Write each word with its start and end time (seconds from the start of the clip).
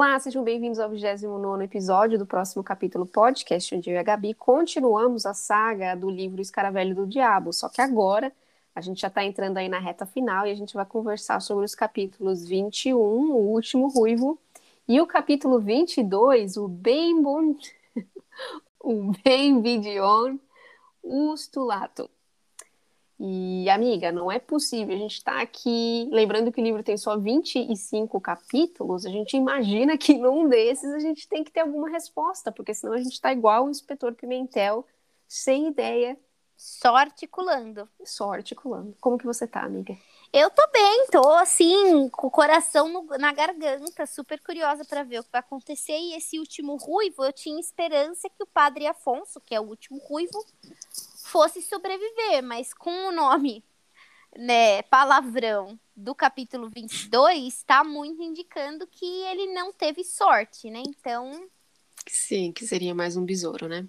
Olá, 0.00 0.16
sejam 0.20 0.44
bem-vindos 0.44 0.78
ao 0.78 0.88
29 0.88 1.64
episódio 1.64 2.16
do 2.20 2.24
próximo 2.24 2.62
capítulo 2.62 3.04
podcast, 3.04 3.74
onde 3.74 3.90
eu 3.90 3.94
e 3.94 3.98
a 3.98 4.02
Gabi 4.04 4.32
continuamos 4.32 5.26
a 5.26 5.34
saga 5.34 5.96
do 5.96 6.08
livro 6.08 6.40
Escaravelho 6.40 6.94
do 6.94 7.04
Diabo, 7.04 7.52
só 7.52 7.68
que 7.68 7.80
agora 7.80 8.32
a 8.76 8.80
gente 8.80 9.00
já 9.00 9.08
está 9.08 9.24
entrando 9.24 9.56
aí 9.56 9.68
na 9.68 9.80
reta 9.80 10.06
final 10.06 10.46
e 10.46 10.52
a 10.52 10.54
gente 10.54 10.72
vai 10.72 10.86
conversar 10.86 11.40
sobre 11.40 11.64
os 11.64 11.74
capítulos 11.74 12.46
21, 12.46 12.96
o 12.96 13.50
último 13.50 13.88
ruivo, 13.88 14.38
e 14.86 15.00
o 15.00 15.06
capítulo 15.06 15.58
22, 15.58 16.56
o 16.58 16.68
Bem 16.68 17.20
Bon... 17.20 17.56
o 18.78 19.10
Bem 19.24 19.60
Vidion 19.60 20.38
Ustulato. 21.02 22.08
E, 23.20 23.68
amiga, 23.68 24.12
não 24.12 24.30
é 24.30 24.38
possível. 24.38 24.94
A 24.94 24.98
gente 24.98 25.14
está 25.14 25.40
aqui, 25.40 26.08
lembrando 26.12 26.52
que 26.52 26.60
o 26.60 26.64
livro 26.64 26.82
tem 26.84 26.96
só 26.96 27.16
25 27.18 28.20
capítulos, 28.20 29.04
a 29.04 29.10
gente 29.10 29.36
imagina 29.36 29.98
que 29.98 30.14
num 30.14 30.48
desses 30.48 30.92
a 30.92 31.00
gente 31.00 31.28
tem 31.28 31.42
que 31.42 31.50
ter 31.50 31.60
alguma 31.60 31.88
resposta, 31.88 32.52
porque 32.52 32.72
senão 32.72 32.94
a 32.94 32.98
gente 32.98 33.14
está 33.14 33.32
igual 33.32 33.66
o 33.66 33.70
inspetor 33.70 34.14
Pimentel, 34.14 34.86
sem 35.26 35.68
ideia. 35.68 36.16
Só 36.56 36.96
articulando. 36.96 37.88
Só 38.04 38.32
articulando. 38.32 38.96
Como 39.00 39.18
que 39.18 39.26
você 39.26 39.46
tá, 39.46 39.62
amiga? 39.62 39.96
Eu 40.32 40.50
tô 40.50 40.62
bem, 40.72 41.06
tô 41.10 41.30
assim, 41.34 42.08
com 42.10 42.26
o 42.26 42.30
coração 42.30 42.88
no, 42.88 43.02
na 43.16 43.32
garganta, 43.32 44.04
super 44.06 44.40
curiosa 44.40 44.84
para 44.84 45.02
ver 45.02 45.20
o 45.20 45.24
que 45.24 45.30
vai 45.32 45.40
acontecer. 45.40 45.96
E 45.96 46.14
esse 46.14 46.38
último 46.38 46.76
ruivo, 46.76 47.24
eu 47.24 47.32
tinha 47.32 47.58
esperança 47.58 48.28
que 48.28 48.42
o 48.42 48.46
padre 48.46 48.86
Afonso, 48.86 49.40
que 49.40 49.54
é 49.54 49.60
o 49.60 49.64
último 49.64 49.98
ruivo, 49.98 50.44
fosse 51.28 51.60
sobreviver, 51.62 52.42
mas 52.42 52.72
com 52.72 53.08
o 53.08 53.12
nome, 53.12 53.64
né, 54.36 54.82
palavrão 54.82 55.78
do 55.94 56.14
capítulo 56.14 56.70
22, 56.70 57.46
está 57.46 57.84
muito 57.84 58.22
indicando 58.22 58.86
que 58.86 59.04
ele 59.04 59.52
não 59.52 59.72
teve 59.72 60.04
sorte, 60.04 60.70
né? 60.70 60.82
Então. 60.86 61.48
Sim, 62.06 62.52
que 62.52 62.66
seria 62.66 62.94
mais 62.94 63.16
um 63.16 63.24
besouro, 63.24 63.68
né? 63.68 63.86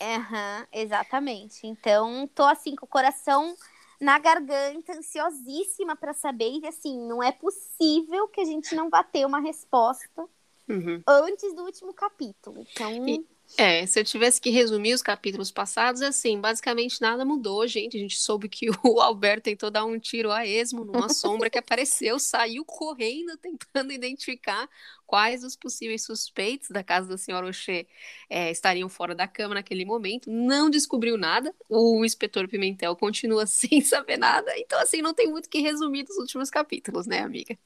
Uhum, 0.00 0.66
exatamente. 0.72 1.66
Então, 1.66 2.28
tô 2.34 2.44
assim 2.44 2.74
com 2.74 2.86
o 2.86 2.88
coração 2.88 3.54
na 4.00 4.18
garganta, 4.18 4.96
ansiosíssima 4.96 5.94
para 5.94 6.14
saber. 6.14 6.58
E 6.62 6.66
assim, 6.66 6.98
não 7.06 7.22
é 7.22 7.30
possível 7.30 8.26
que 8.28 8.40
a 8.40 8.44
gente 8.44 8.74
não 8.74 8.88
vá 8.88 9.04
ter 9.04 9.26
uma 9.26 9.40
resposta 9.40 10.26
uhum. 10.66 11.02
antes 11.06 11.54
do 11.54 11.64
último 11.64 11.92
capítulo. 11.92 12.58
Então. 12.58 13.06
E, 13.06 13.26
é, 13.56 13.84
se 13.86 14.00
eu 14.00 14.04
tivesse 14.04 14.40
que 14.40 14.50
resumir 14.50 14.94
os 14.94 15.02
capítulos 15.02 15.50
passados, 15.50 16.00
assim, 16.02 16.40
basicamente 16.40 17.00
nada 17.00 17.24
mudou, 17.24 17.66
gente. 17.66 17.96
A 17.96 18.00
gente 18.00 18.16
soube 18.18 18.48
que 18.48 18.68
o 18.84 19.00
Alberto 19.00 19.44
tentou 19.44 19.70
dar 19.70 19.84
um 19.84 19.98
tiro 19.98 20.30
a 20.30 20.46
esmo 20.46 20.84
numa 20.84 21.08
sombra 21.08 21.50
que 21.50 21.58
apareceu, 21.58 22.18
saiu 22.18 22.64
correndo 22.64 23.36
tentando 23.36 23.92
identificar 23.92 24.68
quais 25.10 25.42
os 25.42 25.56
possíveis 25.56 26.04
suspeitos 26.04 26.68
da 26.68 26.84
casa 26.84 27.08
da 27.08 27.18
senhora 27.18 27.48
Oxê 27.48 27.88
é, 28.28 28.48
estariam 28.48 28.88
fora 28.88 29.12
da 29.12 29.26
cama 29.26 29.56
naquele 29.56 29.84
momento. 29.84 30.30
Não 30.30 30.70
descobriu 30.70 31.18
nada. 31.18 31.52
O 31.68 32.04
inspetor 32.04 32.46
Pimentel 32.46 32.94
continua 32.94 33.44
sem 33.50 33.80
saber 33.80 34.16
nada. 34.16 34.56
Então, 34.56 34.80
assim, 34.80 35.02
não 35.02 35.12
tem 35.12 35.28
muito 35.28 35.48
que 35.48 35.58
resumir 35.58 36.04
dos 36.04 36.16
últimos 36.16 36.48
capítulos, 36.48 37.08
né, 37.08 37.18
amiga? 37.18 37.58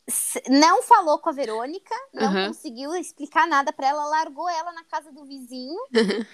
Não 0.49 0.83
falou 0.83 1.19
com 1.19 1.29
a 1.29 1.33
Verônica, 1.33 1.95
não 2.15 2.33
uhum. 2.33 2.47
conseguiu 2.47 2.95
explicar 2.95 3.47
nada 3.47 3.75
para 3.75 3.89
ela, 3.89 4.07
largou 4.07 4.49
ela 4.49 4.73
na 4.73 4.85
casa 4.85 5.13
do 5.13 5.27
vizinho. 5.27 5.79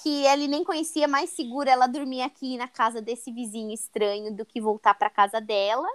que 0.00 0.24
ele 0.24 0.46
nem 0.46 0.62
conhecia 0.62 1.08
mais 1.08 1.30
segura 1.30 1.72
ela 1.72 1.88
dormir 1.88 2.22
aqui 2.22 2.56
na 2.56 2.68
casa 2.68 3.02
desse 3.02 3.32
vizinho 3.32 3.74
estranho 3.74 4.34
do 4.34 4.46
que 4.46 4.60
voltar 4.60 4.94
para 4.94 5.10
casa 5.10 5.40
dela 5.40 5.88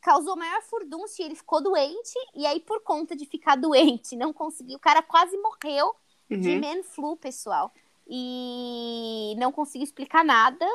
causou 0.00 0.36
maior 0.36 0.62
furdúncio 0.62 1.22
e 1.22 1.26
ele 1.26 1.34
ficou 1.34 1.62
doente. 1.62 2.14
E 2.34 2.46
aí, 2.46 2.60
por 2.60 2.82
conta 2.82 3.14
de 3.14 3.26
ficar 3.26 3.56
doente, 3.58 4.16
não 4.16 4.32
conseguiu. 4.32 4.76
O 4.76 4.80
cara 4.80 5.02
quase 5.02 5.36
morreu 5.36 5.94
uhum. 6.30 6.40
de 6.40 6.58
man 6.58 6.82
flu, 6.82 7.16
pessoal. 7.16 7.72
E 8.08 9.34
não 9.38 9.52
conseguiu 9.52 9.84
explicar 9.84 10.24
nada. 10.24 10.66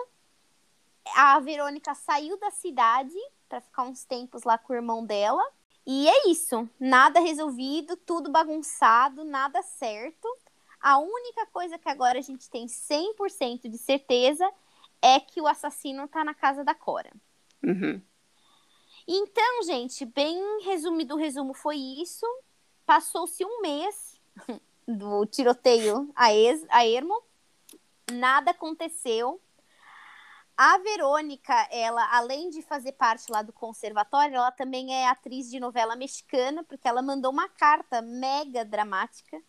A 1.16 1.39
Verônica 1.39 1.94
saiu 1.94 2.39
da 2.39 2.49
cidade 2.51 3.16
para 3.47 3.61
ficar 3.61 3.83
uns 3.83 4.03
tempos 4.05 4.44
lá 4.44 4.57
com 4.57 4.73
o 4.73 4.75
irmão 4.75 5.05
dela. 5.05 5.44
E 5.85 6.07
é 6.07 6.29
isso. 6.29 6.67
Nada 6.79 7.19
resolvido, 7.19 7.95
tudo 7.95 8.31
bagunçado, 8.31 9.23
nada 9.23 9.61
certo. 9.61 10.28
A 10.79 10.97
única 10.97 11.45
coisa 11.47 11.78
que 11.78 11.89
agora 11.89 12.19
a 12.19 12.22
gente 12.22 12.49
tem 12.49 12.67
100% 12.67 13.69
de 13.69 13.78
certeza 13.78 14.49
é 15.01 15.19
que 15.19 15.41
o 15.41 15.47
assassino 15.47 16.07
tá 16.07 16.23
na 16.23 16.33
casa 16.33 16.63
da 16.63 16.73
Cora. 16.73 17.11
Uhum. 17.63 18.01
Então, 19.07 19.63
gente, 19.63 20.05
bem 20.05 20.63
resumido 20.63 21.16
o 21.16 21.17
resumo 21.17 21.53
foi 21.53 21.77
isso. 21.77 22.25
Passou-se 22.85 23.45
um 23.45 23.61
mês 23.61 24.19
do 24.88 25.25
tiroteio 25.25 26.11
a, 26.16 26.33
ex, 26.33 26.66
a 26.69 26.85
Ermo. 26.85 27.21
Nada 28.11 28.51
aconteceu. 28.51 29.39
A 30.57 30.77
Verônica, 30.77 31.53
ela, 31.69 32.16
além 32.16 32.49
de 32.49 32.61
fazer 32.61 32.93
parte 32.93 33.29
lá 33.29 33.41
do 33.41 33.51
conservatório, 33.51 34.35
ela 34.35 34.51
também 34.51 34.93
é 34.93 35.07
atriz 35.07 35.49
de 35.49 35.59
novela 35.59 35.95
mexicana, 35.95 36.63
porque 36.63 36.87
ela 36.87 37.01
mandou 37.01 37.31
uma 37.31 37.49
carta 37.49 38.01
mega 38.01 38.63
dramática 38.63 39.41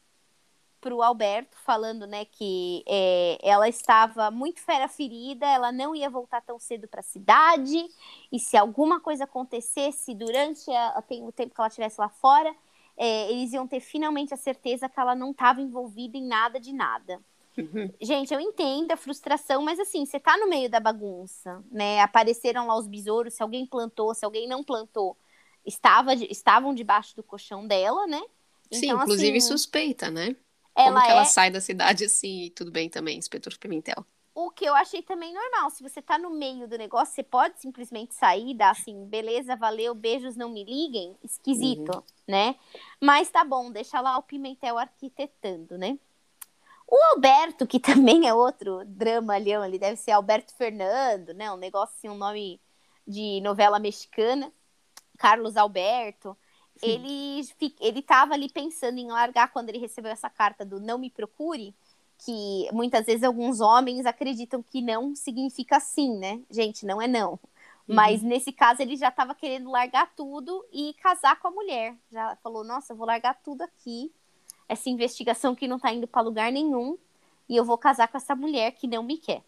para 0.81 0.94
o 0.94 1.03
Alberto, 1.03 1.56
falando 1.64 2.06
né, 2.06 2.25
que 2.25 2.84
é, 2.87 3.38
ela 3.42 3.69
estava 3.69 4.31
muito 4.31 4.60
fera 4.60 4.88
ferida, 4.88 5.47
ela 5.47 5.72
não 5.72 5.94
ia 5.94 6.09
voltar 6.09 6.41
tão 6.41 6.59
cedo 6.59 6.87
para 6.87 7.00
a 7.00 7.03
cidade, 7.03 7.84
e 8.31 8.38
se 8.38 8.56
alguma 8.56 9.00
coisa 9.00 9.25
acontecesse 9.25 10.14
durante 10.14 10.70
a, 10.70 11.03
o 11.22 11.32
tempo 11.32 11.54
que 11.54 11.60
ela 11.60 11.69
estivesse 11.69 12.00
lá 12.00 12.09
fora, 12.09 12.54
é, 12.97 13.31
eles 13.31 13.53
iam 13.53 13.66
ter 13.66 13.81
finalmente 13.81 14.32
a 14.32 14.37
certeza 14.37 14.88
que 14.88 14.98
ela 14.98 15.14
não 15.14 15.32
estava 15.32 15.60
envolvida 15.60 16.16
em 16.16 16.26
nada 16.26 16.59
de 16.59 16.72
nada. 16.72 17.20
Uhum. 17.56 17.91
Gente, 18.00 18.32
eu 18.32 18.41
entendo 18.41 18.93
a 18.93 18.97
frustração, 18.97 19.62
mas 19.62 19.81
assim, 19.81 20.04
você 20.04 20.19
está 20.19 20.37
no 20.37 20.48
meio 20.48 20.69
da 20.70 20.78
bagunça, 20.78 21.62
né? 21.70 22.00
Apareceram 22.00 22.66
lá 22.66 22.76
os 22.76 22.87
besouros, 22.87 23.34
se 23.34 23.43
alguém 23.43 23.66
plantou, 23.66 24.14
se 24.14 24.25
alguém 24.25 24.47
não 24.47 24.62
plantou, 24.62 25.16
estava, 25.64 26.14
estavam 26.14 26.75
debaixo 26.75 27.16
do 27.16 27.22
colchão 27.22 27.66
dela, 27.66 28.06
né? 28.06 28.22
Sim, 28.70 28.87
então, 28.87 29.03
inclusive 29.03 29.38
assim, 29.38 29.48
suspeita, 29.48 30.10
né? 30.10 30.37
Ela 30.76 30.92
Como 30.92 31.03
que 31.04 31.10
ela 31.10 31.22
é... 31.22 31.25
sai 31.25 31.50
da 31.50 31.60
cidade 31.60 32.04
assim 32.04 32.42
e 32.42 32.50
tudo 32.50 32.70
bem 32.70 32.91
também, 32.91 33.16
inspetor 33.16 33.56
Pimentel? 33.59 34.04
O 34.34 34.50
que 34.50 34.66
eu 34.66 34.75
achei 34.75 35.00
também 35.00 35.32
normal. 35.32 35.70
Se 35.70 35.82
você 35.82 36.03
tá 36.03 36.19
no 36.19 36.28
meio 36.28 36.69
do 36.69 36.76
negócio, 36.76 37.14
você 37.14 37.22
pode 37.22 37.59
simplesmente 37.59 38.14
sair, 38.14 38.53
dar 38.53 38.72
assim, 38.72 39.06
beleza, 39.06 39.56
valeu, 39.56 39.94
beijos, 39.94 40.37
não 40.37 40.50
me 40.50 40.62
liguem. 40.62 41.16
Esquisito, 41.25 41.97
uhum. 41.97 42.03
né? 42.28 42.54
Mas 43.00 43.31
tá 43.31 43.42
bom, 43.42 43.70
deixa 43.70 43.98
lá 43.98 44.19
o 44.19 44.22
Pimentel 44.22 44.76
arquitetando, 44.76 45.78
né? 45.78 45.98
O 46.87 46.97
Alberto, 47.14 47.66
que 47.66 47.81
também 47.81 48.28
é 48.28 48.34
outro 48.34 48.84
drama 48.84 49.38
leão, 49.38 49.64
ele 49.64 49.78
deve 49.78 49.97
ser 49.97 50.10
Alberto 50.10 50.54
Fernando, 50.54 51.32
né? 51.32 51.50
Um 51.50 51.56
negócio 51.56 51.94
assim, 51.97 52.10
um 52.10 52.19
nome 52.19 52.60
de 53.08 53.41
novela 53.41 53.78
mexicana. 53.78 54.53
Carlos 55.16 55.56
Alberto. 55.56 56.37
Ele, 56.82 57.41
ele 57.81 58.03
tava 58.03 58.34
ali 58.34 58.48
pensando 58.48 58.98
em 58.98 59.09
largar 59.09 59.53
quando 59.53 59.69
ele 59.69 59.78
recebeu 59.78 60.10
essa 60.10 60.28
carta 60.28 60.64
do 60.64 60.78
não 60.78 60.98
me 60.98 61.10
procure, 61.10 61.75
que 62.19 62.69
muitas 62.72 63.06
vezes 63.06 63.22
alguns 63.22 63.60
homens 63.60 64.06
acreditam 64.06 64.62
que 64.62 64.81
não 64.81 65.14
significa 65.14 65.81
sim, 65.81 66.16
né? 66.19 66.41
Gente, 66.50 66.84
não 66.84 67.00
é 67.00 67.06
não. 67.06 67.32
Uhum. 67.32 67.94
Mas 67.94 68.22
nesse 68.22 68.53
caso 68.53 68.82
ele 68.82 68.97
já 68.97 69.09
estava 69.09 69.34
querendo 69.34 69.70
largar 69.70 70.12
tudo 70.14 70.64
e 70.72 70.94
casar 70.94 71.38
com 71.41 71.48
a 71.48 71.50
mulher. 71.50 71.94
Já 72.10 72.37
falou: 72.42 72.64
"Nossa, 72.64 72.93
eu 72.93 72.97
vou 72.97 73.06
largar 73.06 73.34
tudo 73.43 73.62
aqui. 73.62 74.12
Essa 74.69 74.91
investigação 74.91 75.54
que 75.54 75.69
não 75.69 75.76
está 75.76 75.93
indo 75.93 76.08
para 76.08 76.22
lugar 76.22 76.50
nenhum 76.50 76.98
e 77.48 77.56
eu 77.56 77.64
vou 77.64 77.78
casar 77.78 78.08
com 78.08 78.16
essa 78.16 78.34
mulher 78.34 78.72
que 78.72 78.87
não 78.87 79.03
me 79.03 79.19
quer." 79.19 79.43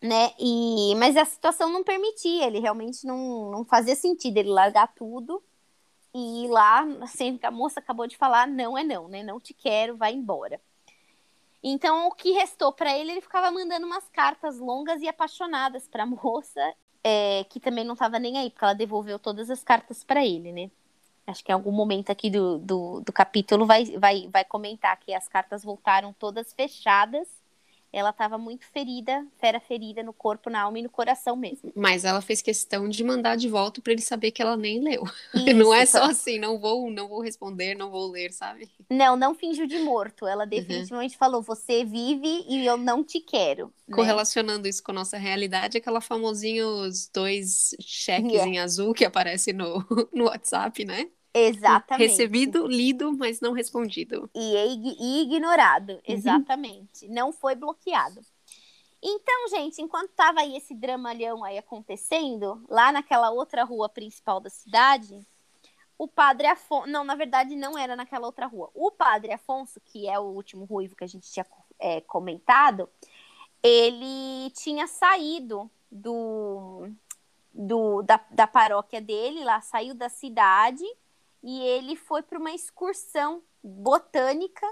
Né? 0.00 0.32
E 0.38 0.94
mas 0.96 1.16
a 1.16 1.24
situação 1.24 1.70
não 1.70 1.82
permitia, 1.82 2.46
ele 2.46 2.60
realmente 2.60 3.04
não, 3.04 3.50
não 3.50 3.64
fazia 3.64 3.96
sentido 3.96 4.36
ele 4.36 4.48
largar 4.48 4.94
tudo 4.94 5.42
e 6.14 6.46
lá, 6.48 6.84
sendo 7.06 7.38
que 7.38 7.46
a 7.46 7.50
moça 7.50 7.80
acabou 7.80 8.06
de 8.06 8.16
falar, 8.16 8.46
não 8.46 8.76
é 8.76 8.84
não, 8.84 9.08
né? 9.08 9.22
Não 9.22 9.38
te 9.38 9.52
quero, 9.54 9.96
vai 9.96 10.12
embora. 10.12 10.60
Então, 11.62 12.08
o 12.08 12.12
que 12.12 12.32
restou 12.32 12.72
para 12.72 12.96
ele, 12.96 13.12
ele 13.12 13.20
ficava 13.20 13.50
mandando 13.50 13.86
umas 13.86 14.08
cartas 14.08 14.58
longas 14.58 15.02
e 15.02 15.08
apaixonadas 15.08 15.88
para 15.88 16.04
a 16.04 16.06
moça, 16.06 16.74
é, 17.02 17.44
que 17.44 17.60
também 17.60 17.84
não 17.84 17.94
estava 17.94 18.18
nem 18.18 18.38
aí, 18.38 18.50
porque 18.50 18.64
ela 18.64 18.74
devolveu 18.74 19.18
todas 19.18 19.50
as 19.50 19.62
cartas 19.62 20.04
para 20.04 20.24
ele, 20.24 20.52
né? 20.52 20.70
Acho 21.26 21.44
que 21.44 21.52
em 21.52 21.54
algum 21.54 21.72
momento 21.72 22.10
aqui 22.10 22.30
do, 22.30 22.58
do, 22.58 23.00
do 23.00 23.12
capítulo 23.12 23.66
vai, 23.66 23.84
vai, 23.98 24.28
vai 24.32 24.44
comentar 24.44 24.98
que 24.98 25.12
as 25.12 25.28
cartas 25.28 25.62
voltaram 25.62 26.12
todas 26.12 26.54
fechadas 26.54 27.28
ela 27.92 28.10
estava 28.10 28.36
muito 28.36 28.66
ferida, 28.66 29.26
fera 29.38 29.58
ferida 29.60 30.02
no 30.02 30.12
corpo, 30.12 30.50
na 30.50 30.62
alma 30.62 30.78
e 30.78 30.82
no 30.82 30.90
coração 30.90 31.36
mesmo. 31.36 31.72
Mas 31.74 32.04
ela 32.04 32.20
fez 32.20 32.42
questão 32.42 32.88
de 32.88 33.02
mandar 33.02 33.36
de 33.36 33.48
volta 33.48 33.80
para 33.80 33.92
ele 33.92 34.02
saber 34.02 34.30
que 34.30 34.42
ela 34.42 34.56
nem 34.56 34.80
leu. 34.80 35.04
Isso, 35.34 35.54
não 35.56 35.72
é 35.72 35.86
só 35.86 36.04
assim, 36.04 36.38
não 36.38 36.58
vou, 36.58 36.90
não 36.90 37.08
vou 37.08 37.20
responder, 37.20 37.74
não 37.74 37.90
vou 37.90 38.10
ler, 38.10 38.32
sabe? 38.32 38.68
Não, 38.90 39.16
não 39.16 39.34
fingiu 39.34 39.66
de 39.66 39.78
morto. 39.78 40.26
Ela 40.26 40.44
uhum. 40.44 40.50
definitivamente 40.50 41.14
uhum. 41.14 41.18
falou: 41.18 41.42
"Você 41.42 41.84
vive 41.84 42.44
e 42.48 42.66
eu 42.66 42.76
não 42.76 43.02
te 43.02 43.20
quero". 43.20 43.72
Né? 43.86 43.94
Correlacionando 43.94 44.68
isso 44.68 44.82
com 44.82 44.92
a 44.92 44.94
nossa 44.94 45.16
realidade, 45.16 45.78
aquela 45.78 46.00
famosinha 46.00 46.66
os 46.66 47.08
dois 47.08 47.74
cheques 47.80 48.32
yeah. 48.32 48.50
em 48.50 48.58
azul 48.58 48.92
que 48.92 49.04
aparece 49.04 49.52
no, 49.52 49.84
no 50.12 50.24
WhatsApp, 50.24 50.84
né? 50.84 51.08
Exatamente. 51.46 52.08
Recebido, 52.08 52.66
lido, 52.66 53.16
mas 53.16 53.40
não 53.40 53.52
respondido. 53.52 54.30
E, 54.34 54.54
e 54.98 55.22
ignorado, 55.22 55.92
uhum. 55.92 56.00
exatamente. 56.06 57.06
Uhum. 57.06 57.14
Não 57.14 57.32
foi 57.32 57.54
bloqueado. 57.54 58.20
Então, 59.02 59.48
gente, 59.48 59.80
enquanto 59.80 60.10
tava 60.10 60.40
aí 60.40 60.56
esse 60.56 60.74
dramalhão 60.74 61.44
aí 61.44 61.56
acontecendo, 61.56 62.64
lá 62.68 62.90
naquela 62.90 63.30
outra 63.30 63.62
rua 63.62 63.88
principal 63.88 64.40
da 64.40 64.50
cidade, 64.50 65.24
o 65.96 66.08
padre 66.08 66.46
Afonso. 66.46 66.88
Não, 66.88 67.04
na 67.04 67.14
verdade, 67.14 67.54
não 67.56 67.78
era 67.78 67.94
naquela 67.94 68.26
outra 68.26 68.46
rua. 68.46 68.70
O 68.74 68.90
padre 68.90 69.32
Afonso, 69.32 69.80
que 69.84 70.08
é 70.08 70.18
o 70.18 70.24
último 70.24 70.64
ruivo 70.64 70.96
que 70.96 71.04
a 71.04 71.08
gente 71.08 71.30
tinha 71.30 71.46
é, 71.78 72.00
comentado, 72.00 72.88
ele 73.62 74.50
tinha 74.50 74.86
saído 74.86 75.70
do, 75.90 76.88
do 77.52 78.02
da, 78.02 78.20
da 78.30 78.46
paróquia 78.46 79.00
dele, 79.00 79.44
lá 79.44 79.60
saiu 79.60 79.94
da 79.94 80.08
cidade 80.08 80.84
e 81.42 81.60
ele 81.60 81.96
foi 81.96 82.22
para 82.22 82.38
uma 82.38 82.52
excursão 82.52 83.42
botânica 83.62 84.66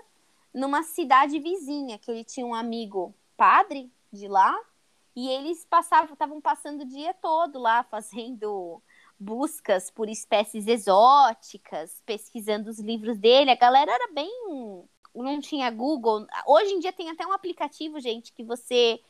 numa 0.53 0.83
cidade 0.83 1.39
vizinha, 1.39 1.99
que 1.99 2.11
ele 2.11 2.25
tinha 2.25 2.47
um 2.47 2.55
amigo 2.55 3.15
padre 3.37 3.91
de 4.13 4.27
lá, 4.27 4.59
e 5.15 5.29
eles 5.29 5.65
passavam, 5.65 6.13
estavam 6.13 6.41
passando 6.41 6.83
o 6.83 6.87
dia 6.87 7.15
todo 7.15 7.59
lá 7.59 7.83
fazendo 7.85 8.83
buscas 9.19 9.91
por 9.91 10.09
espécies 10.09 10.67
exóticas, 10.67 12.03
pesquisando 12.05 12.69
os 12.69 12.79
livros 12.79 13.19
dele. 13.19 13.51
A 13.51 13.57
galera 13.57 13.91
era 13.91 14.12
bem 14.12 14.31
não 15.15 15.41
tinha 15.41 15.71
Google. 15.71 16.27
Hoje 16.47 16.73
em 16.73 16.79
dia 16.79 16.93
tem 16.93 17.09
até 17.11 17.27
um 17.27 17.33
aplicativo, 17.33 17.99
gente, 18.01 18.33
que 18.33 18.45
você 18.45 19.01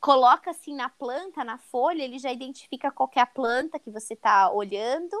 coloca 0.00 0.50
assim 0.50 0.74
na 0.74 0.88
planta, 0.88 1.44
na 1.44 1.58
folha, 1.58 2.02
ele 2.02 2.18
já 2.18 2.32
identifica 2.32 2.90
qualquer 2.90 3.26
planta 3.32 3.78
que 3.78 3.90
você 3.90 4.14
está 4.14 4.50
olhando 4.50 5.14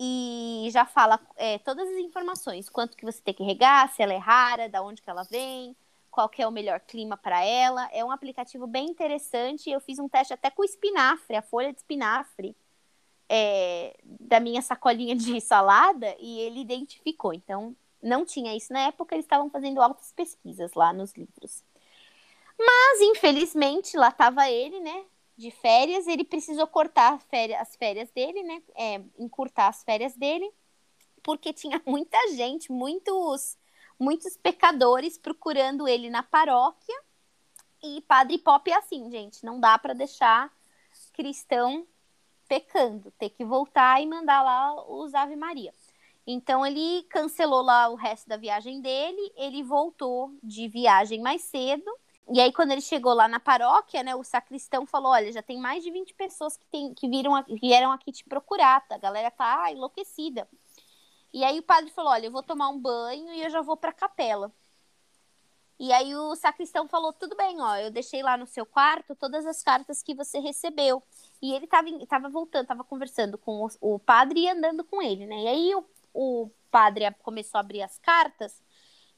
e 0.00 0.68
já 0.70 0.84
fala 0.86 1.20
é, 1.36 1.58
todas 1.58 1.88
as 1.88 1.96
informações, 1.96 2.68
quanto 2.68 2.96
que 2.96 3.04
você 3.04 3.20
tem 3.20 3.34
que 3.34 3.42
regar, 3.42 3.92
se 3.92 4.02
ela 4.02 4.12
é 4.12 4.18
rara, 4.18 4.68
da 4.68 4.82
onde 4.82 5.02
que 5.02 5.10
ela 5.10 5.24
vem, 5.24 5.76
qual 6.10 6.28
que 6.28 6.42
é 6.42 6.46
o 6.46 6.52
melhor 6.52 6.80
clima 6.80 7.16
para 7.16 7.44
ela. 7.44 7.88
É 7.92 8.04
um 8.04 8.10
aplicativo 8.10 8.66
bem 8.66 8.86
interessante. 8.86 9.70
Eu 9.70 9.80
fiz 9.80 9.98
um 9.98 10.08
teste 10.08 10.32
até 10.32 10.50
com 10.50 10.64
espinafre, 10.64 11.36
a 11.36 11.42
folha 11.42 11.72
de 11.72 11.78
espinafre 11.78 12.56
é, 13.28 13.96
da 14.02 14.40
minha 14.40 14.62
sacolinha 14.62 15.14
de 15.14 15.40
salada 15.42 16.14
e 16.18 16.40
ele 16.40 16.60
identificou. 16.60 17.32
Então, 17.32 17.76
não 18.02 18.24
tinha 18.24 18.56
isso 18.56 18.72
na 18.72 18.80
época, 18.80 19.14
eles 19.14 19.24
estavam 19.24 19.50
fazendo 19.50 19.82
altas 19.82 20.12
pesquisas 20.12 20.72
lá 20.74 20.92
nos 20.92 21.12
livros. 21.14 21.62
Mas, 22.58 23.00
infelizmente, 23.00 23.96
lá 23.96 24.08
estava 24.08 24.50
ele, 24.50 24.80
né? 24.80 25.04
De 25.38 25.50
férias, 25.50 26.06
ele 26.06 26.24
precisou 26.24 26.66
cortar 26.66 27.18
férias, 27.30 27.60
as 27.60 27.76
férias 27.76 28.10
dele, 28.10 28.42
né? 28.42 28.62
É, 28.74 29.00
encurtar 29.18 29.68
as 29.68 29.82
férias 29.84 30.14
dele, 30.14 30.50
porque 31.22 31.52
tinha 31.52 31.80
muita 31.86 32.18
gente, 32.32 32.70
muitos, 32.70 33.56
muitos 33.98 34.36
pecadores 34.36 35.16
procurando 35.16 35.88
ele 35.88 36.10
na 36.10 36.22
paróquia. 36.22 36.94
E 37.82 38.02
Padre 38.02 38.38
Pop 38.38 38.68
é 38.68 38.74
assim, 38.74 39.08
gente, 39.10 39.44
não 39.46 39.60
dá 39.60 39.78
para 39.78 39.94
deixar 39.94 40.52
cristão 41.12 41.86
pecando, 42.48 43.10
ter 43.12 43.30
que 43.30 43.44
voltar 43.44 44.02
e 44.02 44.06
mandar 44.06 44.42
lá 44.42 44.84
os 44.90 45.14
Ave 45.14 45.36
Maria. 45.36 45.72
Então 46.26 46.66
ele 46.66 47.04
cancelou 47.04 47.62
lá 47.62 47.88
o 47.88 47.94
resto 47.94 48.28
da 48.28 48.36
viagem 48.36 48.80
dele, 48.80 49.32
ele 49.34 49.62
voltou 49.62 50.30
de 50.42 50.68
viagem 50.68 51.22
mais 51.22 51.42
cedo. 51.42 51.90
E 52.30 52.40
aí, 52.40 52.52
quando 52.52 52.72
ele 52.72 52.80
chegou 52.82 53.14
lá 53.14 53.26
na 53.26 53.40
paróquia, 53.40 54.02
né, 54.02 54.14
o 54.14 54.22
sacristão 54.22 54.84
falou: 54.84 55.12
Olha, 55.12 55.32
já 55.32 55.42
tem 55.42 55.58
mais 55.58 55.82
de 55.82 55.90
20 55.90 56.14
pessoas 56.14 56.56
que, 56.56 56.66
tem, 56.66 56.92
que 56.94 57.08
viram, 57.08 57.32
vieram 57.60 57.90
aqui 57.90 58.12
te 58.12 58.24
procurar, 58.24 58.86
tá? 58.86 58.96
a 58.96 58.98
galera 58.98 59.30
tá 59.30 59.64
ah, 59.64 59.72
enlouquecida. 59.72 60.48
E 61.32 61.42
aí 61.44 61.58
o 61.58 61.62
padre 61.62 61.90
falou: 61.90 62.12
Olha, 62.12 62.26
eu 62.26 62.32
vou 62.32 62.42
tomar 62.42 62.68
um 62.68 62.78
banho 62.78 63.32
e 63.32 63.42
eu 63.42 63.50
já 63.50 63.62
vou 63.62 63.76
pra 63.76 63.92
capela. 63.92 64.52
E 65.78 65.92
aí 65.92 66.14
o 66.14 66.36
sacristão 66.36 66.86
falou: 66.86 67.12
Tudo 67.12 67.34
bem, 67.36 67.60
ó, 67.60 67.76
eu 67.76 67.90
deixei 67.90 68.22
lá 68.22 68.36
no 68.36 68.46
seu 68.46 68.66
quarto 68.66 69.14
todas 69.14 69.46
as 69.46 69.62
cartas 69.62 70.02
que 70.02 70.14
você 70.14 70.38
recebeu. 70.38 71.02
E 71.40 71.54
ele 71.54 71.66
tava, 71.66 71.88
tava 72.06 72.28
voltando, 72.28 72.66
tava 72.66 72.84
conversando 72.84 73.38
com 73.38 73.64
o, 73.64 73.94
o 73.94 73.98
padre 73.98 74.40
e 74.40 74.50
andando 74.50 74.84
com 74.84 75.00
ele, 75.00 75.26
né? 75.26 75.44
E 75.44 75.48
aí 75.48 75.74
o 75.74 75.84
o 76.12 76.50
padre 76.70 77.10
começou 77.22 77.58
a 77.58 77.60
abrir 77.60 77.82
as 77.82 77.98
cartas 77.98 78.60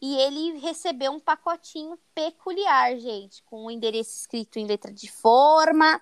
e 0.00 0.17
ele 0.17 0.58
recebeu 0.58 1.12
um 1.12 1.20
pacotinho 1.20 1.99
peculiar, 2.14 2.97
gente, 2.99 3.43
com 3.44 3.62
o 3.62 3.67
um 3.67 3.70
endereço 3.70 4.17
escrito 4.17 4.58
em 4.58 4.67
letra 4.67 4.93
de 4.93 5.11
forma, 5.11 6.00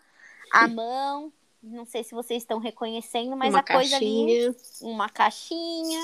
à 0.53 0.69
mão. 0.69 1.33
Não 1.61 1.85
sei 1.85 2.05
se 2.05 2.15
vocês 2.15 2.43
estão 2.43 2.59
reconhecendo, 2.59 3.37
mas 3.37 3.53
uma 3.53 3.61
a 3.61 3.65
coisa 3.65 3.97
ali. 3.97 4.55
Uma 4.81 5.09
caixinha. 5.09 6.01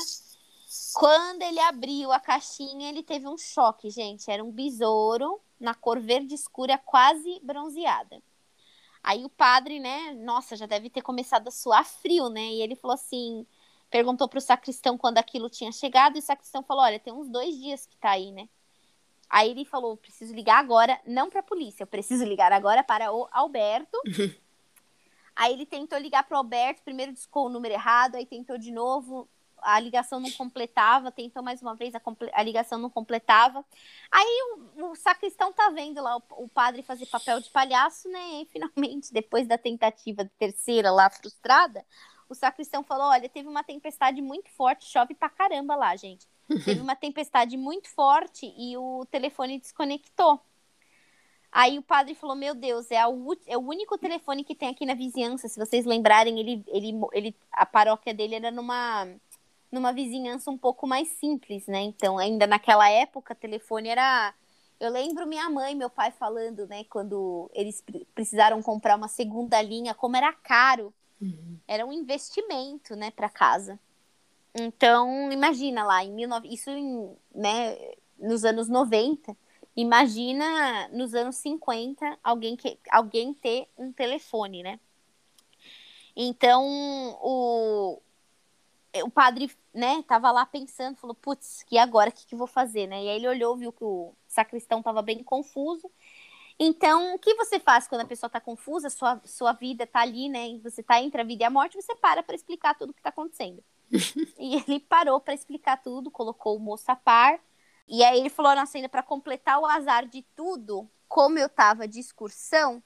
Quando 0.92 1.42
ele 1.42 1.60
abriu 1.60 2.10
a 2.10 2.18
caixinha, 2.18 2.88
ele 2.88 3.04
teve 3.04 3.28
um 3.28 3.38
choque, 3.38 3.88
gente. 3.90 4.28
Era 4.28 4.42
um 4.42 4.50
besouro 4.50 5.40
na 5.60 5.72
cor 5.72 6.00
verde 6.00 6.34
escura, 6.34 6.76
quase 6.76 7.38
bronzeada. 7.40 8.20
Aí 9.02 9.24
o 9.24 9.28
padre, 9.28 9.78
né? 9.78 10.12
Nossa, 10.14 10.56
já 10.56 10.66
deve 10.66 10.90
ter 10.90 11.02
começado 11.02 11.46
a 11.46 11.52
suar 11.52 11.84
frio, 11.84 12.28
né? 12.28 12.46
E 12.46 12.62
ele 12.62 12.74
falou 12.74 12.94
assim: 12.94 13.46
perguntou 13.94 14.28
para 14.28 14.38
o 14.38 14.42
sacristão 14.42 14.98
quando 14.98 15.18
aquilo 15.18 15.48
tinha 15.48 15.70
chegado, 15.70 16.16
e 16.16 16.18
o 16.18 16.22
sacristão 16.22 16.64
falou: 16.64 16.82
Olha, 16.82 16.98
tem 16.98 17.12
uns 17.12 17.28
dois 17.28 17.54
dias 17.54 17.86
que 17.86 17.96
tá 17.96 18.10
aí, 18.10 18.32
né? 18.32 18.48
Aí 19.30 19.52
ele 19.52 19.64
falou: 19.64 19.96
Preciso 19.96 20.34
ligar 20.34 20.58
agora, 20.58 21.00
não 21.06 21.30
para 21.30 21.38
a 21.38 21.44
polícia, 21.44 21.84
eu 21.84 21.86
preciso 21.86 22.24
ligar 22.24 22.50
agora 22.50 22.82
para 22.82 23.12
o 23.12 23.28
Alberto. 23.30 23.96
aí 25.36 25.52
ele 25.52 25.64
tentou 25.64 25.96
ligar 25.96 26.24
para 26.24 26.34
o 26.34 26.38
Alberto, 26.38 26.82
primeiro 26.82 27.12
discou 27.12 27.46
o 27.46 27.48
número 27.48 27.72
errado, 27.72 28.16
aí 28.16 28.26
tentou 28.26 28.58
de 28.58 28.72
novo, 28.72 29.28
a 29.62 29.78
ligação 29.78 30.18
não 30.18 30.30
completava, 30.32 31.12
tentou 31.12 31.40
mais 31.40 31.62
uma 31.62 31.76
vez, 31.76 31.94
a, 31.94 32.02
a 32.32 32.42
ligação 32.42 32.80
não 32.80 32.90
completava. 32.90 33.64
Aí 34.10 34.38
o, 34.76 34.90
o, 34.90 34.96
sacristão 34.96 35.52
tá 35.52 35.70
vendo 35.70 36.02
lá 36.02 36.16
o, 36.16 36.22
o, 36.30 36.48
padre 36.48 36.82
fazer 36.82 37.06
papel 37.06 37.40
de 37.40 37.48
palhaço, 37.48 38.08
né? 38.08 38.42
E 38.42 38.46
finalmente, 38.50 39.12
depois 39.12 39.46
da 39.46 39.56
tentativa 39.56 40.28
terceira 40.36 40.90
lá 40.90 41.08
frustrada, 41.08 41.84
o 42.28 42.34
sacristão 42.34 42.82
falou: 42.82 43.06
olha, 43.06 43.28
teve 43.28 43.48
uma 43.48 43.62
tempestade 43.62 44.20
muito 44.20 44.50
forte, 44.50 44.86
chove 44.86 45.14
pra 45.14 45.28
caramba 45.28 45.74
lá, 45.76 45.94
gente. 45.96 46.26
Teve 46.64 46.80
uma 46.80 46.94
tempestade 46.94 47.56
muito 47.56 47.88
forte 47.88 48.52
e 48.56 48.76
o 48.76 49.06
telefone 49.10 49.58
desconectou. 49.58 50.38
Aí 51.50 51.78
o 51.78 51.82
padre 51.82 52.14
falou: 52.14 52.36
Meu 52.36 52.54
Deus, 52.54 52.90
é, 52.90 52.98
a, 52.98 53.06
é, 53.46 53.56
o 53.56 53.60
único 53.60 53.96
telefone 53.96 54.44
que 54.44 54.54
tem 54.54 54.68
aqui 54.68 54.84
na 54.84 54.94
vizinhança. 54.94 55.48
Se 55.48 55.58
vocês 55.58 55.86
lembrarem, 55.86 56.38
ele, 56.38 56.64
ele, 56.68 56.92
ele, 57.12 57.36
a 57.50 57.64
paróquia 57.64 58.12
dele 58.12 58.34
era 58.34 58.50
numa, 58.50 59.08
numa 59.72 59.92
vizinhança 59.92 60.50
um 60.50 60.58
pouco 60.58 60.86
mais 60.86 61.08
simples, 61.08 61.66
né? 61.66 61.80
Então, 61.80 62.18
ainda 62.18 62.46
naquela 62.46 62.88
época, 62.90 63.34
telefone 63.34 63.88
era. 63.88 64.34
Eu 64.78 64.90
lembro 64.90 65.26
minha 65.26 65.48
mãe 65.48 65.72
e 65.72 65.76
meu 65.76 65.88
pai 65.88 66.10
falando, 66.10 66.66
né, 66.66 66.84
quando 66.90 67.48
eles 67.54 67.82
precisaram 68.12 68.60
comprar 68.60 68.96
uma 68.96 69.06
segunda 69.06 69.62
linha, 69.62 69.94
como 69.94 70.16
era 70.16 70.32
caro 70.32 70.92
Uhum. 71.24 71.53
Era 71.66 71.86
um 71.86 71.92
investimento, 71.92 72.94
né, 72.94 73.10
para 73.10 73.28
casa. 73.28 73.78
Então, 74.54 75.32
imagina 75.32 75.84
lá, 75.84 76.04
em 76.04 76.14
19... 76.14 76.52
isso 76.52 76.70
em, 76.70 77.16
né, 77.34 77.76
nos 78.18 78.44
anos 78.44 78.68
90, 78.68 79.36
imagina 79.76 80.88
nos 80.88 81.14
anos 81.14 81.36
50 81.36 82.18
alguém, 82.22 82.56
que... 82.56 82.78
alguém 82.90 83.34
ter 83.34 83.68
um 83.76 83.92
telefone, 83.92 84.62
né? 84.62 84.78
Então, 86.16 86.64
o, 87.20 88.00
o 89.02 89.10
padre, 89.10 89.50
né, 89.72 90.04
tava 90.06 90.30
lá 90.30 90.46
pensando, 90.46 90.96
falou, 90.96 91.14
putz, 91.14 91.64
e 91.70 91.76
agora, 91.76 92.10
o 92.10 92.12
que, 92.12 92.26
que 92.26 92.36
vou 92.36 92.46
fazer, 92.46 92.86
né? 92.86 93.02
E 93.02 93.08
aí 93.08 93.16
ele 93.16 93.28
olhou, 93.28 93.56
viu 93.56 93.72
que 93.72 93.82
o 93.82 94.14
sacristão 94.28 94.82
tava 94.82 95.02
bem 95.02 95.24
confuso, 95.24 95.90
então, 96.64 97.14
o 97.14 97.18
que 97.18 97.34
você 97.34 97.60
faz 97.60 97.86
quando 97.86 98.00
a 98.02 98.06
pessoa 98.06 98.28
está 98.28 98.40
confusa, 98.40 98.88
sua, 98.88 99.20
sua 99.24 99.52
vida 99.52 99.84
está 99.84 100.00
ali, 100.00 100.28
né? 100.28 100.58
Você 100.62 100.80
está 100.80 101.00
entre 101.00 101.20
a 101.20 101.24
vida 101.24 101.42
e 101.42 101.46
a 101.46 101.50
morte, 101.50 101.76
você 101.76 101.94
para 101.94 102.22
para 102.22 102.34
explicar 102.34 102.74
tudo 102.74 102.90
o 102.90 102.92
que 102.94 103.00
está 103.00 103.10
acontecendo. 103.10 103.62
e 104.38 104.56
ele 104.56 104.80
parou 104.80 105.20
para 105.20 105.34
explicar 105.34 105.82
tudo, 105.82 106.10
colocou 106.10 106.56
o 106.56 106.60
moço 106.60 106.90
a 106.90 106.96
par. 106.96 107.38
E 107.86 108.02
aí 108.02 108.18
ele 108.18 108.30
falou: 108.30 108.54
nossa, 108.54 108.78
ainda 108.78 108.88
para 108.88 109.02
completar 109.02 109.58
o 109.60 109.66
azar 109.66 110.06
de 110.06 110.22
tudo, 110.34 110.88
como 111.08 111.38
eu 111.38 111.46
estava 111.46 111.86
de 111.86 112.00
excursão, 112.00 112.82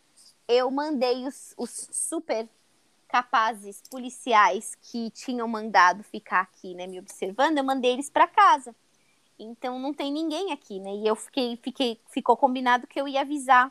eu 0.49 0.71
mandei 0.71 1.27
os, 1.27 1.55
os 1.57 1.89
super 1.93 2.49
capazes 3.07 3.83
policiais 3.91 4.75
que 4.75 5.11
tinham 5.11 5.49
mandado 5.49 6.03
ficar 6.03 6.41
aqui, 6.41 6.75
né, 6.75 6.87
me 6.87 6.99
observando, 6.99 7.57
eu 7.57 7.65
mandei 7.65 7.93
eles 7.93 8.11
para 8.11 8.27
casa. 8.27 8.75
Então 9.39 9.79
não 9.79 9.95
tem 9.95 10.13
ninguém 10.13 10.53
aqui, 10.53 10.81
né? 10.81 10.95
E 10.97 11.07
eu 11.07 11.15
fiquei, 11.15 11.57
fiquei, 11.57 12.01
ficou 12.09 12.37
combinado 12.37 12.87
que 12.87 13.01
eu 13.01 13.07
ia 13.07 13.21
avisar, 13.21 13.71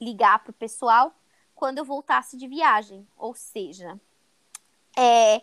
ligar 0.00 0.42
pro 0.42 0.52
pessoal 0.52 1.14
quando 1.54 1.78
eu 1.78 1.84
voltasse 1.84 2.36
de 2.36 2.48
viagem. 2.48 3.06
Ou 3.16 3.34
seja, 3.34 3.98
é, 4.96 5.42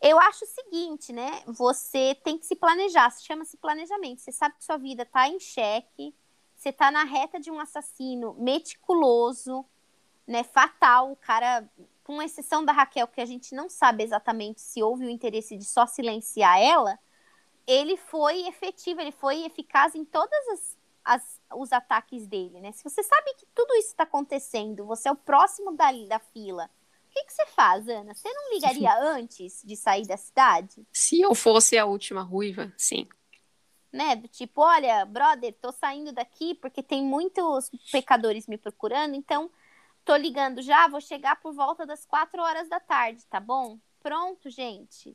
eu 0.00 0.18
acho 0.18 0.44
o 0.44 0.48
seguinte, 0.48 1.12
né? 1.12 1.42
Você 1.46 2.16
tem 2.24 2.38
que 2.38 2.46
se 2.46 2.56
planejar, 2.56 3.10
se 3.10 3.24
chama-se 3.24 3.56
planejamento. 3.56 4.20
Você 4.20 4.32
sabe 4.32 4.56
que 4.56 4.64
sua 4.64 4.76
vida 4.76 5.04
tá 5.04 5.28
em 5.28 5.38
xeque, 5.38 6.14
você 6.56 6.72
tá 6.72 6.90
na 6.90 7.04
reta 7.04 7.38
de 7.38 7.50
um 7.50 7.60
assassino 7.60 8.34
meticuloso, 8.34 9.64
né? 10.26 10.42
Fatal, 10.42 11.12
o 11.12 11.16
cara 11.16 11.68
com 12.04 12.20
exceção 12.20 12.64
da 12.64 12.72
Raquel, 12.72 13.06
que 13.06 13.20
a 13.20 13.26
gente 13.26 13.54
não 13.54 13.68
sabe 13.68 14.02
exatamente 14.02 14.60
se 14.60 14.82
houve 14.82 15.06
o 15.06 15.10
interesse 15.10 15.56
de 15.56 15.64
só 15.64 15.86
silenciar 15.86 16.58
ela, 16.60 16.98
ele 17.66 17.96
foi 17.96 18.46
efetivo, 18.46 19.00
ele 19.00 19.12
foi 19.12 19.44
eficaz 19.44 19.94
em 19.94 20.04
todas 20.04 20.48
as, 20.48 20.78
as 21.04 21.40
os 21.54 21.72
ataques 21.72 22.26
dele, 22.26 22.60
né? 22.60 22.72
Se 22.72 22.82
você 22.82 23.02
sabe 23.02 23.34
que 23.34 23.46
tudo 23.54 23.74
isso 23.74 23.88
está 23.88 24.04
acontecendo, 24.04 24.86
você 24.86 25.08
é 25.08 25.12
o 25.12 25.16
próximo 25.16 25.72
da, 25.72 25.92
da 26.08 26.18
fila, 26.18 26.70
o 27.12 27.14
que, 27.14 27.24
que 27.24 27.32
você 27.34 27.46
faz, 27.48 27.86
Ana? 27.88 28.14
Você 28.14 28.32
não 28.32 28.54
ligaria 28.54 28.90
antes 29.04 29.62
de 29.62 29.76
sair 29.76 30.06
da 30.06 30.16
cidade? 30.16 30.86
Se 30.90 31.20
eu 31.20 31.34
fosse 31.34 31.76
a 31.76 31.84
última 31.84 32.22
ruiva, 32.22 32.72
sim. 32.74 33.06
Né? 33.92 34.16
Do 34.16 34.26
tipo, 34.28 34.62
olha, 34.62 35.04
brother, 35.04 35.54
tô 35.60 35.70
saindo 35.70 36.10
daqui 36.10 36.54
porque 36.54 36.82
tem 36.82 37.04
muitos 37.04 37.70
pecadores 37.90 38.46
me 38.46 38.56
procurando, 38.56 39.14
então 39.14 39.50
tô 40.06 40.16
ligando 40.16 40.62
já, 40.62 40.88
vou 40.88 41.02
chegar 41.02 41.36
por 41.36 41.52
volta 41.52 41.84
das 41.84 42.06
quatro 42.06 42.40
horas 42.40 42.66
da 42.70 42.80
tarde, 42.80 43.26
tá 43.26 43.38
bom? 43.38 43.78
Pronto, 44.02 44.48
gente. 44.48 45.14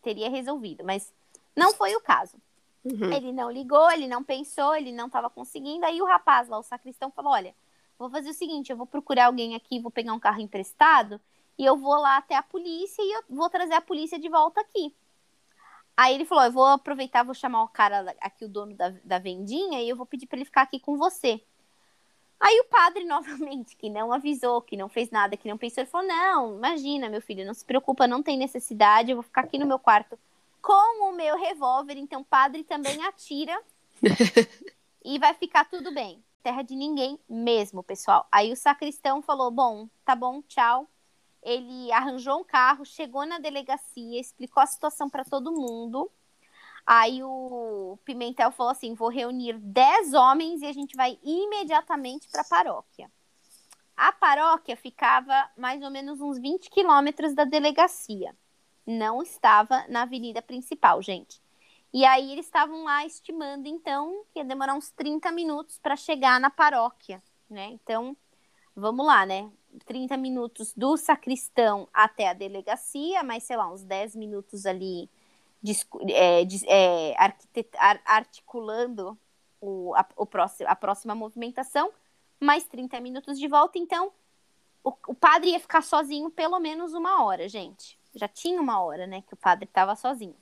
Teria 0.00 0.30
resolvido, 0.30 0.84
mas 0.84 1.12
não 1.56 1.72
foi 1.72 1.94
o 1.94 2.00
caso. 2.00 2.36
Uhum. 2.84 3.12
Ele 3.12 3.32
não 3.32 3.50
ligou, 3.50 3.90
ele 3.92 4.08
não 4.08 4.24
pensou, 4.24 4.74
ele 4.74 4.90
não 4.90 5.06
estava 5.06 5.30
conseguindo. 5.30 5.86
Aí 5.86 6.02
o 6.02 6.06
rapaz 6.06 6.48
lá, 6.48 6.58
o 6.58 6.62
sacristão, 6.62 7.10
falou: 7.10 7.32
Olha, 7.32 7.54
vou 7.98 8.10
fazer 8.10 8.30
o 8.30 8.34
seguinte: 8.34 8.70
eu 8.70 8.76
vou 8.76 8.86
procurar 8.86 9.26
alguém 9.26 9.54
aqui, 9.54 9.80
vou 9.80 9.90
pegar 9.90 10.12
um 10.12 10.18
carro 10.18 10.40
emprestado 10.40 11.20
e 11.56 11.64
eu 11.64 11.76
vou 11.76 11.94
lá 11.94 12.16
até 12.16 12.34
a 12.34 12.42
polícia 12.42 13.02
e 13.02 13.12
eu 13.12 13.22
vou 13.30 13.48
trazer 13.48 13.74
a 13.74 13.80
polícia 13.80 14.18
de 14.18 14.28
volta 14.28 14.60
aqui. 14.60 14.94
Aí 15.96 16.14
ele 16.14 16.24
falou: 16.24 16.44
Eu 16.44 16.52
vou 16.52 16.66
aproveitar, 16.66 17.22
vou 17.22 17.34
chamar 17.34 17.62
o 17.62 17.68
cara 17.68 18.16
aqui, 18.20 18.44
o 18.44 18.48
dono 18.48 18.74
da, 18.74 18.92
da 19.04 19.18
vendinha, 19.18 19.80
e 19.80 19.88
eu 19.88 19.96
vou 19.96 20.06
pedir 20.06 20.26
para 20.26 20.38
ele 20.38 20.44
ficar 20.44 20.62
aqui 20.62 20.80
com 20.80 20.96
você. 20.96 21.40
Aí 22.40 22.58
o 22.58 22.64
padre, 22.64 23.04
novamente, 23.06 23.76
que 23.76 23.88
não 23.88 24.12
avisou, 24.12 24.60
que 24.60 24.76
não 24.76 24.88
fez 24.88 25.10
nada, 25.10 25.36
que 25.36 25.48
não 25.48 25.56
pensou, 25.56 25.82
ele 25.82 25.90
falou: 25.90 26.08
Não, 26.08 26.56
imagina, 26.56 27.08
meu 27.08 27.22
filho, 27.22 27.46
não 27.46 27.54
se 27.54 27.64
preocupa, 27.64 28.08
não 28.08 28.24
tem 28.24 28.36
necessidade, 28.36 29.12
eu 29.12 29.16
vou 29.16 29.22
ficar 29.22 29.42
aqui 29.42 29.56
no 29.56 29.66
meu 29.66 29.78
quarto 29.78 30.18
com 30.62 31.10
o 31.10 31.12
meu 31.12 31.36
revólver. 31.36 31.98
Então, 31.98 32.22
o 32.22 32.24
padre 32.24 32.62
também 32.62 33.04
atira 33.04 33.60
e 35.04 35.18
vai 35.18 35.34
ficar 35.34 35.64
tudo 35.68 35.92
bem. 35.92 36.24
Terra 36.42 36.62
de 36.62 36.74
ninguém 36.74 37.18
mesmo, 37.28 37.82
pessoal. 37.82 38.26
Aí 38.30 38.52
o 38.52 38.56
sacristão 38.56 39.20
falou: 39.20 39.50
Bom, 39.50 39.88
tá 40.04 40.14
bom, 40.14 40.40
tchau. 40.42 40.88
Ele 41.42 41.90
arranjou 41.90 42.40
um 42.40 42.44
carro, 42.44 42.84
chegou 42.84 43.26
na 43.26 43.38
delegacia, 43.38 44.20
explicou 44.20 44.62
a 44.62 44.66
situação 44.66 45.10
para 45.10 45.24
todo 45.24 45.52
mundo. 45.52 46.10
Aí 46.86 47.22
o 47.22 47.98
Pimentel 48.04 48.52
falou 48.52 48.72
assim: 48.72 48.94
vou 48.94 49.08
reunir 49.08 49.58
10 49.58 50.14
homens 50.14 50.62
e 50.62 50.66
a 50.66 50.72
gente 50.72 50.96
vai 50.96 51.18
imediatamente 51.22 52.28
para 52.30 52.42
a 52.42 52.48
paróquia. 52.48 53.10
A 53.96 54.12
paróquia 54.12 54.76
ficava 54.76 55.50
mais 55.56 55.82
ou 55.82 55.90
menos 55.90 56.20
uns 56.20 56.38
20 56.38 56.70
quilômetros 56.70 57.34
da 57.34 57.44
delegacia 57.44 58.34
não 58.86 59.22
estava 59.22 59.86
na 59.88 60.02
avenida 60.02 60.42
principal, 60.42 61.00
gente. 61.02 61.40
E 61.92 62.04
aí 62.04 62.32
eles 62.32 62.46
estavam 62.46 62.84
lá 62.84 63.04
estimando, 63.04 63.66
então, 63.66 64.24
que 64.32 64.38
ia 64.38 64.44
demorar 64.44 64.74
uns 64.74 64.90
30 64.90 65.30
minutos 65.30 65.78
para 65.78 65.94
chegar 65.94 66.40
na 66.40 66.50
paróquia, 66.50 67.22
né? 67.50 67.66
Então, 67.66 68.16
vamos 68.74 69.04
lá, 69.04 69.26
né? 69.26 69.50
30 69.84 70.16
minutos 70.16 70.72
do 70.74 70.96
sacristão 70.96 71.86
até 71.92 72.28
a 72.28 72.32
delegacia, 72.32 73.22
mais, 73.22 73.44
sei 73.44 73.56
lá, 73.56 73.70
uns 73.70 73.82
10 73.82 74.16
minutos 74.16 74.64
ali 74.64 75.08
é, 76.10 76.42
é, 76.66 77.14
articulando 78.06 79.18
o, 79.60 79.94
a, 79.94 80.06
o 80.16 80.26
próximo, 80.26 80.68
a 80.68 80.74
próxima 80.74 81.14
movimentação, 81.14 81.92
mais 82.40 82.64
30 82.64 83.00
minutos 83.00 83.38
de 83.38 83.46
volta. 83.48 83.78
Então, 83.78 84.10
o, 84.82 84.92
o 85.08 85.14
padre 85.14 85.50
ia 85.50 85.60
ficar 85.60 85.82
sozinho 85.82 86.30
pelo 86.30 86.58
menos 86.58 86.94
uma 86.94 87.22
hora, 87.22 87.48
gente 87.48 88.00
já 88.14 88.28
tinha 88.28 88.60
uma 88.60 88.80
hora, 88.80 89.06
né, 89.06 89.22
que 89.22 89.34
o 89.34 89.36
padre 89.36 89.64
estava 89.64 89.94
sozinho. 89.94 90.36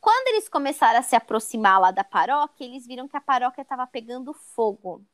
Quando 0.00 0.28
eles 0.28 0.48
começaram 0.48 0.98
a 0.98 1.02
se 1.02 1.14
aproximar 1.14 1.80
lá 1.80 1.90
da 1.92 2.02
paróquia, 2.02 2.64
eles 2.64 2.86
viram 2.86 3.06
que 3.06 3.16
a 3.16 3.20
paróquia 3.20 3.62
estava 3.62 3.86
pegando 3.86 4.34
fogo. 4.34 5.04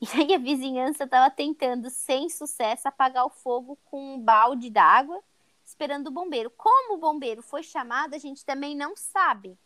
E 0.00 0.20
aí 0.20 0.34
a 0.34 0.38
vizinhança 0.38 1.04
estava 1.04 1.30
tentando, 1.30 1.88
sem 1.88 2.28
sucesso, 2.28 2.88
apagar 2.88 3.24
o 3.24 3.30
fogo 3.30 3.78
com 3.84 4.14
um 4.14 4.20
balde 4.20 4.68
d'água, 4.68 5.22
esperando 5.64 6.08
o 6.08 6.10
bombeiro. 6.10 6.50
Como 6.50 6.94
o 6.94 6.98
bombeiro 6.98 7.40
foi 7.40 7.62
chamado, 7.62 8.14
a 8.14 8.18
gente 8.18 8.44
também 8.44 8.76
não 8.76 8.96
sabe. 8.96 9.56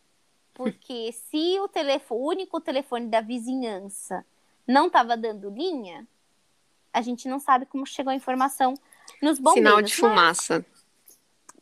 Porque 0.53 1.11
se 1.29 1.59
o, 1.59 1.67
telefone, 1.67 2.21
o 2.21 2.27
único 2.27 2.61
telefone 2.61 3.07
da 3.07 3.21
vizinhança 3.21 4.25
não 4.67 4.87
estava 4.87 5.17
dando 5.17 5.49
linha, 5.49 6.07
a 6.93 7.01
gente 7.01 7.27
não 7.27 7.39
sabe 7.39 7.65
como 7.65 7.85
chegou 7.85 8.11
a 8.11 8.15
informação 8.15 8.75
nos 9.21 9.39
bombeiros. 9.39 9.69
Sinal 9.69 9.81
de 9.81 9.95
fumaça. 9.95 10.65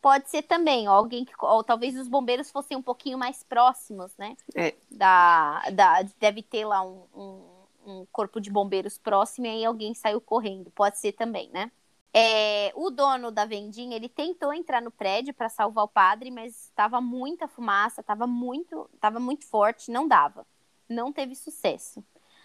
Pode 0.00 0.30
ser 0.30 0.42
também, 0.42 0.88
ó, 0.88 0.92
alguém 0.92 1.24
que, 1.24 1.32
ou 1.40 1.64
talvez 1.64 1.96
os 1.96 2.08
bombeiros 2.08 2.50
fossem 2.50 2.76
um 2.76 2.82
pouquinho 2.82 3.18
mais 3.18 3.42
próximos, 3.42 4.16
né? 4.16 4.36
É. 4.54 4.74
Da, 4.90 5.62
da, 5.72 6.02
deve 6.20 6.42
ter 6.42 6.64
lá 6.64 6.82
um, 6.82 7.02
um, 7.14 7.42
um 7.84 8.06
corpo 8.12 8.40
de 8.40 8.50
bombeiros 8.50 8.96
próximo 8.96 9.46
e 9.46 9.50
aí 9.50 9.64
alguém 9.64 9.94
saiu 9.94 10.20
correndo. 10.20 10.70
Pode 10.70 10.98
ser 10.98 11.12
também, 11.12 11.50
né? 11.50 11.70
É, 12.12 12.72
o 12.74 12.90
dono 12.90 13.30
da 13.30 13.44
vendinha, 13.44 13.96
ele 13.96 14.08
tentou 14.08 14.52
entrar 14.52 14.80
no 14.80 14.90
prédio 14.90 15.34
para 15.34 15.48
salvar 15.48 15.84
o 15.84 15.88
padre, 15.88 16.30
mas 16.30 16.64
estava 16.64 17.00
muita 17.00 17.46
fumaça, 17.46 18.00
estava 18.00 18.26
muito, 18.26 18.88
tava 19.00 19.20
muito 19.20 19.46
forte, 19.46 19.90
não 19.90 20.08
dava. 20.08 20.46
Não 20.88 21.12
teve 21.12 21.34
sucesso. 21.34 22.02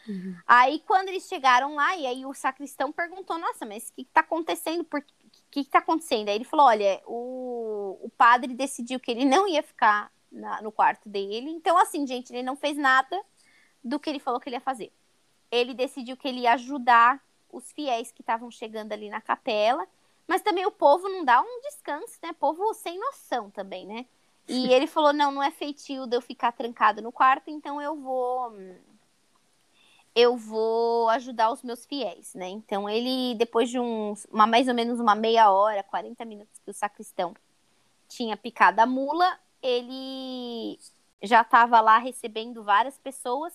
Uhum. 0.08 0.36
Aí, 0.46 0.80
quando 0.86 1.10
eles 1.10 1.28
chegaram 1.28 1.76
lá, 1.76 1.96
e 1.96 2.06
aí 2.06 2.26
o 2.26 2.34
sacristão 2.34 2.92
perguntou: 2.92 3.38
Nossa, 3.38 3.66
mas 3.66 3.90
o 3.90 3.94
que 3.94 4.02
está 4.02 4.22
acontecendo? 4.22 4.82
O 4.82 5.02
que 5.50 5.62
está 5.62 5.80
acontecendo? 5.80 6.30
Aí 6.30 6.36
ele 6.36 6.44
falou: 6.44 6.66
Olha, 6.66 7.02
o, 7.06 8.00
o 8.02 8.10
padre 8.10 8.54
decidiu 8.54 9.00
que 9.00 9.12
ele 9.12 9.26
não 9.26 9.48
ia 9.48 9.64
ficar 9.64 10.12
na, 10.32 10.62
no 10.62 10.72
quarto 10.72 11.08
dele. 11.08 11.50
Então, 11.50 11.78
assim, 11.78 12.06
gente, 12.06 12.34
ele 12.34 12.44
não 12.44 12.56
fez 12.56 12.78
nada 12.78 13.20
do 13.84 14.00
que 14.00 14.10
ele 14.10 14.20
falou 14.20 14.40
que 14.40 14.50
ele 14.50 14.58
ia 14.58 14.62
fazer. 14.62 14.92
Ele 15.52 15.74
decidiu 15.74 16.18
que 16.18 16.28
ele 16.28 16.42
ia 16.42 16.54
ajudar 16.54 17.22
os 17.52 17.72
fiéis 17.72 18.12
que 18.12 18.22
estavam 18.22 18.50
chegando 18.50 18.92
ali 18.92 19.10
na 19.10 19.22
capela. 19.22 19.88
Mas 20.28 20.42
também 20.42 20.66
o 20.66 20.72
povo 20.72 21.08
não 21.10 21.24
dá 21.24 21.42
um 21.42 21.62
descanso, 21.62 22.18
né? 22.22 22.34
Povo 22.34 22.74
sem 22.74 23.00
noção 23.00 23.50
também, 23.52 23.86
né? 23.86 24.06
E 24.48 24.68
ele 24.74 24.88
falou: 24.88 25.14
Não, 25.14 25.32
não 25.32 25.44
é 25.44 25.52
feitio 25.52 26.08
de 26.08 26.18
eu 26.18 26.22
ficar 26.22 26.52
trancado 26.52 27.02
no 27.02 27.12
quarto, 27.12 27.50
então 27.50 27.82
eu 27.82 27.96
vou 27.96 28.52
eu 30.16 30.38
vou 30.38 31.10
ajudar 31.10 31.52
os 31.52 31.64
meus 31.64 31.86
fiéis, 31.86 32.34
né? 32.36 32.48
Então 32.50 32.90
ele, 32.90 33.36
depois 33.36 33.70
de 33.70 33.80
uns, 33.80 34.26
uma, 34.32 34.46
mais 34.46 34.68
ou 34.68 34.74
menos 34.74 35.00
uma 35.00 35.16
meia 35.16 35.52
hora, 35.52 35.84
40 35.84 36.24
minutos 36.26 36.60
que 36.60 36.70
o 36.70 36.74
sacristão 36.74 37.34
tinha 38.08 38.38
picado 38.38 38.80
a 38.82 38.86
mula, 38.86 39.40
ele 39.62 40.80
já 41.22 41.42
estava 41.42 41.82
lá 41.82 41.98
recebendo 41.98 42.64
várias 42.64 42.98
pessoas 43.00 43.54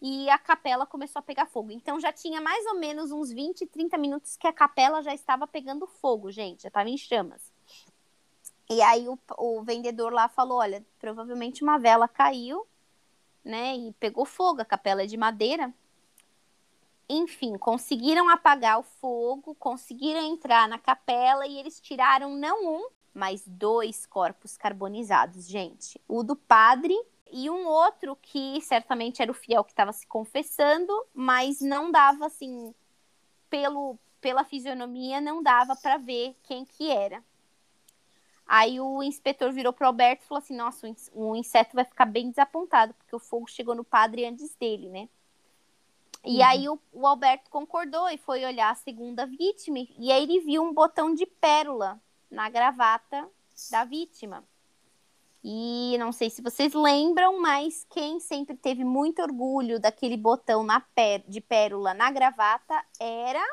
e 0.00 0.28
a 0.28 0.38
capela 0.38 0.84
começou 0.84 1.20
a 1.20 1.22
pegar 1.22 1.46
fogo. 1.46 1.70
Então 1.70 2.00
já 2.00 2.12
tinha 2.12 2.40
mais 2.40 2.66
ou 2.66 2.74
menos 2.74 3.12
uns 3.12 3.30
20, 3.30 3.66
30 3.66 3.96
minutos 3.96 4.36
que 4.36 4.48
a 4.48 4.52
capela 4.52 5.02
já 5.02 5.14
estava 5.14 5.46
pegando 5.46 5.86
fogo, 5.86 6.32
gente, 6.32 6.62
já 6.62 6.68
estava 6.68 6.88
em 6.88 6.98
chamas. 6.98 7.52
E 8.68 8.82
aí 8.82 9.08
o, 9.08 9.18
o 9.38 9.62
vendedor 9.62 10.12
lá 10.12 10.28
falou: 10.28 10.58
olha, 10.58 10.84
provavelmente 10.98 11.62
uma 11.62 11.78
vela 11.78 12.08
caiu, 12.08 12.66
né? 13.44 13.76
E 13.76 13.92
pegou 14.00 14.24
fogo, 14.24 14.62
a 14.62 14.64
capela 14.64 15.02
é 15.02 15.06
de 15.06 15.16
madeira. 15.16 15.72
Enfim, 17.14 17.58
conseguiram 17.58 18.30
apagar 18.30 18.78
o 18.78 18.82
fogo, 18.82 19.54
conseguiram 19.56 20.22
entrar 20.22 20.66
na 20.66 20.78
capela 20.78 21.46
e 21.46 21.58
eles 21.58 21.78
tiraram 21.78 22.34
não 22.34 22.66
um, 22.66 22.88
mas 23.12 23.46
dois 23.46 24.06
corpos 24.06 24.56
carbonizados, 24.56 25.46
gente. 25.46 26.00
O 26.08 26.22
do 26.22 26.34
padre 26.34 26.98
e 27.30 27.50
um 27.50 27.66
outro 27.66 28.16
que 28.16 28.58
certamente 28.62 29.20
era 29.20 29.30
o 29.30 29.34
fiel 29.34 29.62
que 29.62 29.72
estava 29.72 29.92
se 29.92 30.06
confessando, 30.06 30.90
mas 31.12 31.60
não 31.60 31.90
dava 31.90 32.24
assim 32.24 32.74
pelo 33.50 33.98
pela 34.18 34.42
fisionomia 34.42 35.20
não 35.20 35.42
dava 35.42 35.76
para 35.76 35.98
ver 35.98 36.34
quem 36.44 36.64
que 36.64 36.90
era. 36.90 37.22
Aí 38.46 38.80
o 38.80 39.02
inspetor 39.02 39.52
virou 39.52 39.74
pro 39.74 39.86
Alberto 39.86 40.24
e 40.24 40.28
falou 40.28 40.38
assim: 40.42 40.56
"Nossa, 40.56 40.90
o 41.12 41.36
inseto 41.36 41.76
vai 41.76 41.84
ficar 41.84 42.06
bem 42.06 42.30
desapontado, 42.30 42.94
porque 42.94 43.14
o 43.14 43.18
fogo 43.18 43.50
chegou 43.50 43.74
no 43.74 43.84
padre 43.84 44.24
antes 44.24 44.54
dele, 44.54 44.88
né?" 44.88 45.10
E 46.24 46.38
uhum. 46.38 46.44
aí 46.44 46.68
o, 46.68 46.78
o, 46.92 47.06
Alberto 47.06 47.50
concordou 47.50 48.08
e 48.08 48.16
foi 48.16 48.44
olhar 48.44 48.70
a 48.70 48.76
segunda 48.76 49.26
vítima. 49.26 49.78
E 49.98 50.12
aí 50.12 50.22
ele 50.22 50.40
viu 50.40 50.62
um 50.62 50.72
botão 50.72 51.14
de 51.14 51.26
pérola 51.26 52.00
na 52.30 52.48
gravata 52.48 53.28
da 53.70 53.84
vítima. 53.84 54.44
E 55.44 55.96
não 55.98 56.12
sei 56.12 56.30
se 56.30 56.40
vocês 56.40 56.72
lembram, 56.72 57.40
mas 57.40 57.84
quem 57.90 58.20
sempre 58.20 58.56
teve 58.56 58.84
muito 58.84 59.20
orgulho 59.20 59.80
daquele 59.80 60.16
botão 60.16 60.62
na 60.62 60.80
pé, 60.80 61.18
de 61.26 61.40
pérola 61.40 61.92
na 61.92 62.12
gravata 62.12 62.84
era 63.00 63.44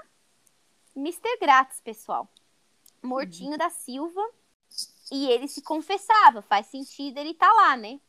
Mr. 0.95 1.39
Grátis, 1.41 1.81
pessoal. 1.81 2.29
Mortinho 3.01 3.53
uhum. 3.53 3.57
da 3.57 3.71
Silva. 3.71 4.21
E 5.11 5.25
ele 5.31 5.47
se 5.47 5.63
confessava, 5.63 6.43
faz 6.43 6.67
sentido 6.67 7.17
ele 7.17 7.33
tá 7.33 7.51
lá, 7.51 7.75
né? 7.75 7.99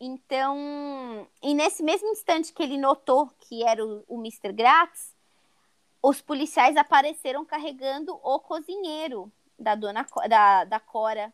Então, 0.00 1.26
e 1.42 1.54
nesse 1.54 1.82
mesmo 1.82 2.08
instante 2.08 2.52
que 2.52 2.62
ele 2.62 2.78
notou 2.78 3.30
que 3.40 3.64
era 3.64 3.84
o, 3.84 4.04
o 4.06 4.18
Mr. 4.18 4.52
Grátis, 4.52 5.14
os 6.00 6.20
policiais 6.20 6.76
apareceram 6.76 7.44
carregando 7.44 8.18
o 8.22 8.38
cozinheiro 8.38 9.30
da 9.58 9.74
dona 9.74 10.06
da, 10.28 10.64
da 10.64 10.78
Cora 10.78 11.32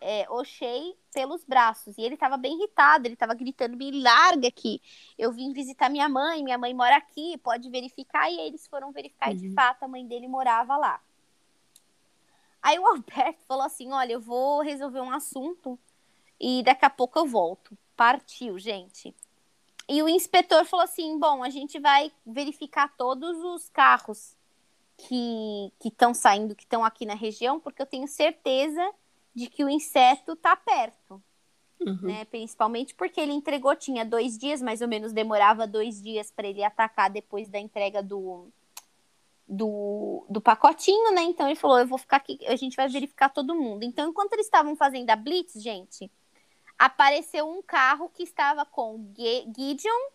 é, 0.00 0.26
O'Shea 0.28 0.94
pelos 1.14 1.44
braços. 1.44 1.96
E 1.96 2.02
ele 2.02 2.14
estava 2.14 2.36
bem 2.36 2.56
irritado, 2.56 3.06
ele 3.06 3.14
estava 3.14 3.34
gritando: 3.34 3.76
me 3.76 4.02
larga 4.02 4.48
aqui. 4.48 4.82
Eu 5.16 5.32
vim 5.32 5.52
visitar 5.52 5.88
minha 5.88 6.08
mãe, 6.08 6.42
minha 6.42 6.58
mãe 6.58 6.74
mora 6.74 6.96
aqui, 6.96 7.38
pode 7.38 7.70
verificar. 7.70 8.30
E 8.30 8.40
eles 8.40 8.66
foram 8.66 8.90
verificar 8.90 9.30
uhum. 9.30 9.36
e 9.36 9.38
de 9.38 9.54
fato 9.54 9.84
a 9.84 9.88
mãe 9.88 10.04
dele 10.04 10.26
morava 10.26 10.76
lá. 10.76 11.00
Aí 12.60 12.78
o 12.78 12.86
Alberto 12.88 13.44
falou 13.46 13.64
assim: 13.64 13.92
olha, 13.92 14.12
eu 14.12 14.20
vou 14.20 14.60
resolver 14.60 15.00
um 15.00 15.12
assunto 15.12 15.78
e 16.40 16.62
daqui 16.64 16.84
a 16.84 16.90
pouco 16.90 17.18
eu 17.18 17.26
volto. 17.26 17.78
Partiu, 17.96 18.58
gente. 18.58 19.14
E 19.88 20.02
o 20.02 20.08
inspetor 20.08 20.64
falou 20.64 20.84
assim: 20.84 21.18
bom, 21.18 21.42
a 21.42 21.50
gente 21.50 21.78
vai 21.78 22.12
verificar 22.24 22.94
todos 22.96 23.36
os 23.44 23.68
carros 23.68 24.36
que 24.96 25.72
estão 25.84 26.14
saindo, 26.14 26.54
que 26.54 26.62
estão 26.62 26.84
aqui 26.84 27.04
na 27.04 27.14
região, 27.14 27.58
porque 27.58 27.82
eu 27.82 27.86
tenho 27.86 28.06
certeza 28.06 28.92
de 29.34 29.48
que 29.48 29.64
o 29.64 29.68
inseto 29.68 30.32
está 30.32 30.54
perto. 30.54 31.22
Uhum. 31.80 31.98
Né? 32.02 32.24
Principalmente 32.26 32.94
porque 32.94 33.20
ele 33.20 33.32
entregou, 33.32 33.74
tinha 33.74 34.04
dois 34.04 34.38
dias, 34.38 34.62
mais 34.62 34.80
ou 34.80 34.88
menos 34.88 35.12
demorava 35.12 35.66
dois 35.66 36.00
dias 36.00 36.30
para 36.30 36.46
ele 36.46 36.62
atacar 36.62 37.10
depois 37.10 37.48
da 37.48 37.58
entrega 37.58 38.00
do, 38.02 38.46
do, 39.48 40.24
do 40.28 40.40
pacotinho, 40.40 41.12
né? 41.12 41.22
Então 41.22 41.46
ele 41.46 41.56
falou: 41.56 41.78
eu 41.78 41.86
vou 41.86 41.98
ficar 41.98 42.18
aqui, 42.18 42.38
a 42.46 42.56
gente 42.56 42.76
vai 42.76 42.88
verificar 42.88 43.28
todo 43.28 43.54
mundo. 43.54 43.82
Então, 43.82 44.08
enquanto 44.08 44.34
eles 44.34 44.46
estavam 44.46 44.76
fazendo 44.76 45.10
a 45.10 45.16
Blitz, 45.16 45.60
gente, 45.60 46.10
apareceu 46.78 47.48
um 47.48 47.62
carro 47.62 48.08
que 48.08 48.22
estava 48.22 48.64
com 48.64 49.12
Gideon 49.16 50.10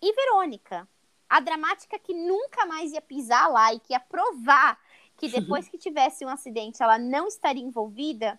e 0.00 0.12
Verônica. 0.12 0.88
A 1.28 1.40
dramática 1.40 1.98
que 1.98 2.14
nunca 2.14 2.66
mais 2.66 2.92
ia 2.92 3.00
pisar 3.00 3.50
lá 3.50 3.72
e 3.72 3.80
que 3.80 3.92
ia 3.92 4.00
provar 4.00 4.78
que 5.16 5.28
depois 5.30 5.68
que 5.68 5.78
tivesse 5.78 6.24
um 6.24 6.28
acidente 6.28 6.82
ela 6.82 6.98
não 6.98 7.26
estaria 7.26 7.62
envolvida, 7.62 8.38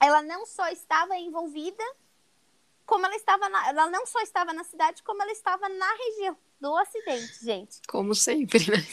ela 0.00 0.22
não 0.22 0.46
só 0.46 0.68
estava 0.68 1.16
envolvida, 1.16 1.84
como 2.86 3.06
ela 3.06 3.16
estava 3.16 3.48
na, 3.48 3.68
ela 3.68 3.90
não 3.90 4.06
só 4.06 4.20
estava 4.20 4.52
na 4.52 4.64
cidade, 4.64 5.02
como 5.02 5.22
ela 5.22 5.32
estava 5.32 5.68
na 5.68 5.94
região 5.94 6.36
do 6.60 6.76
acidente, 6.76 7.44
gente. 7.44 7.80
Como 7.88 8.14
sempre, 8.14 8.58
né? 8.70 8.84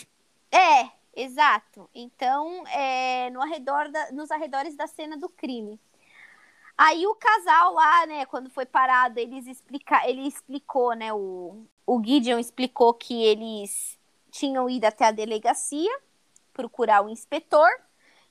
É, 0.52 0.92
exato. 1.16 1.90
Então, 1.94 2.66
é, 2.68 3.30
no 3.30 3.42
arredor 3.42 3.90
da, 3.90 4.12
nos 4.12 4.32
arredores 4.32 4.76
da 4.76 4.88
cena 4.88 5.18
do 5.18 5.30
crime. 5.30 5.80
Aí 6.84 7.06
o 7.06 7.14
casal 7.14 7.74
lá, 7.74 8.06
né, 8.08 8.26
quando 8.26 8.50
foi 8.50 8.66
parado, 8.66 9.20
eles 9.20 9.46
explica, 9.46 10.08
ele 10.10 10.28
explicou, 10.28 10.96
né, 10.96 11.14
o, 11.14 11.64
o 11.86 12.04
Gideon 12.04 12.40
explicou 12.40 12.94
que 12.94 13.24
eles 13.24 14.00
tinham 14.32 14.68
ido 14.68 14.86
até 14.86 15.06
a 15.06 15.12
delegacia 15.12 15.92
procurar 16.54 17.06
o 17.06 17.10
inspetor 17.10 17.70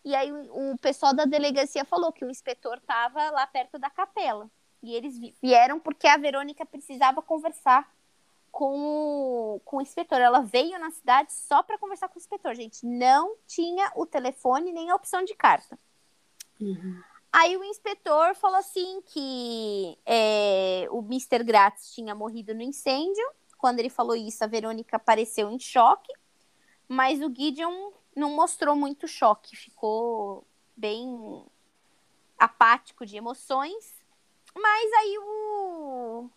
e 0.04 0.14
aí 0.14 0.32
o, 0.32 0.76
pessoal 0.78 1.14
da 1.14 1.24
delegacia 1.24 1.84
falou 1.84 2.12
que 2.12 2.24
o 2.24 2.30
inspetor 2.30 2.78
estava 2.78 3.30
lá 3.30 3.46
perto 3.46 3.78
da 3.78 3.90
capela. 3.90 4.50
E 4.82 4.94
eles 4.94 5.18
vieram 5.42 5.78
porque 5.78 6.06
a 6.06 6.16
Verônica 6.16 6.64
precisava 6.64 7.20
conversar 7.20 7.88
com 8.50 8.74
o, 8.74 9.60
com 9.64 9.76
o 9.76 9.82
inspetor. 9.82 10.20
Ela 10.20 10.40
veio 10.40 10.78
na 10.78 10.90
cidade 10.90 11.32
só 11.32 11.62
para 11.62 11.78
conversar 11.78 12.08
com 12.08 12.18
o 12.18 12.20
inspetor, 12.20 12.54
gente. 12.54 12.84
Não 12.86 13.36
tinha 13.46 13.92
o 13.94 14.06
telefone 14.06 14.72
nem 14.72 14.90
a 14.90 14.96
opção 14.96 15.22
de 15.22 15.34
carta. 15.34 15.78
Uhum. 16.58 17.02
Aí 17.32 17.56
o 17.56 17.64
inspetor 17.64 18.34
falou 18.34 18.58
assim 18.58 19.00
que 19.06 19.96
é, 20.04 20.88
o 20.90 21.00
Mr. 21.00 21.44
Gratz 21.44 21.92
tinha 21.94 22.14
morrido 22.14 22.54
no 22.54 22.62
incêndio. 22.62 23.24
Quando 23.56 23.78
ele 23.78 23.90
falou 23.90 24.16
isso, 24.16 24.42
a 24.42 24.48
Verônica 24.48 24.96
apareceu 24.96 25.50
em 25.50 25.58
choque. 25.58 26.12
Mas 26.88 27.20
o 27.20 27.32
Gideon 27.32 27.92
não 28.16 28.30
mostrou 28.30 28.74
muito 28.74 29.06
choque, 29.06 29.54
ficou 29.54 30.44
bem 30.76 31.44
apático 32.36 33.06
de 33.06 33.16
emoções. 33.16 34.02
Mas 34.54 34.92
aí 34.94 35.18
o, 35.18 36.30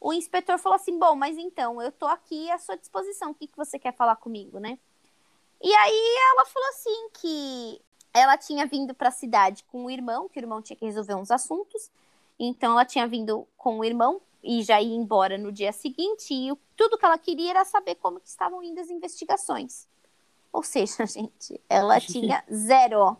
o 0.00 0.12
inspetor 0.12 0.58
falou 0.58 0.76
assim: 0.76 0.96
Bom, 0.96 1.16
mas 1.16 1.36
então, 1.36 1.82
eu 1.82 1.90
tô 1.90 2.06
aqui 2.06 2.48
à 2.52 2.58
sua 2.58 2.76
disposição, 2.76 3.32
o 3.32 3.34
que, 3.34 3.48
que 3.48 3.56
você 3.56 3.78
quer 3.78 3.96
falar 3.96 4.14
comigo, 4.16 4.60
né? 4.60 4.78
E 5.60 5.74
aí 5.74 6.16
ela 6.30 6.44
falou 6.44 6.68
assim 6.68 7.08
que 7.14 7.82
ela 8.14 8.38
tinha 8.38 8.64
vindo 8.64 8.94
para 8.94 9.08
a 9.08 9.12
cidade 9.12 9.64
com 9.64 9.84
o 9.84 9.90
irmão, 9.90 10.28
que 10.28 10.38
o 10.38 10.42
irmão 10.42 10.62
tinha 10.62 10.76
que 10.76 10.84
resolver 10.84 11.16
uns 11.16 11.32
assuntos. 11.32 11.90
Então 12.38 12.72
ela 12.72 12.84
tinha 12.84 13.06
vindo 13.08 13.46
com 13.56 13.80
o 13.80 13.84
irmão 13.84 14.20
e 14.42 14.62
já 14.62 14.80
ia 14.80 14.94
embora 14.94 15.36
no 15.36 15.50
dia 15.50 15.72
seguinte. 15.72 16.32
E 16.32 16.54
tudo 16.76 16.96
que 16.96 17.04
ela 17.04 17.18
queria 17.18 17.50
era 17.50 17.64
saber 17.64 17.96
como 17.96 18.20
que 18.20 18.28
estavam 18.28 18.62
indo 18.62 18.80
as 18.80 18.88
investigações. 18.88 19.88
Ou 20.52 20.62
seja, 20.62 21.04
gente, 21.06 21.60
ela 21.68 22.00
tinha 22.00 22.44
zero 22.52 23.16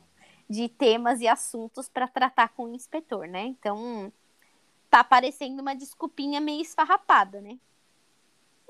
de 0.48 0.68
temas 0.68 1.20
e 1.20 1.26
assuntos 1.26 1.88
para 1.88 2.07
tratar 2.07 2.50
com 2.50 2.64
o 2.64 2.74
inspetor, 2.74 3.26
né? 3.26 3.46
Então, 3.46 4.12
tá 4.88 5.02
parecendo 5.02 5.61
uma 5.61 5.74
desculpinha 5.74 6.40
meio 6.40 6.62
esfarrapada, 6.62 7.40
né? 7.40 7.59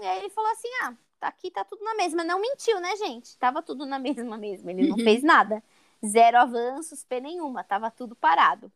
E 0.00 0.04
aí 0.06 0.20
ele 0.20 0.30
falou 0.30 0.50
assim: 0.52 0.68
ah, 0.82 0.94
tá 1.20 1.28
aqui, 1.28 1.50
tá 1.50 1.64
tudo 1.64 1.84
na 1.84 1.94
mesma. 1.94 2.24
Não 2.24 2.40
mentiu, 2.40 2.80
né, 2.80 2.96
gente? 2.96 3.36
Tava 3.36 3.60
tudo 3.60 3.84
na 3.84 3.98
mesma 4.00 4.38
mesmo. 4.38 4.70
Ele 4.70 4.88
não 4.88 4.96
fez 4.96 5.22
nada. 5.22 5.62
Zero 6.04 6.38
avanços, 6.38 7.04
P 7.04 7.20
nenhuma, 7.20 7.64
tava 7.64 7.90
tudo 7.90 8.14
parado. 8.14 8.70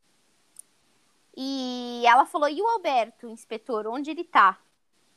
E 1.37 2.03
ela 2.07 2.27
falou: 2.27 2.49
e 2.49 2.61
o 2.61 2.67
Alberto, 2.67 3.29
inspetor, 3.29 3.87
onde 3.87 4.11
ele 4.11 4.25
tá? 4.25 4.59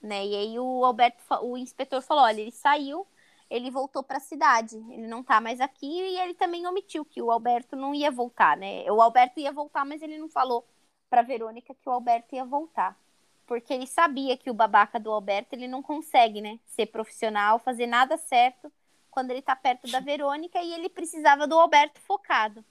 Né? 0.01 0.25
E 0.25 0.35
aí 0.35 0.59
o 0.59 0.83
Alberto, 0.85 1.21
o 1.41 1.57
inspetor 1.57 2.01
falou: 2.01 2.23
olha, 2.23 2.41
ele 2.41 2.51
saiu 2.51 3.07
ele 3.51 3.69
voltou 3.69 4.01
para 4.01 4.17
a 4.17 4.21
cidade. 4.21 4.77
Ele 4.89 5.07
não 5.07 5.19
está 5.19 5.41
mais 5.41 5.59
aqui 5.59 5.85
e 5.85 6.17
ele 6.19 6.33
também 6.33 6.65
omitiu 6.65 7.03
que 7.03 7.21
o 7.21 7.29
Alberto 7.29 7.75
não 7.75 7.93
ia 7.93 8.09
voltar, 8.09 8.55
né? 8.55 8.89
O 8.89 9.01
Alberto 9.01 9.41
ia 9.41 9.51
voltar, 9.51 9.85
mas 9.85 10.01
ele 10.01 10.17
não 10.17 10.29
falou 10.29 10.65
para 11.09 11.21
Verônica 11.21 11.75
que 11.75 11.89
o 11.89 11.91
Alberto 11.91 12.33
ia 12.33 12.45
voltar. 12.45 12.97
Porque 13.45 13.73
ele 13.73 13.85
sabia 13.85 14.37
que 14.37 14.49
o 14.49 14.53
babaca 14.53 14.97
do 14.97 15.11
Alberto, 15.11 15.53
ele 15.53 15.67
não 15.67 15.83
consegue, 15.83 16.39
né, 16.39 16.57
ser 16.65 16.85
profissional, 16.85 17.59
fazer 17.59 17.85
nada 17.85 18.17
certo 18.17 18.71
quando 19.11 19.29
ele 19.29 19.39
está 19.39 19.55
perto 19.55 19.91
da 19.91 19.99
Verônica 19.99 20.59
e 20.61 20.73
ele 20.73 20.89
precisava 20.89 21.45
do 21.45 21.59
Alberto 21.59 21.99
focado. 22.01 22.65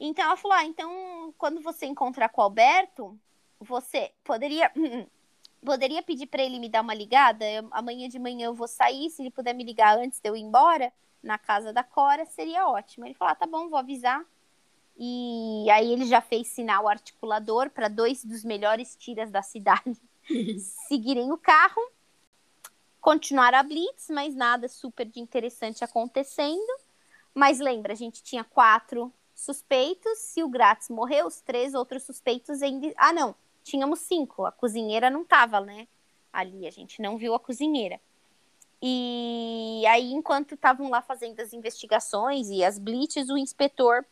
Então 0.00 0.24
ela 0.24 0.36
falou: 0.36 0.56
ah, 0.56 0.64
então 0.64 1.32
quando 1.38 1.60
você 1.60 1.86
encontrar 1.86 2.28
com 2.30 2.40
o 2.40 2.44
Alberto, 2.44 3.16
você 3.60 4.10
poderia 4.24 4.72
poderia 5.64 6.02
pedir 6.02 6.26
para 6.26 6.42
ele 6.42 6.58
me 6.58 6.68
dar 6.68 6.80
uma 6.80 6.94
ligada? 6.94 7.48
Eu, 7.48 7.68
amanhã 7.70 8.08
de 8.08 8.18
manhã 8.18 8.46
eu 8.46 8.54
vou 8.54 8.66
sair, 8.66 9.10
se 9.10 9.22
ele 9.22 9.30
puder 9.30 9.54
me 9.54 9.62
ligar 9.62 9.96
antes 9.96 10.18
de 10.18 10.28
eu 10.28 10.34
ir 10.34 10.40
embora, 10.40 10.92
na 11.22 11.38
casa 11.38 11.72
da 11.72 11.84
Cora, 11.84 12.26
seria 12.26 12.66
ótimo. 12.66 13.06
Ele 13.06 13.14
falou: 13.14 13.32
ah, 13.32 13.36
tá 13.36 13.46
bom, 13.46 13.68
vou 13.68 13.78
avisar. 13.78 14.24
E 14.98 15.70
aí 15.70 15.92
ele 15.92 16.04
já 16.04 16.20
fez 16.20 16.48
sinal 16.48 16.88
articulador 16.88 17.70
para 17.70 17.88
dois 17.88 18.24
dos 18.24 18.44
melhores 18.44 18.94
tiras 18.96 19.30
da 19.30 19.42
cidade 19.42 19.96
seguirem 20.88 21.32
o 21.32 21.38
carro. 21.38 21.80
Continuar 23.02 23.52
a 23.52 23.64
blitz, 23.64 24.08
mas 24.10 24.32
nada 24.32 24.68
super 24.68 25.04
de 25.04 25.18
interessante 25.18 25.82
acontecendo. 25.82 26.72
Mas 27.34 27.58
lembra, 27.58 27.92
a 27.92 27.96
gente 27.96 28.22
tinha 28.22 28.44
quatro 28.44 29.12
suspeitos. 29.34 30.18
Se 30.18 30.40
o 30.40 30.48
Gratz 30.48 30.88
morreu, 30.88 31.26
os 31.26 31.40
três 31.40 31.74
outros 31.74 32.04
suspeitos 32.04 32.62
ainda. 32.62 32.94
Ah, 32.96 33.12
não 33.12 33.34
tínhamos 33.64 33.98
cinco. 33.98 34.46
A 34.46 34.52
cozinheira 34.52 35.10
não 35.10 35.22
estava, 35.22 35.60
né? 35.60 35.88
Ali, 36.32 36.64
a 36.64 36.70
gente 36.70 37.02
não 37.02 37.18
viu 37.18 37.34
a 37.34 37.40
cozinheira. 37.40 38.00
E 38.80 39.82
aí, 39.88 40.12
enquanto 40.12 40.54
estavam 40.54 40.88
lá 40.88 41.02
fazendo 41.02 41.40
as 41.40 41.52
investigações 41.52 42.50
e 42.50 42.64
as 42.64 42.78
blitz, 42.78 43.28
o 43.28 43.36
inspetor 43.36 44.04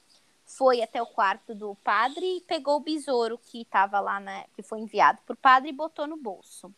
foi 0.44 0.82
até 0.82 1.00
o 1.00 1.06
quarto 1.06 1.54
do 1.54 1.76
padre 1.76 2.38
e 2.38 2.40
pegou 2.40 2.78
o 2.78 2.80
besouro 2.80 3.38
que 3.38 3.62
estava 3.62 4.00
lá, 4.00 4.18
né, 4.18 4.46
que 4.56 4.64
foi 4.64 4.80
enviado 4.80 5.20
por 5.24 5.36
padre 5.36 5.70
e 5.70 5.72
botou 5.72 6.08
no 6.08 6.16
bolso. 6.16 6.74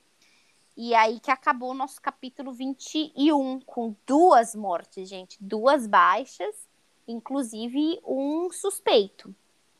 E 0.77 0.95
aí 0.95 1.21
que 1.21 1.31
acabou 1.31 1.71
o 1.71 1.75
nosso 1.75 2.01
capítulo 2.01 2.53
21, 2.53 3.61
com 3.61 3.95
duas 4.07 4.55
mortes, 4.55 5.09
gente, 5.09 5.37
duas 5.41 5.87
baixas, 5.87 6.55
inclusive 7.07 8.01
um 8.05 8.51
suspeito. 8.51 9.35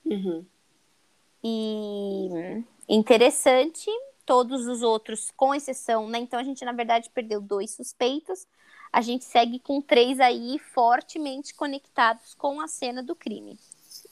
Uhum. 0.05 0.45
E 1.43 2.29
interessante. 2.89 3.91
Todos 4.25 4.69
os 4.69 4.83
outros, 4.83 5.33
com 5.37 5.53
exceção, 5.53 6.09
né? 6.09 6.19
Então 6.19 6.39
a 6.39 6.45
gente, 6.45 6.65
na 6.65 6.71
verdade, 6.73 7.11
perdeu 7.11 7.41
dois 7.41 7.73
suspeitos. 7.73 8.47
A 8.93 9.01
gente 9.01 9.25
segue 9.25 9.59
com 9.59 9.81
três 9.81 10.21
aí 10.21 10.61
fortemente 10.61 11.53
conectados 11.55 12.33
com 12.35 12.61
a 12.61 12.69
cena 12.69 13.03
do 13.03 13.17
crime. 13.17 13.59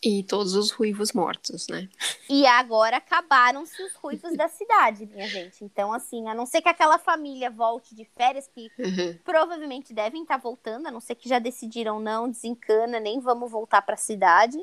E 0.03 0.23
todos 0.25 0.55
os 0.55 0.71
ruivos 0.71 1.13
mortos, 1.13 1.67
né? 1.69 1.89
E 2.29 2.47
agora 2.47 2.97
acabaram-se 2.97 3.83
os 3.83 3.95
ruivos 3.95 4.35
da 4.35 4.49
cidade, 4.49 5.07
minha 5.07 5.29
gente. 5.29 5.63
Então, 5.63 5.93
assim, 5.93 6.27
a 6.27 6.35
não 6.35 6.47
ser 6.47 6.63
que 6.63 6.69
aquela 6.69 6.99
família 6.99 7.51
volte 7.51 7.95
de 7.95 8.07
férias, 8.17 8.49
que 8.49 8.71
uhum. 8.79 9.19
provavelmente 9.25 9.93
devem 9.93 10.23
estar 10.23 10.39
voltando, 10.39 10.87
a 10.87 10.91
não 10.91 11.01
ser 11.01 11.17
que 11.17 11.29
já 11.29 11.39
decidiram 11.39 12.01
não, 12.01 12.31
desencana, 12.31 12.99
nem 12.99 13.21
vamos 13.21 13.51
voltar 13.51 13.83
para 13.83 13.95
a 13.95 13.99
cidade 13.99 14.59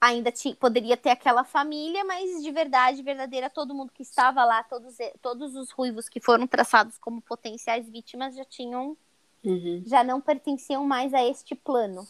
ainda 0.00 0.32
poderia 0.58 0.96
ter 0.96 1.10
aquela 1.10 1.44
família, 1.44 2.04
mas 2.04 2.42
de 2.42 2.50
verdade, 2.50 3.00
verdadeira, 3.04 3.48
todo 3.48 3.72
mundo 3.72 3.92
que 3.92 4.02
estava 4.02 4.44
lá, 4.44 4.64
todos, 4.64 4.96
todos 5.22 5.54
os 5.54 5.70
ruivos 5.70 6.08
que 6.08 6.18
foram 6.18 6.44
traçados 6.44 6.98
como 6.98 7.22
potenciais 7.22 7.88
vítimas 7.88 8.34
já 8.34 8.44
tinham 8.44 8.96
Uhum. 9.44 9.82
Já 9.86 10.04
não 10.04 10.20
pertenciam 10.20 10.84
mais 10.86 11.12
a 11.12 11.24
este 11.24 11.54
plano. 11.54 12.06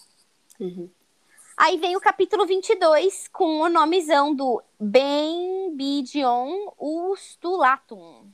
Uhum. 0.60 0.90
Aí 1.56 1.76
vem 1.76 1.96
o 1.96 2.00
capítulo 2.00 2.46
22 2.46 3.28
com 3.28 3.60
o 3.60 3.68
nomezão 3.68 4.34
do 4.34 4.62
Ben 4.80 5.74
Bidion 5.76 6.72
Ustulatum. 6.78 8.32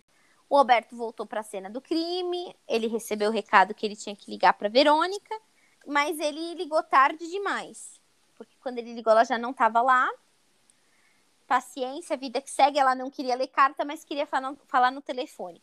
O 0.49 0.57
Alberto 0.57 0.97
voltou 0.97 1.27
para 1.27 1.41
a 1.41 1.43
cena 1.43 1.69
do 1.69 1.81
crime, 1.81 2.57
ele 2.67 2.87
recebeu 2.87 3.29
o 3.29 3.33
recado 3.33 3.75
que 3.75 3.85
ele 3.85 3.97
tinha 3.97 4.15
que 4.15 4.31
ligar 4.31 4.53
para 4.55 4.69
Verônica, 4.69 5.35
mas 5.87 6.19
ele 6.21 6.55
ligou 6.55 6.83
tarde 6.83 7.29
demais. 7.29 8.01
Porque 8.37 8.57
quando 8.61 8.79
ele 8.79 8.95
ligou, 8.95 9.11
ela 9.11 9.25
já 9.25 9.37
não 9.37 9.51
estava 9.51 9.83
lá. 9.83 10.09
Paciência, 11.47 12.17
vida 12.17 12.41
que 12.41 12.51
segue, 12.51 12.79
ela 12.79 12.95
não 12.95 13.11
queria 13.11 13.35
ler 13.35 13.49
carta, 13.49 13.85
mas 13.85 14.05
queria 14.05 14.27
falar 14.27 14.91
no 14.93 15.03
telefone. 15.03 15.61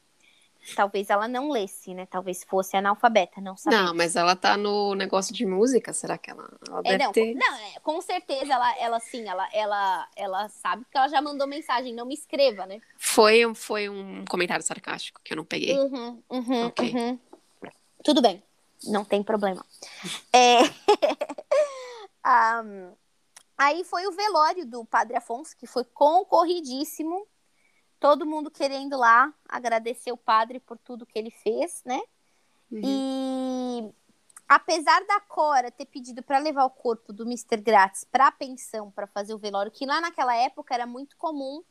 Talvez 0.73 1.09
ela 1.09 1.27
não 1.27 1.49
lesse, 1.49 1.93
né? 1.93 2.05
Talvez 2.05 2.43
fosse 2.43 2.75
analfabeta, 2.75 3.39
não 3.41 3.55
sabia. 3.55 3.83
Não, 3.83 3.93
mas 3.93 4.15
ela 4.15 4.35
tá 4.35 4.57
no 4.57 4.95
negócio 4.95 5.33
de 5.33 5.45
música, 5.45 5.93
será 5.93 6.17
que 6.17 6.31
ela, 6.31 6.49
ela 6.67 6.81
É, 6.85 6.97
não, 6.97 7.11
ter? 7.11 7.33
com, 7.33 7.39
não, 7.39 7.55
é, 7.57 7.79
com 7.81 8.01
certeza 8.01 8.53
ela, 8.53 8.79
ela 8.79 8.99
sim, 8.99 9.27
ela, 9.27 9.47
ela, 9.53 10.07
ela 10.15 10.49
sabe 10.49 10.83
porque 10.83 10.97
ela 10.97 11.07
já 11.07 11.21
mandou 11.21 11.45
mensagem, 11.47 11.93
não 11.93 12.05
me 12.05 12.13
escreva, 12.13 12.65
né? 12.65 12.81
Foi, 12.97 13.53
foi 13.53 13.89
um 13.89 14.25
comentário 14.25 14.65
sarcástico 14.65 15.21
que 15.23 15.33
eu 15.33 15.37
não 15.37 15.45
peguei. 15.45 15.77
Uhum, 15.77 16.23
uhum, 16.29 16.65
Ok. 16.67 16.93
uhum. 16.93 17.19
Tudo 18.03 18.21
bem, 18.21 18.41
não 18.85 19.03
tem 19.03 19.21
problema. 19.21 19.65
É... 20.33 20.59
Am, 22.23 22.93
Aí 23.57 23.83
foi 23.85 24.05
o 24.05 24.11
velório 24.11 24.65
do 24.65 24.83
Padre 24.83 25.15
Afonso, 25.15 25.55
que 25.55 25.65
foi 25.65 25.85
concorridíssimo. 25.85 27.25
Todo 27.99 28.25
mundo 28.25 28.51
querendo 28.51 28.97
lá 28.97 29.33
agradecer 29.47 30.11
o 30.11 30.17
padre 30.17 30.59
por 30.59 30.77
tudo 30.77 31.05
que 31.05 31.17
ele 31.17 31.31
fez, 31.31 31.81
né? 31.85 31.99
Uhum. 32.71 32.81
E 32.83 33.93
apesar 34.47 35.03
da 35.05 35.19
Cora 35.21 35.71
ter 35.71 35.85
pedido 35.85 36.21
para 36.21 36.37
levar 36.39 36.65
o 36.65 36.69
corpo 36.69 37.11
do 37.13 37.23
Mr. 37.23 37.57
Grátis 37.57 38.03
para 38.03 38.27
a 38.27 38.31
pensão 38.31 38.91
para 38.91 39.07
fazer 39.07 39.33
o 39.33 39.37
velório, 39.39 39.71
que 39.71 39.85
lá 39.85 40.01
naquela 40.01 40.35
época 40.35 40.73
era 40.73 40.85
muito 40.85 41.17
comum 41.17 41.63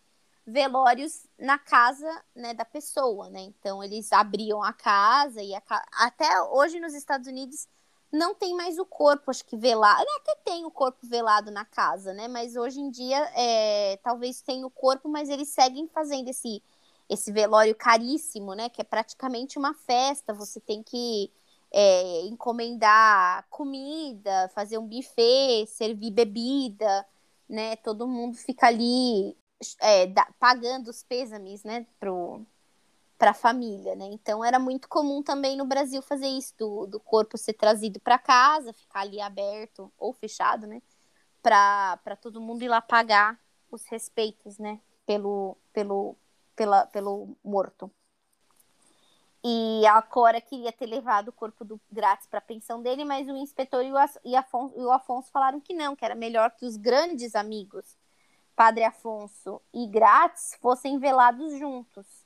velórios 0.46 1.26
na 1.38 1.58
casa 1.58 2.22
né, 2.34 2.52
da 2.52 2.64
pessoa, 2.64 3.30
né? 3.30 3.40
Então 3.40 3.82
eles 3.82 4.12
abriam 4.12 4.62
a 4.62 4.72
casa 4.72 5.42
e 5.42 5.54
a 5.54 5.60
ca- 5.60 5.86
até 5.92 6.42
hoje 6.42 6.80
nos 6.80 6.94
Estados 6.94 7.26
Unidos 7.26 7.66
não 8.14 8.34
tem 8.34 8.54
mais 8.54 8.78
o 8.78 8.86
corpo, 8.86 9.30
acho 9.30 9.44
que 9.44 9.56
velado. 9.56 10.04
Até 10.18 10.36
tem 10.44 10.64
o 10.64 10.70
corpo 10.70 11.06
velado 11.06 11.50
na 11.50 11.64
casa, 11.64 12.12
né? 12.14 12.28
Mas 12.28 12.56
hoje 12.56 12.80
em 12.80 12.90
dia 12.90 13.18
é, 13.36 13.96
talvez 14.02 14.40
tenha 14.42 14.66
o 14.66 14.70
corpo, 14.70 15.08
mas 15.08 15.28
eles 15.28 15.48
seguem 15.48 15.88
fazendo 15.88 16.28
esse 16.28 16.62
esse 17.08 17.30
velório 17.32 17.74
caríssimo, 17.74 18.54
né? 18.54 18.68
Que 18.70 18.80
é 18.80 18.84
praticamente 18.84 19.58
uma 19.58 19.74
festa. 19.74 20.32
Você 20.32 20.60
tem 20.60 20.82
que 20.82 21.30
é, 21.72 22.22
encomendar 22.22 23.46
comida, 23.50 24.48
fazer 24.54 24.78
um 24.78 24.86
buffet, 24.88 25.66
servir 25.66 26.10
bebida, 26.12 27.06
né? 27.48 27.76
Todo 27.76 28.06
mundo 28.08 28.36
fica 28.38 28.66
ali 28.68 29.36
é, 29.80 30.06
da- 30.06 30.28
pagando 30.38 30.88
os 30.88 31.02
pêsames, 31.02 31.62
né? 31.64 31.86
Pro, 32.00 32.46
para 33.24 33.30
a 33.30 33.34
família, 33.34 33.94
né? 33.94 34.04
Então 34.12 34.44
era 34.44 34.58
muito 34.58 34.86
comum 34.86 35.22
também 35.22 35.56
no 35.56 35.64
Brasil 35.64 36.02
fazer 36.02 36.26
isso, 36.26 36.52
do, 36.58 36.86
do 36.86 37.00
corpo 37.00 37.38
ser 37.38 37.54
trazido 37.54 37.98
para 37.98 38.18
casa, 38.18 38.74
ficar 38.74 39.00
ali 39.00 39.18
aberto 39.18 39.90
ou 39.96 40.12
fechado, 40.12 40.66
né? 40.66 40.82
Para 41.42 42.18
todo 42.20 42.38
mundo 42.38 42.62
ir 42.62 42.68
lá 42.68 42.82
pagar 42.82 43.40
os 43.70 43.86
respeitos, 43.86 44.58
né? 44.58 44.78
Pelo, 45.06 45.56
pelo, 45.72 46.14
pela, 46.54 46.86
pelo 46.88 47.34
morto. 47.42 47.90
E 49.42 49.86
a 49.86 50.02
Cora 50.02 50.38
queria 50.38 50.70
ter 50.70 50.84
levado 50.84 51.28
o 51.28 51.32
corpo 51.32 51.64
do 51.64 51.80
grátis 51.90 52.26
para 52.26 52.40
a 52.40 52.42
pensão 52.42 52.82
dele, 52.82 53.06
mas 53.06 53.26
o 53.26 53.36
inspetor 53.38 53.82
e 53.82 53.90
o, 53.90 53.96
e 54.22 54.36
Afonso, 54.36 54.74
e 54.78 54.84
o 54.84 54.92
Afonso 54.92 55.30
falaram 55.30 55.62
que 55.62 55.72
não, 55.72 55.96
que 55.96 56.04
era 56.04 56.14
melhor 56.14 56.50
que 56.50 56.66
os 56.66 56.76
grandes 56.76 57.34
amigos, 57.34 57.96
Padre 58.54 58.84
Afonso 58.84 59.62
e 59.72 59.86
Grátis, 59.86 60.58
fossem 60.60 60.98
velados 60.98 61.58
juntos. 61.58 62.23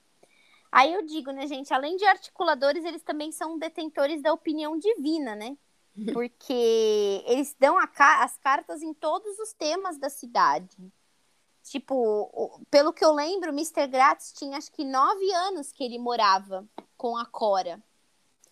Aí 0.71 0.93
eu 0.93 1.03
digo, 1.05 1.31
né, 1.31 1.47
gente, 1.47 1.73
além 1.73 1.97
de 1.97 2.05
articuladores, 2.05 2.85
eles 2.85 3.03
também 3.03 3.33
são 3.33 3.59
detentores 3.59 4.23
da 4.23 4.33
opinião 4.33 4.79
divina, 4.79 5.35
né? 5.35 5.57
Porque 6.13 7.25
eles 7.27 7.57
dão 7.59 7.77
ca- 7.89 8.23
as 8.23 8.37
cartas 8.39 8.83
em 8.83 8.95
todos 8.95 9.39
os 9.39 9.53
temas 9.53 9.99
da 9.99 10.09
cidade. 10.09 10.77
Tipo, 11.63 12.61
pelo 12.71 12.93
que 12.93 13.05
eu 13.05 13.13
lembro, 13.13 13.51
o 13.51 13.55
Mr. 13.55 13.87
Grátis 13.89 14.33
tinha 14.33 14.57
acho 14.57 14.73
que 14.73 14.85
nove 14.85 15.31
anos 15.33 15.73
que 15.73 15.85
ele 15.85 15.99
morava 15.99 16.67
com 16.97 17.17
a 17.17 17.27
Cora. 17.27 17.83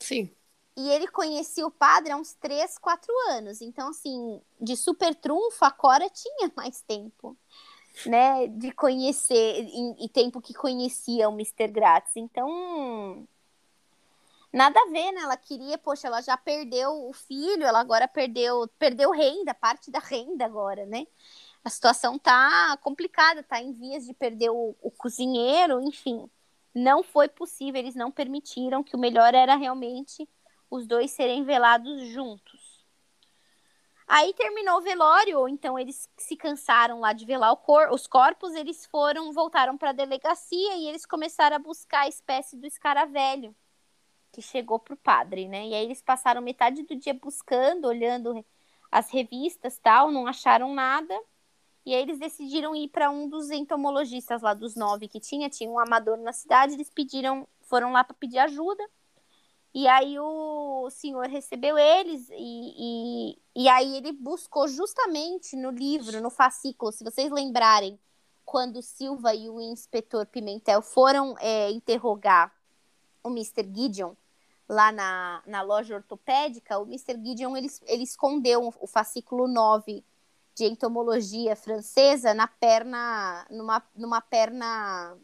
Sim. 0.01 0.31
E 0.77 0.91
ele 0.91 1.09
conhecia 1.09 1.67
o 1.67 1.71
padre 1.71 2.13
há 2.13 2.17
uns 2.17 2.35
três, 2.35 2.77
quatro 2.79 3.13
anos. 3.31 3.63
Então, 3.63 3.89
assim, 3.89 4.43
de 4.61 4.77
super 4.77 5.15
trunfo, 5.15 5.65
a 5.65 5.71
Cora 5.71 6.11
tinha 6.11 6.53
mais 6.57 6.83
tempo, 6.83 7.37
né? 8.05 8.47
De 8.49 8.71
conhecer, 8.73 9.67
e, 9.99 10.09
tempo 10.09 10.41
que 10.41 10.53
conhecia 10.53 11.29
o 11.29 11.33
Mr. 11.33 11.69
Grátis. 11.69 12.17
Então, 12.17 13.27
nada 14.53 14.79
a 14.81 14.91
ver, 14.91 15.13
né? 15.13 15.23
Ela 15.23 15.37
queria, 15.37 15.79
poxa, 15.79 16.09
ela 16.09 16.21
já 16.21 16.37
perdeu 16.37 17.09
o 17.09 17.13
filho, 17.13 17.65
ela 17.65 17.81
agora 17.81 18.07
perdeu, 18.07 18.69
perdeu 18.79 19.11
renda, 19.11 19.55
parte 19.55 19.91
da 19.91 19.99
renda 19.99 20.45
agora, 20.45 20.85
né? 20.87 21.07
A 21.65 21.71
situação 21.71 22.19
tá 22.19 22.79
complicada, 22.83 23.43
tá 23.43 23.61
em 23.61 23.73
vias 23.73 24.05
de 24.05 24.15
perder 24.15 24.51
o, 24.51 24.77
o 24.81 24.91
cozinheiro, 24.91 25.81
enfim. 25.81 26.31
Não 26.75 27.03
foi 27.03 27.29
possível, 27.29 27.81
eles 27.81 27.95
não 27.95 28.11
permitiram 28.11 28.85
que 28.85 28.95
o 28.95 28.99
melhor 28.99 29.35
era 29.35 29.57
realmente 29.57 30.29
os 30.71 30.87
dois 30.87 31.11
serem 31.11 31.45
velados 31.45 32.09
juntos. 32.09 32.56
Aí 34.07 34.33
terminou 34.35 34.79
o 34.79 34.83
velório, 34.83 35.49
então 35.49 35.79
eles 35.79 36.09
se 36.17 36.37
cansaram 36.37 37.01
lá 37.01 37.13
de 37.13 37.27
velar 37.27 37.55
cor 37.57 37.91
os 37.91 38.07
corpos, 38.07 38.55
eles 38.55 38.87
foram, 38.87 39.33
voltaram 39.33 39.77
para 39.77 39.91
a 39.91 39.93
delegacia 39.93 40.77
e 40.77 40.87
eles 40.87 41.05
começaram 41.05 41.57
a 41.57 41.59
buscar 41.59 42.03
a 42.03 42.09
espécie 42.09 42.57
do 42.57 42.67
escaravelho 42.67 43.55
que 44.31 44.43
chegou 44.43 44.79
pro 44.79 44.97
padre, 44.97 45.49
né? 45.49 45.67
E 45.67 45.75
aí 45.75 45.85
eles 45.85 46.03
passaram 46.03 46.43
metade 46.43 46.83
do 46.83 46.95
dia 46.95 47.15
buscando, 47.15 47.87
olhando 47.87 48.45
as 48.93 49.11
revistas, 49.11 49.79
tal, 49.79 50.13
não 50.13 50.27
acharam 50.27 50.75
nada. 50.75 51.19
E 51.87 51.95
aí 51.95 52.03
eles 52.03 52.19
decidiram 52.19 52.77
ir 52.77 52.89
para 52.89 53.11
um 53.11 53.29
dos 53.29 53.51
entomologistas 53.51 54.43
lá 54.43 54.53
dos 54.55 54.75
nove 54.77 55.09
que 55.09 55.21
tinha, 55.21 55.49
tinha 55.49 55.71
um 55.71 55.79
amador 55.79 56.19
na 56.19 56.33
cidade, 56.33 56.75
eles 56.75 56.91
pediram, 56.91 57.49
foram 57.63 57.93
lá 57.93 58.05
para 58.05 58.15
pedir 58.15 58.39
ajuda. 58.39 58.85
E 59.75 59.87
aí 59.87 60.19
o 60.19 60.89
senhor 60.91 61.27
recebeu 61.29 61.77
eles 61.77 62.29
e, 62.31 62.35
e, 62.35 63.39
e 63.55 63.69
aí 63.69 63.97
ele 63.97 64.13
buscou 64.13 64.67
justamente 64.67 65.55
no 65.55 65.71
livro, 65.71 66.21
no 66.23 66.31
fascículo, 66.31 66.91
se 66.93 67.05
vocês 67.05 67.31
lembrarem, 67.31 67.99
quando 68.45 68.81
Silva 68.81 69.35
e 69.35 69.51
o 69.51 69.61
inspetor 69.61 70.25
Pimentel 70.27 70.81
foram 70.81 71.35
é, 71.39 71.71
interrogar 71.71 72.55
o 73.23 73.29
Mr. 73.29 73.69
Gideon 73.75 74.15
lá 74.69 74.91
na, 74.91 75.43
na 75.47 75.63
loja 75.63 75.97
ortopédica, 75.97 76.79
o 76.79 76.85
Mr. 76.85 77.15
Gideon 77.23 77.57
ele, 77.57 77.69
ele 77.87 78.03
escondeu 78.03 78.73
o 78.81 78.87
fascículo 78.87 79.47
9 79.47 80.05
de 80.55 80.65
entomologia 80.65 81.55
francesa 81.55 82.33
na 82.33 82.47
perna, 82.47 83.47
numa, 83.51 83.83
numa 83.95 84.21
perna, 84.23 85.17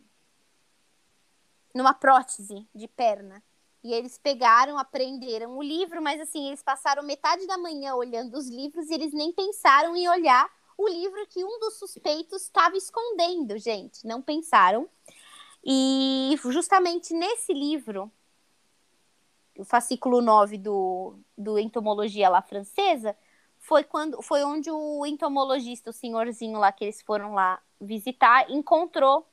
numa 1.74 1.94
prótese 1.94 2.68
de 2.74 2.86
perna. 2.86 3.42
E 3.84 3.92
eles 3.92 4.16
pegaram, 4.16 4.78
aprenderam 4.78 5.56
o 5.56 5.62
livro, 5.62 6.00
mas 6.00 6.20
assim, 6.20 6.46
eles 6.48 6.62
passaram 6.62 7.02
metade 7.02 7.46
da 7.46 7.58
manhã 7.58 7.94
olhando 7.94 8.36
os 8.36 8.48
livros 8.48 8.88
e 8.88 8.94
eles 8.94 9.12
nem 9.12 9.32
pensaram 9.32 9.96
em 9.96 10.08
olhar 10.08 10.48
o 10.78 10.88
livro 10.88 11.26
que 11.28 11.44
um 11.44 11.58
dos 11.58 11.78
suspeitos 11.78 12.42
estava 12.42 12.76
escondendo, 12.76 13.58
gente. 13.58 14.06
Não 14.06 14.22
pensaram. 14.22 14.88
E 15.64 16.34
justamente 16.44 17.12
nesse 17.12 17.52
livro, 17.52 18.10
o 19.56 19.64
fascículo 19.64 20.20
9 20.20 20.58
do, 20.58 21.14
do 21.36 21.58
Entomologia 21.58 22.28
lá 22.28 22.42
francesa, 22.42 23.16
foi 23.58 23.84
quando 23.84 24.20
foi 24.20 24.42
onde 24.42 24.70
o 24.70 25.06
entomologista, 25.06 25.90
o 25.90 25.92
senhorzinho 25.92 26.58
lá 26.58 26.72
que 26.72 26.84
eles 26.84 27.00
foram 27.00 27.32
lá 27.32 27.60
visitar, 27.80 28.50
encontrou 28.50 29.26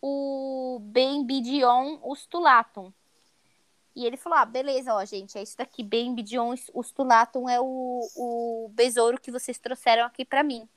o 0.00 0.78
Bembidion 0.82 1.98
ustulatum. 2.02 2.92
E 3.96 4.04
ele 4.04 4.18
falou: 4.18 4.38
ah, 4.38 4.44
beleza, 4.44 4.94
ó, 4.94 5.02
gente, 5.06 5.38
é 5.38 5.42
isso 5.42 5.56
daqui, 5.56 5.82
Bembidion 5.82 6.54
ustulatum 6.74 7.48
é 7.48 7.58
o, 7.58 8.06
o 8.14 8.68
besouro 8.74 9.18
que 9.18 9.30
vocês 9.30 9.58
trouxeram 9.58 10.04
aqui 10.04 10.22
para 10.22 10.42
mim. 10.42 10.68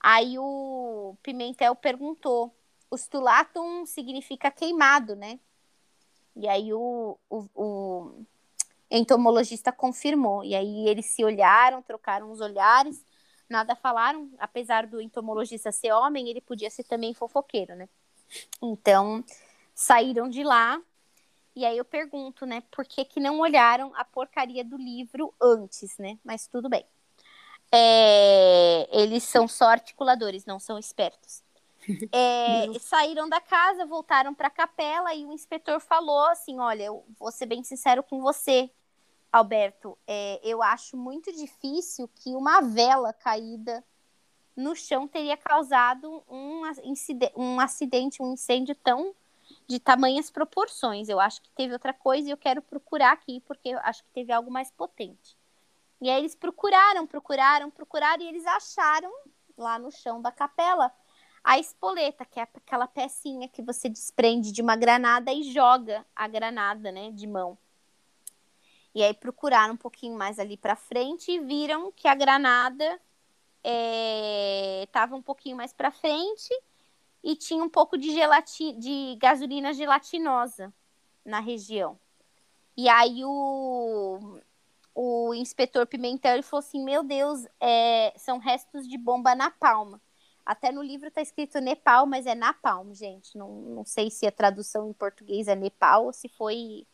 Aí 0.00 0.36
o 0.40 1.16
Pimentel 1.22 1.76
perguntou: 1.76 2.52
ustulatum 2.90 3.86
significa 3.86 4.50
queimado, 4.50 5.14
né? 5.14 5.38
E 6.34 6.48
aí 6.48 6.72
o, 6.74 7.16
o, 7.30 7.46
o 7.54 8.26
entomologista 8.90 9.70
confirmou. 9.70 10.42
E 10.42 10.56
aí 10.56 10.88
eles 10.88 11.06
se 11.06 11.24
olharam, 11.24 11.80
trocaram 11.80 12.30
os 12.30 12.40
olhares, 12.40 13.04
nada 13.48 13.76
falaram. 13.76 14.30
Apesar 14.36 14.84
do 14.84 15.00
entomologista 15.00 15.70
ser 15.70 15.92
homem, 15.92 16.28
ele 16.28 16.40
podia 16.40 16.70
ser 16.70 16.82
também 16.82 17.14
fofoqueiro, 17.14 17.76
né? 17.76 17.88
Então 18.60 19.24
saíram 19.74 20.28
de 20.28 20.42
lá 20.42 20.82
E 21.58 21.64
aí 21.64 21.76
eu 21.76 21.84
pergunto, 21.84 22.46
né, 22.46 22.62
por 22.70 22.84
que, 22.84 23.04
que 23.04 23.18
não 23.18 23.40
olharam 23.40 23.92
a 23.96 24.04
porcaria 24.04 24.62
do 24.62 24.76
livro 24.76 25.34
antes, 25.42 25.98
né? 25.98 26.16
Mas 26.22 26.46
tudo 26.46 26.68
bem. 26.68 26.86
É, 27.72 28.88
eles 28.92 29.24
são 29.24 29.48
só 29.48 29.64
articuladores, 29.64 30.46
não 30.46 30.60
são 30.60 30.78
espertos. 30.78 31.42
É, 32.12 32.78
saíram 32.78 33.28
da 33.28 33.40
casa, 33.40 33.86
voltaram 33.86 34.34
para 34.34 34.48
a 34.48 34.50
capela 34.50 35.14
e 35.14 35.24
o 35.24 35.32
inspetor 35.32 35.80
falou 35.80 36.26
assim: 36.26 36.60
Olha, 36.60 36.84
eu 36.84 37.04
vou 37.18 37.32
ser 37.32 37.46
bem 37.46 37.64
sincero 37.64 38.02
com 38.02 38.20
você, 38.20 38.70
Alberto. 39.32 39.98
É, 40.06 40.38
eu 40.44 40.62
acho 40.62 40.96
muito 40.96 41.32
difícil 41.32 42.08
que 42.14 42.36
uma 42.36 42.60
vela 42.60 43.12
caída 43.12 43.82
no 44.54 44.76
chão 44.76 45.08
teria 45.08 45.36
causado 45.36 46.22
um, 46.28 46.62
um 47.36 47.58
acidente, 47.58 48.22
um 48.22 48.34
incêndio 48.34 48.74
tão 48.76 49.14
de 49.68 49.78
tamanhas 49.78 50.30
proporções. 50.30 51.08
Eu 51.08 51.20
acho 51.20 51.42
que 51.42 51.50
teve 51.50 51.74
outra 51.74 51.92
coisa 51.92 52.26
e 52.26 52.30
eu 52.30 52.36
quero 52.36 52.62
procurar 52.62 53.12
aqui, 53.12 53.40
porque 53.46 53.68
eu 53.68 53.78
acho 53.80 54.02
que 54.02 54.10
teve 54.10 54.32
algo 54.32 54.50
mais 54.50 54.70
potente. 54.70 55.36
E 56.00 56.08
aí 56.08 56.18
eles 56.18 56.34
procuraram, 56.34 57.06
procuraram, 57.06 57.70
procuraram, 57.70 58.22
e 58.22 58.28
eles 58.28 58.46
acharam 58.46 59.12
lá 59.56 59.78
no 59.78 59.90
chão 59.90 60.22
da 60.22 60.32
capela 60.32 60.90
a 61.44 61.58
espoleta, 61.58 62.24
que 62.24 62.40
é 62.40 62.42
aquela 62.42 62.86
pecinha 62.86 63.48
que 63.48 63.62
você 63.62 63.88
desprende 63.88 64.52
de 64.52 64.62
uma 64.62 64.76
granada 64.76 65.32
e 65.32 65.42
joga 65.52 66.04
a 66.14 66.26
granada, 66.26 66.90
né, 66.90 67.10
de 67.10 67.26
mão. 67.26 67.56
E 68.94 69.02
aí 69.02 69.14
procuraram 69.14 69.74
um 69.74 69.78
pouquinho 69.78 70.16
mais 70.16 70.38
ali 70.38 70.56
para 70.56 70.76
frente 70.76 71.30
e 71.30 71.40
viram 71.40 71.92
que 71.92 72.08
a 72.08 72.14
granada 72.14 73.00
estava 74.82 75.14
é, 75.14 75.18
um 75.18 75.22
pouquinho 75.22 75.56
mais 75.56 75.72
para 75.72 75.90
frente 75.90 76.54
e 77.22 77.36
tinha 77.36 77.62
um 77.62 77.68
pouco 77.68 77.96
de, 77.98 78.12
gelati 78.12 78.72
de 78.72 79.16
gasolina 79.20 79.72
gelatinosa 79.72 80.72
na 81.24 81.40
região. 81.40 81.98
E 82.76 82.88
aí 82.88 83.24
o, 83.24 84.40
o 84.94 85.34
inspetor 85.34 85.86
Pimentel 85.86 86.34
ele 86.34 86.42
falou 86.42 86.60
assim: 86.60 86.82
Meu 86.82 87.02
Deus, 87.02 87.44
é, 87.60 88.12
são 88.16 88.38
restos 88.38 88.86
de 88.88 88.96
bomba 88.96 89.34
na 89.34 89.50
palma. 89.50 90.00
Até 90.48 90.72
no 90.72 90.82
livro 90.82 91.08
está 91.08 91.20
escrito 91.20 91.60
Nepal, 91.60 92.06
mas 92.06 92.24
é 92.24 92.34
Napalm, 92.34 92.94
gente. 92.94 93.36
Não, 93.36 93.50
não 93.50 93.84
sei 93.84 94.10
se 94.10 94.26
a 94.26 94.32
tradução 94.32 94.88
em 94.88 94.94
português 94.94 95.46
é 95.46 95.54
Nepal 95.54 96.06
ou 96.06 96.12
se 96.12 96.26
foi. 96.26 96.86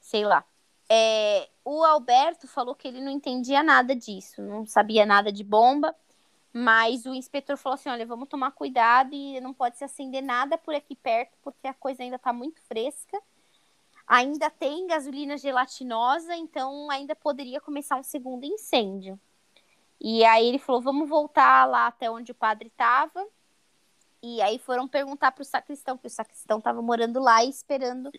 Sei 0.00 0.24
lá. 0.24 0.44
É, 0.88 1.48
o 1.64 1.84
Alberto 1.84 2.48
falou 2.48 2.74
que 2.74 2.88
ele 2.88 3.00
não 3.00 3.10
entendia 3.10 3.62
nada 3.62 3.94
disso, 3.94 4.40
não 4.40 4.66
sabia 4.66 5.04
nada 5.04 5.30
de 5.30 5.44
bomba. 5.44 5.94
Mas 6.56 7.04
o 7.04 7.12
inspetor 7.12 7.56
falou 7.56 7.74
assim: 7.74 7.88
olha, 7.88 8.06
vamos 8.06 8.28
tomar 8.28 8.52
cuidado 8.52 9.12
e 9.12 9.40
não 9.40 9.52
pode 9.52 9.76
se 9.76 9.82
acender 9.82 10.22
nada 10.22 10.56
por 10.56 10.72
aqui 10.72 10.94
perto, 10.94 11.36
porque 11.42 11.66
a 11.66 11.74
coisa 11.74 12.04
ainda 12.04 12.14
está 12.14 12.32
muito 12.32 12.60
fresca. 12.62 13.20
Ainda 14.06 14.48
tem 14.48 14.86
gasolina 14.86 15.36
gelatinosa, 15.36 16.36
então 16.36 16.88
ainda 16.90 17.16
poderia 17.16 17.60
começar 17.60 17.96
um 17.96 18.04
segundo 18.04 18.44
incêndio. 18.44 19.18
E 20.00 20.24
aí 20.24 20.46
ele 20.46 20.60
falou: 20.60 20.80
vamos 20.80 21.08
voltar 21.08 21.64
lá 21.66 21.88
até 21.88 22.08
onde 22.08 22.30
o 22.30 22.36
padre 22.36 22.68
estava. 22.68 23.26
E 24.22 24.40
aí 24.40 24.56
foram 24.58 24.86
perguntar 24.86 25.32
para 25.32 25.42
o 25.42 25.44
sacristão, 25.44 25.98
que 25.98 26.06
o 26.06 26.10
sacristão 26.10 26.58
estava 26.58 26.80
morando 26.80 27.20
lá 27.20 27.42
e 27.42 27.50
esperando 27.50 28.12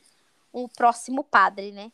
o 0.51 0.67
próximo 0.67 1.23
padre, 1.23 1.71
né? 1.71 1.89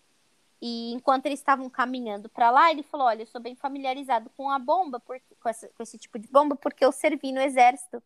E 0.61 0.93
enquanto 0.93 1.25
eles 1.25 1.39
estavam 1.39 1.67
caminhando 1.69 2.29
para 2.29 2.51
lá, 2.51 2.69
ele 2.69 2.83
falou: 2.83 3.07
Olha, 3.07 3.23
eu 3.23 3.27
sou 3.27 3.41
bem 3.41 3.55
familiarizado 3.55 4.29
com 4.37 4.49
a 4.49 4.59
bomba, 4.59 4.99
porque, 4.99 5.35
com, 5.41 5.49
essa, 5.49 5.67
com 5.69 5.81
esse 5.81 5.97
tipo 5.97 6.19
de 6.19 6.27
bomba, 6.27 6.55
porque 6.55 6.85
eu 6.85 6.91
servi 6.91 7.31
no 7.31 7.41
exército 7.41 8.01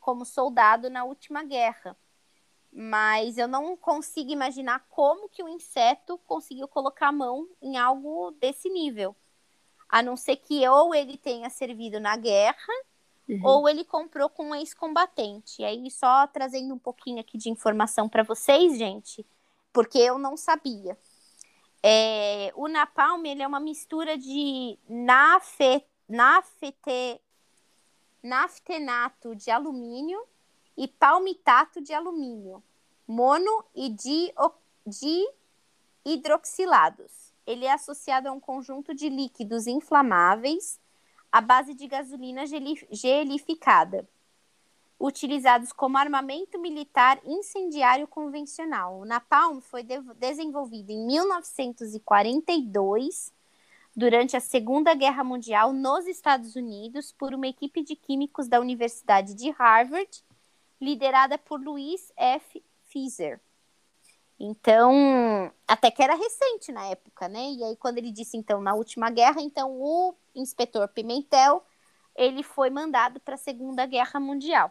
como 0.00 0.24
soldado 0.24 0.88
na 0.88 1.04
última 1.04 1.44
guerra. 1.44 1.94
Mas 2.72 3.36
eu 3.36 3.46
não 3.46 3.76
consigo 3.76 4.30
imaginar 4.30 4.86
como 4.88 5.28
que 5.28 5.42
o 5.42 5.48
inseto 5.48 6.18
conseguiu 6.26 6.66
colocar 6.68 7.08
a 7.08 7.12
mão 7.12 7.46
em 7.60 7.76
algo 7.76 8.30
desse 8.40 8.70
nível. 8.70 9.14
A 9.88 10.02
não 10.02 10.16
ser 10.16 10.36
que 10.36 10.66
ou 10.68 10.94
ele 10.94 11.18
tenha 11.18 11.50
servido 11.50 11.98
na 11.98 12.16
guerra, 12.16 12.72
uhum. 13.28 13.44
ou 13.44 13.68
ele 13.68 13.84
comprou 13.84 14.30
com 14.30 14.50
um 14.50 14.54
ex-combatente. 14.54 15.60
E 15.60 15.64
aí, 15.64 15.90
só 15.90 16.26
trazendo 16.28 16.72
um 16.72 16.78
pouquinho 16.78 17.20
aqui 17.20 17.36
de 17.36 17.50
informação 17.50 18.08
para 18.08 18.22
vocês, 18.22 18.78
gente, 18.78 19.26
porque 19.72 19.98
eu 19.98 20.16
não 20.16 20.36
sabia. 20.36 20.96
É, 21.82 22.52
o 22.54 22.68
napalm 22.68 23.24
ele 23.24 23.42
é 23.42 23.46
uma 23.46 23.60
mistura 23.60 24.18
de 24.18 24.78
nafe, 24.88 25.84
nafete, 26.08 27.20
naftenato 28.22 29.34
de 29.34 29.50
alumínio 29.50 30.22
e 30.76 30.86
palmitato 30.86 31.80
de 31.80 31.94
alumínio, 31.94 32.62
mono 33.06 33.64
e 33.74 33.88
di, 33.88 34.32
di 34.86 35.26
hidroxilados. 36.04 37.32
Ele 37.46 37.64
é 37.64 37.72
associado 37.72 38.28
a 38.28 38.32
um 38.32 38.40
conjunto 38.40 38.94
de 38.94 39.08
líquidos 39.08 39.66
inflamáveis 39.66 40.78
à 41.32 41.40
base 41.40 41.74
de 41.74 41.86
gasolina 41.86 42.44
gelificada 42.46 44.06
utilizados 45.00 45.72
como 45.72 45.96
armamento 45.96 46.60
militar 46.60 47.18
incendiário 47.24 48.06
convencional. 48.06 49.00
O 49.00 49.06
napalm 49.06 49.60
foi 49.60 49.82
de 49.82 49.98
desenvolvido 50.18 50.90
em 50.90 51.06
1942 51.06 53.32
durante 53.96 54.36
a 54.36 54.40
Segunda 54.40 54.92
Guerra 54.94 55.24
Mundial 55.24 55.72
nos 55.72 56.06
Estados 56.06 56.54
Unidos 56.54 57.12
por 57.12 57.32
uma 57.32 57.48
equipe 57.48 57.82
de 57.82 57.96
químicos 57.96 58.46
da 58.46 58.60
Universidade 58.60 59.32
de 59.32 59.48
Harvard, 59.50 60.22
liderada 60.78 61.38
por 61.38 61.58
Louis 61.58 62.12
F. 62.14 62.62
Fisher. 62.84 63.40
Então, 64.38 65.50
até 65.66 65.90
que 65.90 66.02
era 66.02 66.14
recente 66.14 66.72
na 66.72 66.84
época, 66.86 67.26
né? 67.26 67.52
E 67.52 67.64
aí 67.64 67.76
quando 67.76 67.96
ele 67.96 68.12
disse 68.12 68.36
então 68.36 68.60
na 68.60 68.74
última 68.74 69.08
guerra, 69.10 69.40
então 69.40 69.80
o 69.80 70.14
inspetor 70.34 70.88
Pimentel, 70.88 71.64
ele 72.14 72.42
foi 72.42 72.68
mandado 72.68 73.18
para 73.20 73.32
a 73.34 73.38
Segunda 73.38 73.86
Guerra 73.86 74.20
Mundial. 74.20 74.70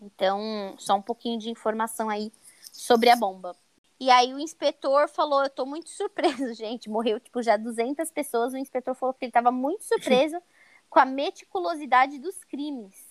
Então, 0.00 0.74
só 0.78 0.94
um 0.94 1.02
pouquinho 1.02 1.38
de 1.38 1.50
informação 1.50 2.08
aí 2.08 2.32
sobre 2.72 3.10
a 3.10 3.16
bomba. 3.16 3.54
E 3.98 4.08
aí 4.10 4.32
o 4.32 4.38
inspetor 4.38 5.08
falou, 5.08 5.42
eu 5.42 5.50
tô 5.50 5.66
muito 5.66 5.90
surpreso, 5.90 6.54
gente, 6.54 6.88
morreu 6.88 7.20
tipo 7.20 7.42
já 7.42 7.56
200 7.56 8.10
pessoas, 8.10 8.54
o 8.54 8.56
inspetor 8.56 8.94
falou 8.94 9.12
que 9.12 9.24
ele 9.24 9.30
estava 9.30 9.52
muito 9.52 9.84
surpreso 9.84 10.40
com 10.88 10.98
a 10.98 11.04
meticulosidade 11.04 12.18
dos 12.18 12.42
crimes. 12.44 13.10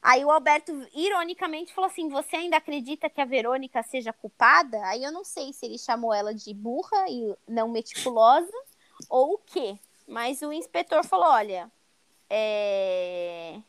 Aí 0.00 0.24
o 0.24 0.30
Alberto 0.30 0.72
ironicamente 0.94 1.74
falou 1.74 1.90
assim: 1.90 2.08
"Você 2.08 2.36
ainda 2.36 2.56
acredita 2.58 3.10
que 3.10 3.20
a 3.20 3.24
Verônica 3.24 3.82
seja 3.82 4.12
culpada?" 4.12 4.80
Aí 4.84 5.02
eu 5.02 5.10
não 5.10 5.24
sei 5.24 5.52
se 5.52 5.66
ele 5.66 5.78
chamou 5.78 6.14
ela 6.14 6.32
de 6.32 6.54
burra 6.54 7.08
e 7.08 7.34
não 7.48 7.68
meticulosa 7.68 8.52
ou 9.10 9.34
o 9.34 9.38
quê. 9.38 9.76
Mas 10.06 10.42
o 10.42 10.52
inspetor 10.52 11.04
falou: 11.04 11.26
"Olha, 11.26 11.68
é 12.30 13.60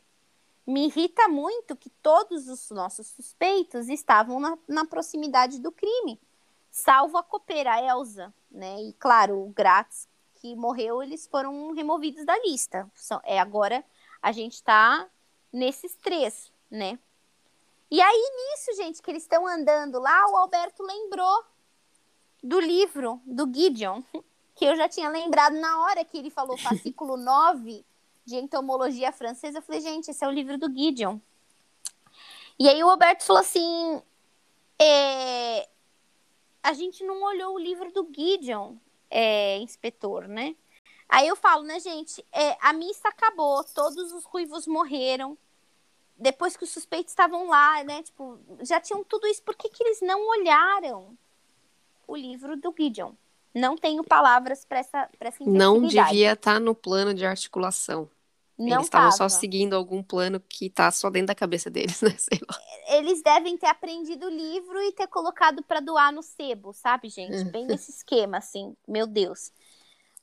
me 0.68 0.84
irrita 0.84 1.26
muito 1.28 1.74
que 1.74 1.88
todos 1.88 2.46
os 2.46 2.70
nossos 2.70 3.06
suspeitos 3.06 3.88
estavam 3.88 4.38
na, 4.38 4.58
na 4.68 4.84
proximidade 4.84 5.58
do 5.60 5.72
crime, 5.72 6.20
salvo 6.70 7.16
a 7.16 7.22
copeira 7.22 7.82
Elsa, 7.82 8.32
né? 8.50 8.82
E 8.82 8.92
claro, 8.92 9.40
o 9.40 9.48
Gratz 9.48 10.06
que 10.34 10.54
morreu, 10.54 11.02
eles 11.02 11.26
foram 11.26 11.72
removidos 11.72 12.24
da 12.26 12.38
lista. 12.40 12.88
É 13.24 13.40
agora 13.40 13.82
a 14.20 14.30
gente 14.30 14.56
está 14.56 15.08
nesses 15.50 15.94
três, 15.96 16.52
né? 16.70 16.98
E 17.90 17.98
aí 17.98 18.30
nisso, 18.36 18.76
gente, 18.76 19.00
que 19.00 19.10
eles 19.10 19.22
estão 19.22 19.46
andando 19.46 19.98
lá, 19.98 20.30
o 20.30 20.36
Alberto 20.36 20.82
lembrou 20.82 21.44
do 22.42 22.60
livro 22.60 23.22
do 23.24 23.50
Gideon, 23.50 24.02
que 24.54 24.66
eu 24.66 24.76
já 24.76 24.86
tinha 24.86 25.08
lembrado 25.08 25.54
na 25.54 25.80
hora 25.80 26.04
que 26.04 26.18
ele 26.18 26.28
falou 26.28 26.58
fascículo 26.60 27.16
9 27.16 27.86
de 28.28 28.36
entomologia 28.36 29.10
francesa. 29.10 29.58
Eu 29.58 29.62
falei, 29.62 29.80
gente, 29.80 30.10
esse 30.10 30.22
é 30.22 30.28
o 30.28 30.32
livro 30.32 30.58
do 30.58 30.72
Gideon. 30.72 31.18
E 32.58 32.68
aí 32.68 32.82
o 32.84 32.88
Roberto 32.88 33.24
falou 33.24 33.40
assim: 33.40 34.02
é, 34.78 35.68
a 36.62 36.72
gente 36.74 37.02
não 37.04 37.22
olhou 37.22 37.54
o 37.54 37.58
livro 37.58 37.90
do 37.90 38.06
Gideon, 38.14 38.76
é, 39.10 39.56
inspetor, 39.58 40.28
né? 40.28 40.54
Aí 41.08 41.26
eu 41.26 41.34
falo, 41.34 41.62
né, 41.62 41.80
gente, 41.80 42.22
é, 42.30 42.56
a 42.60 42.72
missa 42.74 43.08
acabou, 43.08 43.64
todos 43.64 44.12
os 44.12 44.24
ruivos 44.24 44.66
morreram. 44.66 45.38
Depois 46.14 46.56
que 46.56 46.64
os 46.64 46.70
suspeitos 46.70 47.12
estavam 47.12 47.48
lá, 47.48 47.82
né? 47.84 48.02
Tipo, 48.02 48.38
já 48.60 48.80
tinham 48.80 49.02
tudo 49.04 49.26
isso. 49.26 49.42
Por 49.42 49.54
que, 49.54 49.68
que 49.70 49.82
eles 49.82 50.00
não 50.02 50.28
olharam 50.28 51.16
o 52.06 52.16
livro 52.16 52.56
do 52.56 52.74
Gideon? 52.76 53.12
Não 53.54 53.76
tenho 53.76 54.04
palavras 54.04 54.64
para 54.64 54.80
essa, 54.80 55.08
pra 55.18 55.28
essa 55.28 55.44
Não 55.46 55.80
devia 55.80 56.32
estar 56.32 56.54
tá 56.54 56.60
no 56.60 56.74
plano 56.74 57.14
de 57.14 57.24
articulação. 57.24 58.10
Não 58.58 58.66
Eles 58.66 58.86
estavam 58.86 59.12
só 59.12 59.28
seguindo 59.28 59.74
algum 59.74 60.02
plano 60.02 60.40
que 60.40 60.68
tá 60.68 60.90
só 60.90 61.08
dentro 61.08 61.28
da 61.28 61.34
cabeça 61.34 61.70
deles, 61.70 62.00
né? 62.02 62.14
Sei 62.18 62.38
lá. 62.48 62.58
Eles 62.88 63.22
devem 63.22 63.56
ter 63.56 63.68
aprendido 63.68 64.26
o 64.26 64.30
livro 64.30 64.82
e 64.82 64.92
ter 64.92 65.06
colocado 65.06 65.62
para 65.62 65.78
doar 65.78 66.12
no 66.12 66.22
sebo, 66.22 66.72
sabe, 66.72 67.08
gente? 67.08 67.44
Bem 67.44 67.66
nesse 67.66 67.90
esquema, 67.92 68.38
assim. 68.38 68.74
Meu 68.86 69.06
Deus. 69.06 69.52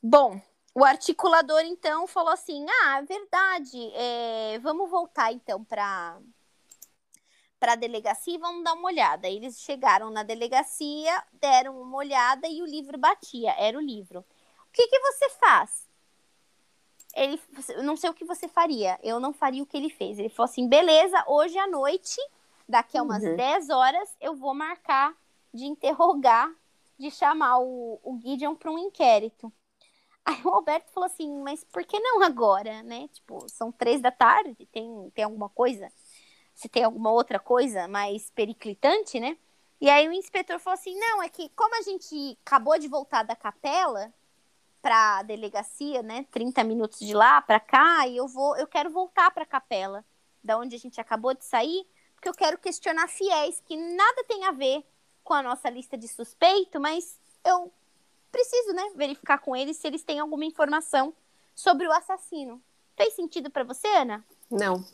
Bom, 0.02 0.38
o 0.74 0.84
articulador 0.84 1.62
então 1.62 2.06
falou 2.06 2.32
assim: 2.32 2.66
ah, 2.82 2.98
é 2.98 3.02
verdade, 3.02 3.90
é... 3.94 4.58
vamos 4.58 4.90
voltar 4.90 5.32
então 5.32 5.64
para 5.64 6.18
para 7.58 7.72
a 7.72 7.76
delegacia 7.76 8.34
e 8.34 8.38
vamos 8.38 8.62
dar 8.62 8.74
uma 8.74 8.88
olhada. 8.88 9.26
Eles 9.26 9.58
chegaram 9.60 10.10
na 10.10 10.22
delegacia, 10.22 11.24
deram 11.40 11.80
uma 11.80 11.96
olhada 11.96 12.46
e 12.46 12.60
o 12.60 12.66
livro 12.66 12.98
batia, 12.98 13.54
era 13.58 13.78
o 13.78 13.80
livro. 13.80 14.20
O 14.20 14.72
que, 14.72 14.86
que 14.86 15.00
você 15.00 15.30
faz? 15.30 15.85
Ele, 17.16 17.40
não 17.82 17.96
sei 17.96 18.10
o 18.10 18.14
que 18.14 18.26
você 18.26 18.46
faria, 18.46 18.98
eu 19.02 19.18
não 19.18 19.32
faria 19.32 19.62
o 19.62 19.66
que 19.66 19.76
ele 19.76 19.88
fez. 19.88 20.18
Ele 20.18 20.28
falou 20.28 20.50
assim: 20.50 20.68
beleza, 20.68 21.24
hoje 21.26 21.58
à 21.58 21.66
noite, 21.66 22.20
daqui 22.68 22.98
a 22.98 23.02
umas 23.02 23.24
uhum. 23.24 23.34
10 23.34 23.70
horas, 23.70 24.14
eu 24.20 24.36
vou 24.36 24.54
marcar 24.54 25.16
de 25.52 25.64
interrogar, 25.64 26.52
de 26.98 27.10
chamar 27.10 27.58
o, 27.58 27.98
o 28.04 28.20
Gideon 28.20 28.54
para 28.54 28.70
um 28.70 28.78
inquérito. 28.78 29.50
Aí 30.26 30.42
o 30.44 30.48
Alberto 30.48 30.92
falou 30.92 31.06
assim, 31.06 31.40
mas 31.42 31.64
por 31.64 31.84
que 31.84 31.98
não 31.98 32.22
agora, 32.22 32.82
né? 32.82 33.08
Tipo, 33.08 33.48
são 33.48 33.70
três 33.72 34.02
da 34.02 34.10
tarde, 34.10 34.66
tem, 34.72 35.10
tem 35.14 35.24
alguma 35.24 35.48
coisa? 35.48 35.90
Se 36.52 36.68
tem 36.68 36.82
alguma 36.84 37.12
outra 37.12 37.38
coisa 37.38 37.86
mais 37.86 38.30
periclitante, 38.32 39.20
né? 39.20 39.38
E 39.80 39.88
aí 39.88 40.08
o 40.08 40.12
inspetor 40.12 40.58
falou 40.58 40.74
assim, 40.74 40.98
não, 40.98 41.22
é 41.22 41.28
que 41.28 41.48
como 41.50 41.76
a 41.76 41.82
gente 41.82 42.36
acabou 42.44 42.78
de 42.78 42.88
voltar 42.88 43.22
da 43.22 43.36
capela 43.36 44.12
para 44.86 45.18
a 45.18 45.22
delegacia, 45.24 46.00
né? 46.00 46.24
30 46.30 46.62
minutos 46.62 47.00
de 47.00 47.12
lá 47.12 47.42
para 47.42 47.58
cá, 47.58 48.06
e 48.06 48.16
eu 48.16 48.28
vou, 48.28 48.56
eu 48.56 48.68
quero 48.68 48.88
voltar 48.88 49.32
para 49.32 49.42
a 49.42 49.46
capela, 49.46 50.04
da 50.44 50.56
onde 50.56 50.76
a 50.76 50.78
gente 50.78 51.00
acabou 51.00 51.34
de 51.34 51.44
sair, 51.44 51.84
porque 52.14 52.28
eu 52.28 52.32
quero 52.32 52.56
questionar 52.56 53.08
fiéis 53.08 53.60
que 53.66 53.76
nada 53.76 54.22
tem 54.28 54.44
a 54.44 54.52
ver 54.52 54.86
com 55.24 55.34
a 55.34 55.42
nossa 55.42 55.68
lista 55.68 55.98
de 55.98 56.06
suspeito, 56.06 56.78
mas 56.78 57.18
eu 57.44 57.72
preciso, 58.30 58.72
né, 58.74 58.92
verificar 58.94 59.38
com 59.38 59.56
eles 59.56 59.76
se 59.76 59.88
eles 59.88 60.04
têm 60.04 60.20
alguma 60.20 60.44
informação 60.44 61.12
sobre 61.52 61.88
o 61.88 61.92
assassino. 61.92 62.62
Fez 62.96 63.12
sentido 63.14 63.50
para 63.50 63.64
você, 63.64 63.88
Ana? 63.88 64.24
Não. 64.48 64.84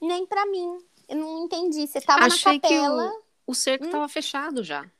Nem 0.00 0.24
para 0.24 0.46
mim. 0.46 0.82
Eu 1.06 1.18
não 1.18 1.44
entendi. 1.44 1.86
Você 1.86 2.00
tava 2.00 2.24
Achei 2.24 2.54
na 2.54 2.58
capela. 2.58 3.10
Que 3.10 3.16
o, 3.16 3.22
o 3.48 3.54
cerco 3.54 3.84
hum? 3.84 3.90
tava 3.90 4.08
fechado 4.08 4.64
já. 4.64 4.90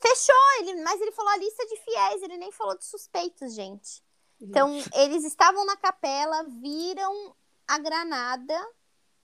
Fechou, 0.00 0.34
ele, 0.60 0.82
mas 0.82 1.00
ele 1.00 1.12
falou 1.12 1.30
a 1.32 1.36
lista 1.36 1.66
de 1.66 1.76
fiéis, 1.76 2.22
ele 2.22 2.38
nem 2.38 2.50
falou 2.52 2.76
de 2.76 2.84
suspeitos, 2.84 3.54
gente. 3.54 4.02
Então, 4.40 4.70
eles 4.94 5.24
estavam 5.24 5.66
na 5.66 5.76
capela, 5.76 6.44
viram 6.44 7.36
a 7.68 7.78
granada, 7.78 8.58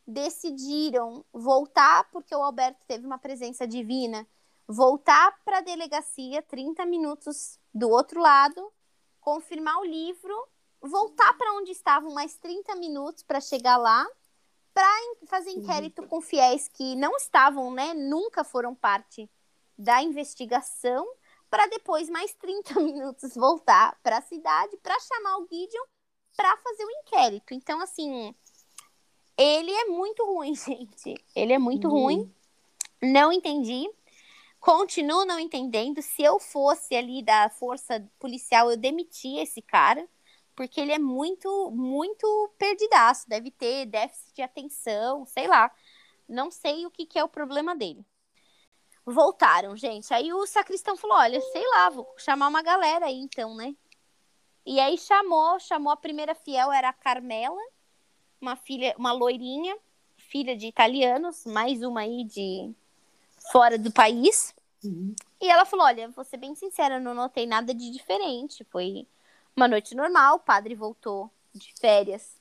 decidiram 0.07 1.25
voltar, 1.33 2.09
porque 2.11 2.35
o 2.35 2.43
Alberto 2.43 2.85
teve 2.87 3.07
uma 3.07 3.19
presença 3.19 3.67
divina 3.67 4.27
voltar 4.69 5.39
para 5.45 5.59
a 5.59 5.63
delegacia 5.63 6.43
30 6.43 6.85
minutos 6.87 7.59
do 7.73 7.89
outro 7.89 8.21
lado, 8.21 8.73
confirmar 9.21 9.79
o 9.79 9.85
livro, 9.85 10.49
voltar 10.81 11.37
para 11.39 11.53
onde 11.55 11.71
estavam 11.71 12.13
mais 12.13 12.37
30 12.37 12.75
minutos 12.77 13.23
para 13.23 13.41
chegar 13.41 13.77
lá, 13.77 14.07
para 14.75 14.89
fazer 15.27 15.51
inquérito 15.51 16.07
com 16.07 16.21
fiéis 16.21 16.69
que 16.69 16.95
não 16.97 17.17
estavam, 17.17 17.73
né, 17.73 17.95
nunca 17.95 18.45
foram 18.45 18.75
parte 18.75 19.31
da 19.79 20.03
investigação, 20.03 21.07
para 21.51 21.67
depois 21.67 22.09
mais 22.09 22.33
30 22.35 22.75
minutos 22.81 23.35
voltar 23.35 23.99
para 24.03 24.19
a 24.19 24.23
cidade 24.23 24.77
para 24.79 24.99
chamar 25.01 25.39
o 25.39 25.47
Gideon 25.51 25.85
para 26.37 26.57
fazer 26.59 26.85
o 26.85 26.91
inquérito. 26.91 27.55
Então, 27.55 27.81
assim, 27.81 28.35
ele 29.37 29.71
é 29.71 29.85
muito 29.87 30.25
ruim, 30.25 30.55
gente. 30.57 31.15
Ele 31.35 31.53
é 31.53 31.59
muito 31.59 31.89
uhum. 31.89 31.95
ruim. 31.95 32.35
Não 33.03 33.33
entendi. 33.33 33.89
Continuo 34.61 35.25
não 35.25 35.39
entendendo. 35.39 36.03
Se 36.03 36.23
eu 36.23 36.39
fosse 36.39 36.95
ali 36.95 37.23
da 37.23 37.49
força 37.51 38.07
policial, 38.19 38.71
eu 38.71 38.77
demitia 38.77 39.43
esse 39.43 39.63
cara, 39.63 40.07
porque 40.55 40.81
ele 40.81 40.93
é 40.93 40.99
muito, 40.99 41.71
muito 41.71 42.51
perdidaço. 42.59 43.29
Deve 43.29 43.51
ter 43.51 43.87
déficit 43.87 44.35
de 44.35 44.43
atenção, 44.43 45.25
sei 45.27 45.47
lá. 45.47 45.71
Não 46.29 46.51
sei 46.51 46.85
o 46.85 46.91
que, 46.91 47.07
que 47.07 47.19
é 47.19 47.25
o 47.25 47.29
problema 47.29 47.77
dele. 47.77 48.05
Voltaram, 49.07 49.77
gente. 49.77 50.13
Aí 50.13 50.33
o 50.33 50.47
sacristão 50.47 50.97
falou: 50.97 51.17
olha, 51.17 51.41
sei 51.41 51.65
lá, 51.71 51.89
vou 51.89 52.13
chamar 52.19 52.49
uma 52.49 52.61
galera 52.61 53.07
aí 53.07 53.17
então, 53.17 53.55
né? 53.55 53.75
E 54.65 54.81
aí 54.81 54.99
chamou, 54.99 55.61
chamou 55.61 55.93
a 55.93 55.97
primeira 55.97 56.35
fiel, 56.35 56.73
era 56.73 56.89
a 56.89 56.93
Carmela, 56.93 57.61
uma 58.41 58.57
filha, 58.57 58.95
uma 58.99 59.13
loirinha, 59.13 59.79
filha 60.17 60.57
de 60.57 60.67
italianos, 60.67 61.47
mais 61.47 61.83
uma 61.83 62.01
aí 62.01 62.25
de 62.25 62.75
fora 63.53 63.79
do 63.79 63.93
país. 63.93 64.53
Uhum. 64.85 65.15
E 65.41 65.49
ela 65.49 65.65
falou: 65.65 65.87
Olha, 65.87 66.09
vou 66.09 66.25
ser 66.25 66.39
bem 66.39 66.57
sincera, 66.57 66.99
não 66.99 67.15
notei 67.15 67.47
nada 67.47 67.73
de 67.73 67.91
diferente. 67.91 68.65
Foi 68.65 69.07
uma 69.55 69.69
noite 69.69 69.95
normal, 69.95 70.37
o 70.37 70.41
padre 70.41 70.75
voltou 70.75 71.31
de 71.55 71.73
férias 71.81 72.41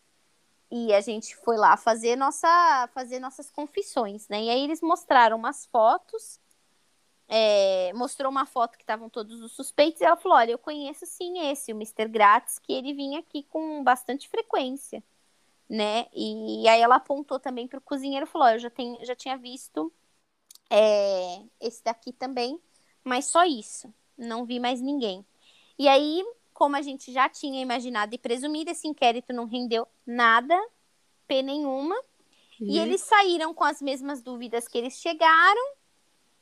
e 0.71 0.93
a 0.93 0.99
gente 0.99 1.35
foi 1.37 1.57
lá 1.57 1.77
fazer, 1.77 2.15
nossa, 2.15 2.89
fazer 2.93 3.19
nossas 3.19 3.51
confissões, 3.51 4.27
né? 4.27 4.43
E 4.43 4.49
aí 4.49 4.63
eles 4.63 4.81
mostraram 4.81 5.37
umas 5.37 5.65
fotos. 5.67 6.39
É, 7.27 7.91
mostrou 7.93 8.31
uma 8.31 8.45
foto 8.45 8.77
que 8.77 8.83
estavam 8.83 9.09
todos 9.09 9.41
os 9.41 9.53
suspeitos 9.53 10.01
e 10.01 10.05
ela 10.05 10.15
falou: 10.15 10.37
Olha, 10.37 10.51
eu 10.51 10.59
conheço 10.59 11.05
sim 11.05 11.39
esse, 11.49 11.73
o 11.73 11.75
Mr. 11.75 12.07
Grátis, 12.07 12.59
que 12.59 12.73
ele 12.73 12.93
vinha 12.93 13.19
aqui 13.19 13.43
com 13.43 13.83
bastante 13.83 14.29
frequência, 14.29 15.03
né? 15.69 16.07
E 16.13 16.67
aí 16.67 16.81
ela 16.81 16.97
apontou 16.97 17.39
também 17.39 17.67
para 17.67 17.79
o 17.79 17.81
cozinheiro 17.81 18.25
e 18.25 18.29
falou: 18.29 18.49
Eu 18.49 18.59
já, 18.59 18.69
tenho, 18.69 19.03
já 19.05 19.15
tinha 19.15 19.37
visto 19.37 19.91
é, 20.69 21.43
esse 21.59 21.83
daqui 21.83 22.11
também, 22.13 22.59
mas 23.03 23.25
só 23.25 23.43
isso. 23.45 23.93
Não 24.17 24.45
vi 24.45 24.59
mais 24.59 24.81
ninguém. 24.81 25.25
E 25.77 25.87
aí, 25.87 26.23
como 26.53 26.75
a 26.75 26.81
gente 26.81 27.11
já 27.11 27.27
tinha 27.29 27.61
imaginado 27.61 28.15
e 28.15 28.17
presumido, 28.17 28.71
esse 28.71 28.87
inquérito 28.87 29.33
não 29.33 29.45
rendeu 29.45 29.87
nada, 30.05 30.55
P 31.27 31.41
nenhuma. 31.41 31.95
E 32.67 32.79
eles 32.79 33.01
saíram 33.01 33.53
com 33.53 33.63
as 33.63 33.81
mesmas 33.81 34.21
dúvidas 34.21 34.67
que 34.67 34.77
eles 34.77 34.93
chegaram. 34.97 35.75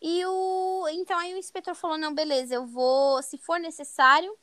E 0.04 0.26
o 0.26 0.88
então 0.89 1.18
aí 1.18 1.34
o 1.34 1.38
inspetor 1.38 1.74
falou: 1.76 1.98
"Não, 1.98 2.13
beleza, 2.13 2.54
eu 2.56 2.68
vou, 2.68 3.22
se 3.24 3.38
for 3.38 3.60
necessário, 3.60 4.38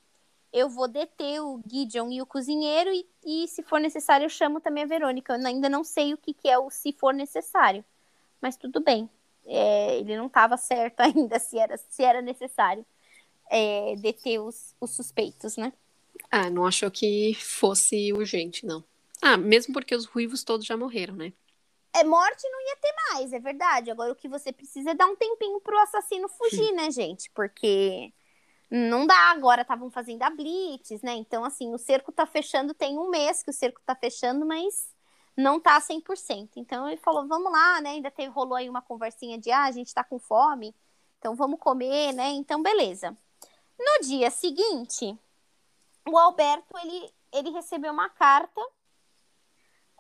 eu 0.53 0.69
vou 0.69 0.89
deter 0.89 1.41
o 1.43 1.63
Gideon 1.71 2.11
e 2.11 2.23
o 2.23 2.27
cozinheiro 2.27 2.91
e, 2.91 3.07
e 3.25 3.49
se 3.49 3.63
for 3.63 3.79
necessário 3.81 4.25
eu 4.25 4.31
chamo 4.31 4.61
também 4.61 4.85
a 4.85 4.87
Verônica. 4.87 5.35
Eu 5.35 5.47
ainda 5.47 5.69
não 5.69 5.85
sei 5.85 6.15
o 6.15 6.19
que, 6.19 6.35
que 6.35 6.49
é 6.49 6.59
o 6.59 6.71
se 6.71 6.93
for 6.93 7.15
necessário, 7.15 7.85
mas 8.41 8.57
tudo 8.57 8.81
bem 8.81 9.09
é, 9.47 9.99
ele 9.99 10.17
não 10.17 10.27
estava 10.27 10.57
certo 10.57 11.01
ainda 11.01 11.39
se 11.39 11.59
era, 11.59 11.77
se 11.77 12.03
era 12.03 12.23
necessário 12.23 12.85
é, 13.51 13.97
deter 13.97 14.41
os, 14.41 14.75
os 14.81 14.91
suspeitos, 14.91 15.57
né? 15.57 15.73
Ah, 16.31 16.49
não 16.49 16.67
achou 16.67 16.91
que 16.91 17.35
fosse 17.35 18.13
urgente, 18.13 18.65
não. 18.65 18.85
Ah, 19.21 19.37
mesmo 19.37 19.75
porque 19.75 19.95
os 19.95 20.07
ruivos 20.07 20.45
todos 20.45 20.65
já 20.65 20.77
morreram, 20.77 21.15
né? 21.15 21.33
É, 21.93 22.05
morte 22.05 22.49
não 22.49 22.61
ia 22.61 22.77
ter 22.77 22.95
mais, 23.11 23.33
é 23.33 23.41
verdade. 23.41 23.91
Agora 23.91 24.13
o 24.13 24.17
que 24.17 24.29
você 24.29 24.53
precisa 24.53 24.91
é 24.91 24.95
dar 24.95 25.07
um 25.07 25.17
tempinho 25.17 25.61
pro 25.61 25.79
assassino 25.79 26.29
fugir, 26.29 26.73
né, 26.73 26.91
gente? 26.91 27.31
Porque 27.31 28.13
não 28.71 29.07
dá, 29.07 29.31
agora 29.33 29.63
estavam 29.63 29.91
fazendo 29.91 30.23
a 30.23 30.31
blitz, 30.31 31.03
né? 31.03 31.15
Então, 31.15 31.45
assim, 31.45 31.75
o 31.75 31.79
cerco 31.79 32.13
tá 32.13 32.25
fechando, 32.25 32.73
tem 32.73 32.97
um 32.97 33.11
mês 33.11 33.43
que 33.43 33.51
o 33.51 33.53
cerco 33.53 33.81
tá 33.85 33.97
fechando, 33.97 34.47
mas 34.47 34.95
não 35.37 35.59
tá 35.59 35.81
100%. 35.81 36.51
Então 36.57 36.89
ele 36.89 36.97
falou, 36.97 37.27
vamos 37.27 37.51
lá, 37.51 37.81
né? 37.81 37.91
Ainda 37.91 38.11
teve, 38.11 38.29
rolou 38.31 38.55
aí 38.55 38.69
uma 38.69 38.83
conversinha 38.83 39.39
de, 39.39 39.51
ah, 39.51 39.65
a 39.65 39.73
gente 39.73 39.93
tá 39.93 40.05
com 40.05 40.19
fome, 40.19 40.75
então 41.19 41.35
vamos 41.35 41.59
comer, 41.59 42.13
né? 42.13 42.29
Então, 42.31 42.63
beleza. 42.63 43.17
No 43.79 44.07
dia 44.07 44.31
seguinte, 44.31 45.19
o 46.09 46.17
Alberto, 46.17 46.77
ele, 46.79 47.13
ele 47.33 47.51
recebeu 47.51 47.93
uma 47.93 48.09
carta 48.09 48.61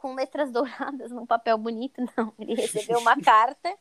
com 0.00 0.14
letras 0.14 0.50
douradas 0.52 1.10
num 1.10 1.26
papel 1.26 1.58
bonito, 1.58 2.02
não. 2.16 2.32
Ele 2.38 2.54
recebeu 2.54 2.98
uma 2.98 3.16
carta 3.20 3.72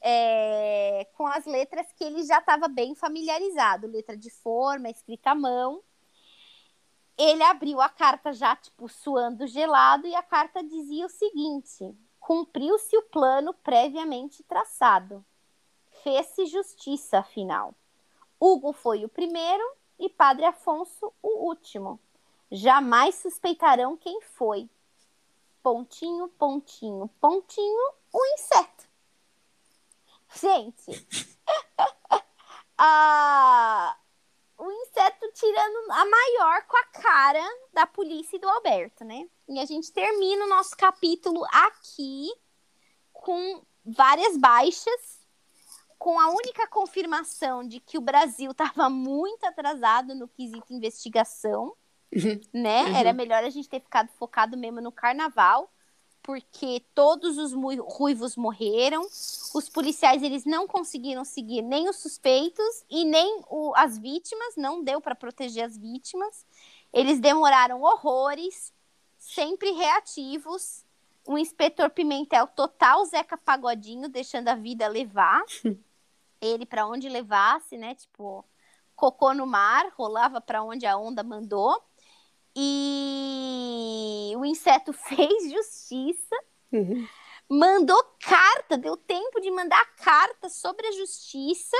é, 0.00 1.06
com 1.16 1.26
as 1.26 1.44
letras 1.46 1.86
que 1.92 2.04
ele 2.04 2.22
já 2.24 2.38
estava 2.38 2.68
bem 2.68 2.94
familiarizado, 2.94 3.86
letra 3.86 4.16
de 4.16 4.30
forma, 4.30 4.88
escrita 4.88 5.30
à 5.30 5.34
mão, 5.34 5.82
ele 7.22 7.42
abriu 7.42 7.82
a 7.82 7.88
carta 7.88 8.32
já, 8.32 8.56
tipo, 8.56 8.88
suando 8.88 9.46
gelado, 9.46 10.06
e 10.06 10.14
a 10.14 10.22
carta 10.22 10.62
dizia 10.62 11.04
o 11.04 11.10
seguinte: 11.10 11.94
cumpriu-se 12.18 12.96
o 12.96 13.02
plano 13.02 13.52
previamente 13.52 14.42
traçado. 14.42 15.22
Fez-se 16.02 16.46
justiça, 16.46 17.18
afinal. 17.18 17.74
Hugo 18.40 18.72
foi 18.72 19.04
o 19.04 19.08
primeiro 19.08 19.62
e 19.98 20.08
Padre 20.08 20.46
Afonso 20.46 21.12
o 21.22 21.46
último. 21.46 22.00
Jamais 22.50 23.16
suspeitarão 23.16 23.98
quem 23.98 24.22
foi. 24.22 24.66
Pontinho, 25.62 26.28
pontinho, 26.28 27.08
pontinho, 27.20 27.92
o 28.12 28.24
inseto. 28.34 28.88
Gente, 30.34 31.06
a, 32.78 33.96
o 34.56 34.70
inseto 34.70 35.30
tirando 35.34 35.92
a 35.92 36.04
maior 36.04 36.66
com 36.66 36.76
a 36.76 36.84
cara 36.84 37.44
da 37.72 37.86
polícia 37.86 38.36
e 38.36 38.40
do 38.40 38.48
Alberto, 38.48 39.04
né? 39.04 39.28
E 39.48 39.58
a 39.58 39.64
gente 39.64 39.92
termina 39.92 40.44
o 40.44 40.48
nosso 40.48 40.76
capítulo 40.76 41.44
aqui 41.52 42.30
com 43.12 43.62
várias 43.84 44.36
baixas, 44.36 45.20
com 45.98 46.18
a 46.18 46.30
única 46.30 46.66
confirmação 46.68 47.66
de 47.66 47.80
que 47.80 47.98
o 47.98 48.00
Brasil 48.00 48.52
estava 48.52 48.88
muito 48.88 49.44
atrasado 49.44 50.14
no 50.14 50.28
quesito 50.28 50.72
investigação. 50.72 51.76
Né? 52.52 52.84
Uhum. 52.84 52.96
Era 52.96 53.12
melhor 53.12 53.44
a 53.44 53.50
gente 53.50 53.68
ter 53.68 53.80
ficado 53.80 54.08
focado 54.18 54.56
mesmo 54.56 54.80
no 54.80 54.90
carnaval, 54.90 55.70
porque 56.22 56.84
todos 56.94 57.38
os 57.38 57.52
ruivos 57.52 58.36
morreram. 58.36 59.02
Os 59.54 59.68
policiais 59.68 60.22
eles 60.22 60.44
não 60.44 60.66
conseguiram 60.66 61.24
seguir 61.24 61.62
nem 61.62 61.88
os 61.88 61.96
suspeitos 61.96 62.84
e 62.90 63.04
nem 63.04 63.42
o, 63.48 63.72
as 63.76 63.98
vítimas, 63.98 64.54
não 64.56 64.82
deu 64.82 65.00
para 65.00 65.14
proteger 65.14 65.64
as 65.64 65.78
vítimas. 65.78 66.44
Eles 66.92 67.20
demoraram 67.20 67.80
horrores, 67.82 68.72
sempre 69.18 69.70
reativos. 69.72 70.84
O 71.26 71.38
inspetor 71.38 71.90
Pimentel 71.90 72.46
total 72.48 73.04
Zeca 73.04 73.36
Pagodinho, 73.36 74.08
deixando 74.08 74.48
a 74.48 74.54
vida 74.54 74.88
levar. 74.88 75.42
Ele 76.40 76.64
para 76.64 76.86
onde 76.86 77.08
levasse, 77.08 77.76
né? 77.76 77.94
Tipo, 77.94 78.44
cocô 78.96 79.32
no 79.34 79.46
mar, 79.46 79.92
rolava 79.96 80.40
para 80.40 80.62
onde 80.62 80.86
a 80.86 80.96
onda 80.96 81.22
mandou. 81.22 81.82
E 82.54 84.32
o 84.36 84.44
inseto 84.44 84.92
fez 84.94 85.50
justiça, 85.50 86.36
uhum. 86.72 87.06
mandou 87.48 88.02
carta, 88.20 88.76
deu 88.76 88.96
tempo 88.96 89.40
de 89.40 89.50
mandar 89.50 89.84
carta 89.96 90.48
sobre 90.48 90.86
a 90.86 90.92
justiça, 90.92 91.76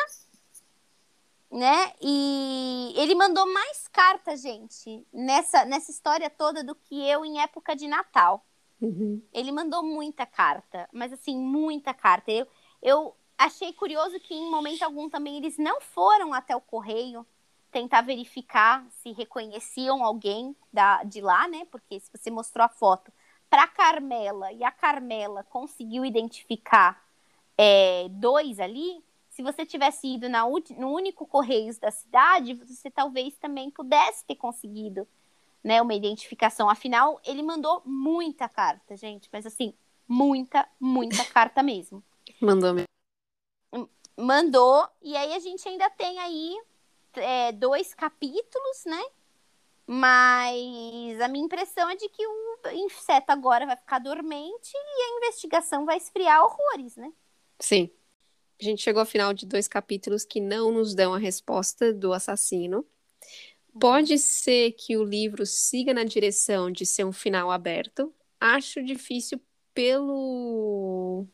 né? 1.51 1.93
E 2.01 2.95
ele 2.97 3.14
mandou 3.14 3.45
mais 3.53 3.89
carta, 3.89 4.37
gente, 4.37 5.05
nessa, 5.12 5.64
nessa 5.64 5.91
história 5.91 6.31
toda 6.31 6.62
do 6.62 6.75
que 6.75 7.09
eu 7.09 7.25
em 7.25 7.41
época 7.41 7.75
de 7.75 7.89
Natal. 7.89 8.45
Uhum. 8.81 9.21
Ele 9.33 9.53
mandou 9.53 9.83
muita 9.83 10.25
carta, 10.25 10.89
mas 10.93 11.12
assim, 11.12 11.37
muita 11.37 11.93
carta. 11.93 12.31
Eu, 12.31 12.47
eu 12.81 13.14
achei 13.37 13.73
curioso 13.73 14.18
que 14.21 14.35
em 14.35 14.51
momento 14.51 14.83
algum 14.83 15.11
também 15.11 15.37
eles 15.37 15.59
não 15.59 15.81
foram 15.81 16.33
até 16.33 16.55
o 16.55 16.61
correio 16.61 17.27
tentar 17.71 18.03
verificar 18.03 18.85
se 18.91 19.12
reconheciam 19.12 20.05
alguém 20.05 20.55
da, 20.73 21.03
de 21.05 21.21
lá, 21.21 21.49
né? 21.49 21.66
Porque 21.71 22.01
se 22.01 22.11
você 22.12 22.31
mostrou 22.31 22.64
a 22.64 22.68
foto 22.68 23.12
para 23.49 23.66
Carmela 23.66 24.53
e 24.53 24.62
a 24.62 24.71
Carmela 24.71 25.45
conseguiu 25.45 26.05
identificar 26.05 27.03
é, 27.57 28.09
dois 28.11 28.61
ali, 28.61 29.03
se 29.29 29.43
você 29.43 29.64
tivesse 29.64 30.07
ido 30.07 30.29
na, 30.29 30.43
no 30.77 30.93
único 30.93 31.27
Correios 31.27 31.79
da 31.79 31.91
cidade, 31.91 32.55
você 32.55 32.91
talvez 32.91 33.37
também 33.37 33.71
pudesse 33.71 34.25
ter 34.25 34.37
conseguido 34.37 35.07
né, 35.62 35.81
uma 35.81 35.95
identificação. 35.95 36.68
Afinal, 36.68 37.21
ele 37.25 37.43
mandou 37.43 37.83
muita 37.85 38.49
carta, 38.49 38.97
gente, 38.97 39.29
mas 39.33 39.47
assim, 39.47 39.75
muita, 40.07 40.68
muita 40.79 41.25
carta 41.33 41.62
mesmo. 41.62 42.03
Mandou 42.41 42.75
mesmo. 42.75 42.89
Mandou, 44.16 44.87
e 45.01 45.16
aí 45.16 45.33
a 45.33 45.39
gente 45.39 45.66
ainda 45.66 45.89
tem 45.91 46.18
aí 46.18 46.61
é, 47.17 47.53
dois 47.53 47.95
capítulos, 47.95 48.85
né? 48.87 49.03
Mas 49.87 51.21
a 51.21 51.27
minha 51.27 51.45
impressão 51.45 51.91
é 51.91 51.97
de 51.97 52.09
que 52.09 52.25
o 52.25 52.59
inseto 52.73 53.33
agora 53.33 53.67
vai 53.67 53.77
ficar 53.77 53.99
dormente 53.99 54.73
e 54.73 55.03
a 55.03 55.17
investigação 55.17 55.85
vai 55.85 55.97
esfriar 55.97 56.45
horrores, 56.45 56.97
né? 56.97 57.13
Sim. 57.59 57.91
A 58.61 58.65
gente 58.65 58.83
chegou 58.83 59.01
ao 59.01 59.07
final 59.07 59.33
de 59.33 59.47
dois 59.47 59.67
capítulos 59.67 60.25
que 60.25 60.41
não 60.41 60.71
nos 60.71 60.95
dão 60.95 61.15
a 61.15 61.19
resposta 61.19 61.93
do 61.93 62.13
assassino. 62.13 62.87
Pode 63.81 64.19
ser 64.19 64.73
que 64.73 64.97
o 64.97 65.05
livro 65.05 65.47
siga 65.47 65.95
na 65.95 66.05
direção 66.05 66.71
de 66.71 66.85
ser 66.85 67.05
um 67.05 67.13
final 67.13 67.51
aberto. 67.51 68.13
Acho 68.39 68.83
difícil 68.83 69.41
pelo 69.73 71.27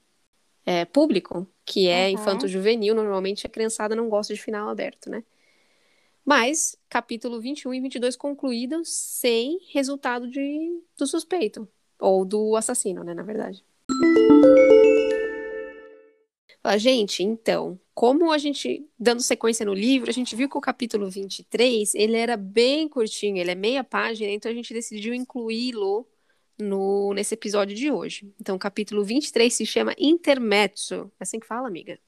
é, 0.65 0.85
público, 0.85 1.47
que 1.65 1.89
é 1.89 2.07
uhum. 2.07 2.13
infanto-juvenil. 2.13 2.95
Normalmente 2.95 3.47
a 3.47 3.51
criançada 3.51 3.97
não 3.97 4.09
gosta 4.09 4.33
de 4.33 4.41
final 4.41 4.69
aberto, 4.69 5.11
né? 5.11 5.25
Mas 6.27 6.77
capítulo 6.89 7.41
21 7.41 7.73
e 7.75 7.81
22 7.81 8.17
concluídos 8.17 8.89
sem 8.89 9.61
resultado 9.73 10.29
de, 10.29 10.83
do 10.99 11.07
suspeito. 11.07 11.69
Ou 12.01 12.25
do 12.25 12.57
assassino, 12.57 13.05
né, 13.05 13.15
na 13.15 13.23
verdade. 13.23 13.65
Fala, 16.61 16.77
gente, 16.79 17.23
então, 17.23 17.79
como 17.95 18.33
a 18.33 18.39
gente, 18.39 18.85
dando 18.99 19.23
sequência 19.23 19.65
no 19.65 19.73
livro, 19.73 20.11
a 20.11 20.13
gente 20.13 20.35
viu 20.35 20.49
que 20.49 20.59
o 20.59 20.61
capítulo 20.61 21.09
23, 21.09 21.95
ele 21.95 22.17
era 22.17 22.37
bem 22.37 22.89
curtinho, 22.89 23.39
ele 23.39 23.53
é 23.53 23.55
meia 23.55 23.85
página, 23.85 24.33
então 24.33 24.51
a 24.51 24.55
gente 24.55 24.75
decidiu 24.75 25.15
incluí-lo 25.15 26.05
no, 26.59 27.15
nesse 27.15 27.35
episódio 27.35 27.77
de 27.77 27.89
hoje. 27.89 28.35
Então, 28.41 28.57
o 28.57 28.59
capítulo 28.59 29.05
23 29.05 29.55
se 29.55 29.65
chama 29.65 29.95
Intermezzo. 29.97 31.09
É 31.21 31.23
assim 31.23 31.39
que 31.39 31.47
fala, 31.47 31.69
amiga? 31.69 32.01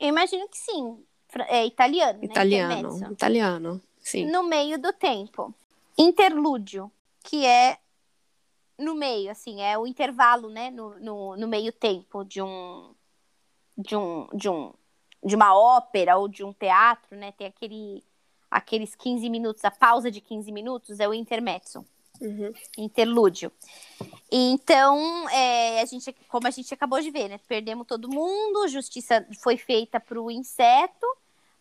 Eu 0.00 0.08
imagino 0.08 0.48
que 0.48 0.56
sim 0.56 1.04
é 1.48 1.66
italiano. 1.66 2.18
Né? 2.18 2.24
Italiano, 2.24 2.98
né? 2.98 3.08
italiano, 3.10 3.80
sim. 4.00 4.30
No 4.30 4.42
meio 4.42 4.78
do 4.78 4.92
tempo. 4.92 5.54
Interlúdio, 5.96 6.90
que 7.22 7.44
é 7.44 7.78
no 8.80 8.94
meio, 8.94 9.30
assim, 9.30 9.60
é 9.60 9.78
o 9.78 9.86
intervalo, 9.86 10.48
né, 10.48 10.70
no, 10.70 10.98
no, 10.98 11.36
no 11.36 11.46
meio 11.46 11.70
tempo 11.70 12.24
de 12.24 12.40
um, 12.40 12.94
de 13.76 13.94
um, 13.94 14.26
de 14.32 14.48
um, 14.48 14.72
de 15.22 15.36
uma 15.36 15.54
ópera 15.54 16.16
ou 16.16 16.26
de 16.26 16.42
um 16.42 16.52
teatro, 16.52 17.16
né, 17.16 17.30
tem 17.32 17.46
aquele, 17.46 18.02
aqueles 18.50 18.94
15 18.94 19.28
minutos, 19.28 19.64
a 19.64 19.70
pausa 19.70 20.10
de 20.10 20.20
15 20.20 20.50
minutos 20.50 20.98
é 20.98 21.06
o 21.06 21.14
intermezzo. 21.14 21.84
Uhum. 22.20 22.52
Interlúdio. 22.76 23.50
Então, 24.30 25.26
é, 25.30 25.80
a 25.80 25.84
gente, 25.86 26.14
como 26.28 26.46
a 26.46 26.50
gente 26.50 26.72
acabou 26.74 27.00
de 27.00 27.10
ver, 27.10 27.28
né? 27.30 27.40
Perdemos 27.48 27.86
todo 27.86 28.10
mundo, 28.10 28.68
justiça 28.68 29.26
foi 29.40 29.56
feita 29.56 29.98
para 29.98 30.20
o 30.20 30.30
inseto, 30.30 31.06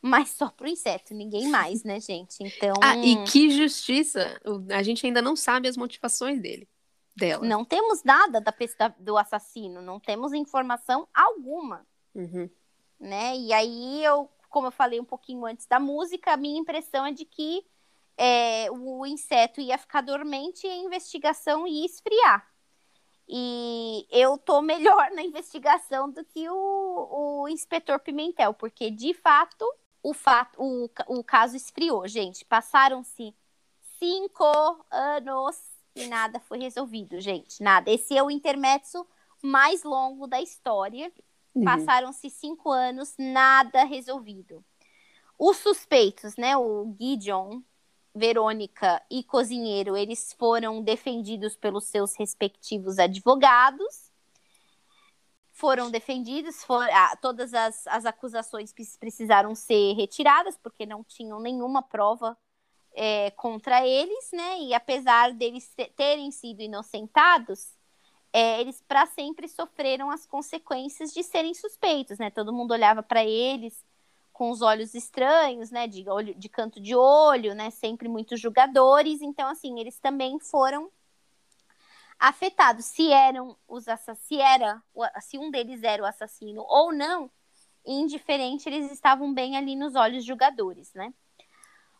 mas 0.02 0.30
só 0.30 0.50
para 0.50 0.66
o 0.66 0.70
inseto, 0.70 1.14
ninguém 1.14 1.50
mais, 1.50 1.84
né, 1.84 2.00
gente? 2.00 2.42
Então. 2.42 2.74
Ah, 2.82 2.96
e 2.98 3.24
que 3.26 3.50
justiça! 3.50 4.40
A 4.70 4.82
gente 4.82 5.06
ainda 5.06 5.22
não 5.22 5.36
sabe 5.36 5.68
as 5.68 5.76
motivações 5.76 6.42
dele. 6.42 6.68
Dela. 7.16 7.46
Não 7.46 7.66
temos 7.66 8.02
nada 8.04 8.40
da, 8.40 8.54
do 8.98 9.18
assassino, 9.18 9.82
não 9.82 10.00
temos 10.00 10.32
informação 10.32 11.06
alguma. 11.14 11.86
Uhum. 12.16 12.50
Né? 12.98 13.36
E 13.38 13.52
aí 13.52 14.04
eu, 14.04 14.30
como 14.50 14.68
eu 14.68 14.72
falei 14.72 15.02
um 15.02 15.06
pouquinho 15.06 15.46
antes 15.46 15.66
da 15.66 15.82
música, 15.82 16.32
a 16.32 16.38
minha 16.38 16.58
impressão 16.58 17.06
é 17.06 17.12
de 17.12 17.26
que 17.26 17.66
é, 18.18 18.72
o 18.72 19.06
inseto 19.06 19.60
ia 19.60 19.78
ficar 19.78 20.02
dormente 20.02 20.66
e 20.66 20.70
a 20.70 20.78
investigação 20.78 21.68
ia 21.68 21.86
esfriar. 21.86 22.50
E 23.28 24.08
eu 24.10 24.38
tô 24.38 24.62
melhor 24.62 25.12
na 25.16 25.22
investigação 25.22 26.10
do 26.10 26.24
que 26.26 26.50
o, 26.50 27.42
o 27.44 27.48
inspetor 27.50 28.00
Pimentel, 28.00 28.54
porque 28.54 28.90
de 28.90 29.14
fato 29.14 29.66
o, 30.02 30.14
fato, 30.14 30.62
o, 30.62 30.90
o 31.08 31.24
caso 31.24 31.56
esfriou, 31.56 32.08
gente. 32.08 32.46
Passaram-se 32.46 33.36
cinco 34.00 34.46
anos 34.90 35.58
e 35.96 36.08
nada 36.08 36.40
foi 36.40 36.60
resolvido, 36.60 37.20
gente. 37.20 37.62
Nada. 37.62 37.92
Esse 37.92 38.18
é 38.18 38.24
o 38.24 38.32
intermezzo 38.32 39.06
mais 39.42 39.84
longo 39.84 40.28
da 40.28 40.42
história. 40.42 41.12
Uhum. 41.54 41.64
Passaram-se 41.64 42.30
cinco 42.30 42.72
anos, 42.72 43.16
nada 43.18 43.84
resolvido. 43.84 44.64
Os 45.38 45.58
suspeitos, 45.58 46.36
né? 46.36 46.58
O 46.58 46.96
Gideon, 47.00 47.62
Verônica 48.14 49.02
e 49.10 49.24
Cozinheiro, 49.24 49.96
eles 49.96 50.34
foram 50.34 50.82
defendidos 50.82 51.56
pelos 51.56 51.86
seus 51.86 52.16
respectivos 52.16 53.00
advogados. 53.00 54.09
Foram 55.60 55.92
defendidos, 55.92 56.66
ah, 56.70 57.18
todas 57.22 57.54
as, 57.54 57.86
as 57.88 58.06
acusações 58.06 58.74
precisaram 58.98 59.54
ser 59.54 59.94
retiradas, 59.94 60.58
porque 60.58 60.86
não 60.86 61.04
tinham 61.04 61.38
nenhuma 61.42 61.82
prova 61.82 62.38
é, 62.94 63.30
contra 63.32 63.86
eles, 63.86 64.32
né? 64.32 64.62
E 64.62 64.74
apesar 64.74 65.34
deles 65.34 65.70
terem 65.98 66.32
sido 66.32 66.62
inocentados, 66.62 67.78
é, 68.32 68.62
eles 68.62 68.82
para 68.88 69.06
sempre 69.08 69.50
sofreram 69.50 70.10
as 70.10 70.26
consequências 70.26 71.12
de 71.12 71.24
serem 71.24 71.54
suspeitos, 71.54 72.18
né? 72.18 72.30
Todo 72.32 72.54
mundo 72.54 72.72
olhava 72.72 73.04
para 73.04 73.26
eles 73.26 73.84
com 74.32 74.52
os 74.52 74.62
olhos 74.62 74.96
estranhos, 74.96 75.70
né, 75.70 75.86
de 75.86 76.10
olho, 76.10 76.34
de 76.34 76.48
canto 76.48 76.80
de 76.80 76.96
olho, 76.96 77.54
né, 77.54 77.70
sempre 77.72 78.08
muitos 78.08 78.40
julgadores, 78.40 79.22
então 79.22 79.50
assim, 79.50 79.78
eles 79.82 80.00
também 80.00 80.40
foram 80.40 80.90
afetados. 82.20 82.86
Se 82.86 83.12
eram 83.12 83.58
os 83.68 83.86
se 84.18 84.40
era, 84.40 84.84
se 85.22 85.38
um 85.38 85.50
deles 85.50 85.82
era 85.84 86.04
o 86.04 86.06
assassino 86.06 86.66
ou 86.68 86.92
não, 86.92 87.32
indiferente, 87.86 88.68
eles 88.68 88.92
estavam 88.92 89.34
bem 89.34 89.56
ali 89.56 89.76
nos 89.76 89.96
olhos 89.96 90.26
julgadores, 90.26 90.94
né? 90.94 91.14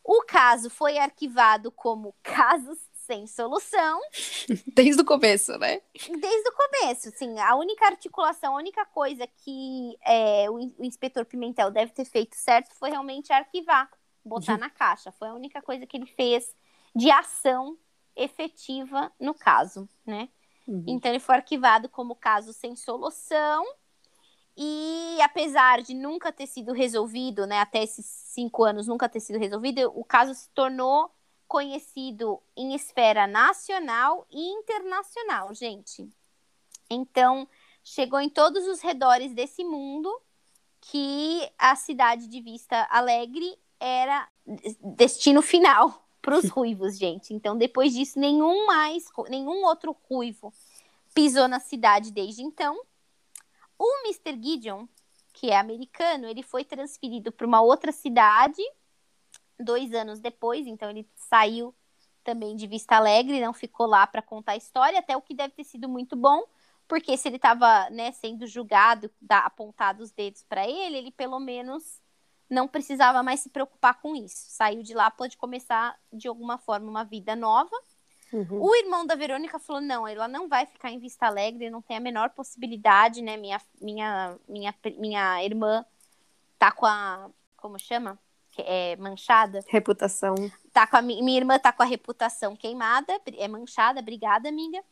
O 0.04 0.24
caso 0.24 0.70
foi 0.70 0.98
arquivado 0.98 1.72
como 1.72 2.16
casos 2.22 2.80
sem 3.10 3.26
solução. 3.26 4.00
Desde 4.76 5.02
o 5.02 5.06
começo, 5.06 5.58
né? 5.58 5.82
Desde 5.94 6.50
o 6.50 6.54
começo, 6.54 7.12
sim. 7.16 7.40
A 7.40 7.56
única 7.56 7.86
articulação, 7.86 8.54
a 8.54 8.58
única 8.58 8.86
coisa 8.86 9.26
que 9.26 9.98
é, 10.06 10.50
o, 10.50 10.56
o, 10.56 10.86
inspetor 10.86 11.26
Pimentel 11.26 11.72
deve 11.72 11.92
ter 11.92 12.06
feito 12.06 12.36
certo 12.36 12.74
foi 12.76 12.92
realmente 12.92 13.34
arquivar, 13.34 13.90
botar 14.24 14.54
uhum. 14.54 14.60
na 14.60 14.70
caixa. 14.70 15.12
Foi 15.12 15.28
a 15.28 15.34
única 15.34 15.62
coisa 15.62 15.88
que 15.88 15.98
ele 15.98 16.06
fez 16.06 16.54
de 16.96 17.10
ação 17.10 17.78
efetiva 18.20 19.12
no 19.20 19.34
caso, 19.34 19.88
né? 20.06 20.30
Uhum. 20.68 20.84
Então 20.88 21.12
ele 21.12 21.20
foi 21.20 21.36
arquivado 21.36 21.90
como 21.90 22.16
caso 22.16 22.54
sem 22.54 22.76
solução. 22.76 23.66
E 24.56 25.18
apesar 25.22 25.82
de 25.82 25.94
nunca 25.94 26.32
ter 26.32 26.46
sido 26.46 26.74
resolvido, 26.74 27.48
né, 27.48 27.60
até 27.60 27.82
esses 27.82 28.06
cinco 28.06 28.64
anos 28.64 28.88
nunca 28.88 29.08
ter 29.08 29.22
sido 29.22 29.40
resolvido, 29.40 29.92
o 29.96 30.04
caso 30.04 30.34
se 30.34 30.50
tornou 30.50 31.10
conhecido 31.48 32.42
em 32.56 32.76
esfera 32.76 33.26
nacional 33.26 34.28
e 34.30 34.50
internacional, 34.52 35.54
gente. 35.54 36.08
Então, 36.90 37.48
chegou 37.84 38.20
em 38.20 38.30
todos 38.30 38.68
os 38.68 38.82
redores 38.82 39.34
desse 39.34 39.64
mundo 39.64 40.14
que 40.82 41.50
a 41.58 41.76
cidade 41.76 42.28
de 42.28 42.42
Vista 42.42 42.88
Alegre 42.92 43.58
era 43.80 44.28
destino 44.96 45.42
final 45.42 46.09
para 46.30 46.38
os 46.38 46.50
ruivos, 46.50 46.98
gente. 46.98 47.34
Então, 47.34 47.58
depois 47.58 47.94
disso, 47.94 48.20
nenhum 48.20 48.68
mais, 48.68 49.06
nenhum 49.30 49.66
outro 49.66 49.98
ruivo 50.08 50.54
pisou 51.14 51.48
na 51.48 51.60
cidade 51.60 52.12
desde 52.12 52.44
então. 52.44 52.80
O 53.78 54.02
Mr. 54.06 54.40
Gideon, 54.42 54.86
que 55.34 55.50
é 55.50 55.58
americano, 55.58 56.28
ele 56.28 56.44
foi 56.44 56.64
transferido 56.64 57.32
para 57.32 57.48
uma 57.48 57.62
outra 57.62 57.92
cidade 57.92 58.62
dois 59.60 59.94
anos 59.94 60.20
depois, 60.20 60.68
então 60.68 60.90
ele 60.90 61.10
saiu 61.16 61.76
também 62.24 62.56
de 62.56 62.68
Vista 62.68 62.96
Alegre, 62.96 63.42
não 63.42 63.54
ficou 63.54 63.88
lá 63.88 64.06
para 64.06 64.22
contar 64.22 64.52
a 64.54 64.58
história, 64.58 65.00
até 65.00 65.18
o 65.18 65.22
que 65.22 65.34
deve 65.34 65.54
ter 65.54 65.64
sido 65.64 65.90
muito 65.90 66.16
bom, 66.16 66.44
porque 66.88 67.18
se 67.18 67.28
ele 67.28 67.38
estava 67.38 67.90
né, 67.90 68.12
sendo 68.12 68.46
julgado, 68.46 69.10
dá, 69.20 69.40
apontado 69.40 70.04
os 70.04 70.12
dedos 70.12 70.44
para 70.44 70.68
ele, 70.68 70.98
ele 70.98 71.12
pelo 71.12 71.40
menos 71.40 72.02
não 72.50 72.68
precisava 72.68 73.22
mais 73.22 73.42
se 73.42 73.50
preocupar 73.50 74.02
com 74.02 74.16
isso. 74.16 74.46
Saiu 74.50 74.82
de 74.82 74.94
lá, 74.94 75.12
pode 75.12 75.38
começar 75.38 75.98
de 76.12 76.28
alguma 76.28 76.58
forma 76.58 76.90
uma 76.90 77.04
vida 77.04 77.36
nova. 77.36 77.76
Uhum. 78.34 78.62
O 78.62 78.76
irmão 78.76 79.06
da 79.06 79.16
Verônica 79.16 79.60
falou: 79.60 79.82
não, 79.82 80.08
ela 80.08 80.28
não 80.28 80.48
vai 80.48 80.66
ficar 80.66 80.92
em 80.92 81.00
Vista 81.00 81.28
Alegre, 81.28 81.70
não 81.70 81.82
tem 81.82 81.98
a 81.98 82.00
menor 82.02 82.30
possibilidade, 82.32 83.22
né? 83.22 83.38
Minha, 83.38 83.62
minha, 83.82 84.38
minha, 84.48 84.74
minha 84.98 85.44
irmã 85.44 85.86
tá 86.58 86.72
com 86.72 86.86
a. 86.86 87.30
Como 87.58 87.78
chama? 87.80 88.18
É, 88.58 88.96
manchada. 88.98 89.64
Reputação. 89.68 90.36
Tá 90.74 90.86
com 90.86 90.98
a, 90.98 91.02
minha 91.02 91.38
irmã 91.38 91.58
tá 91.58 91.72
com 91.72 91.82
a 91.82 91.86
reputação 91.86 92.56
queimada, 92.56 93.20
é 93.38 93.48
manchada, 93.48 94.00
obrigada, 94.00 94.50
amiga. 94.50 94.84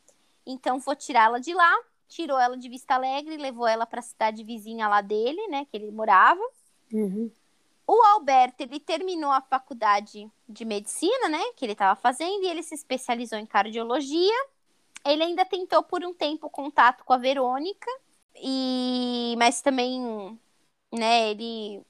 Então 0.46 0.78
vou 0.78 0.96
tirá-la 0.96 1.38
de 1.38 1.52
lá. 1.52 1.76
Tirou 2.08 2.38
ela 2.38 2.56
de 2.56 2.68
Vista 2.70 2.94
Alegre, 2.94 3.36
levou 3.36 3.66
ela 3.66 3.84
para 3.84 4.00
a 4.00 4.02
cidade 4.02 4.42
vizinha 4.42 4.88
lá 4.88 5.02
dele, 5.02 5.46
né? 5.48 5.66
Que 5.66 5.76
ele 5.76 5.90
morava. 5.90 6.40
Uhum. 6.90 7.30
O 7.90 8.02
Alberto, 8.02 8.62
ele 8.62 8.78
terminou 8.78 9.30
a 9.30 9.40
faculdade 9.40 10.30
de 10.46 10.64
medicina, 10.66 11.30
né, 11.30 11.42
que 11.56 11.64
ele 11.64 11.72
estava 11.72 11.98
fazendo, 11.98 12.44
e 12.44 12.48
ele 12.48 12.62
se 12.62 12.74
especializou 12.74 13.38
em 13.38 13.46
cardiologia. 13.46 14.46
Ele 15.06 15.22
ainda 15.22 15.42
tentou 15.46 15.82
por 15.82 16.04
um 16.04 16.12
tempo 16.12 16.50
contato 16.50 17.02
com 17.02 17.14
a 17.14 17.16
Verônica, 17.16 17.90
e 18.34 19.34
mas 19.38 19.62
também, 19.62 20.38
né, 20.92 21.30
ele 21.30 21.82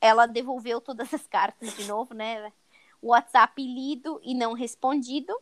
ela 0.00 0.26
devolveu 0.26 0.80
todas 0.80 1.14
as 1.14 1.24
cartas 1.28 1.72
de 1.76 1.84
novo, 1.84 2.14
né? 2.14 2.52
O 3.00 3.08
WhatsApp 3.10 3.62
lido 3.62 4.20
e 4.24 4.34
não 4.34 4.54
respondido. 4.54 5.32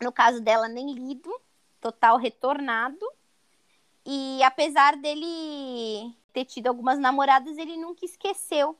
No 0.00 0.12
caso 0.12 0.40
dela, 0.40 0.68
nem 0.68 0.92
lido, 0.94 1.28
total 1.80 2.18
retornado. 2.18 3.04
E 4.06 4.42
apesar 4.44 4.96
dele 4.96 6.14
ter 6.32 6.44
tido 6.44 6.68
algumas 6.68 6.98
namoradas, 7.00 7.58
ele 7.58 7.76
nunca 7.76 8.04
esqueceu 8.04 8.78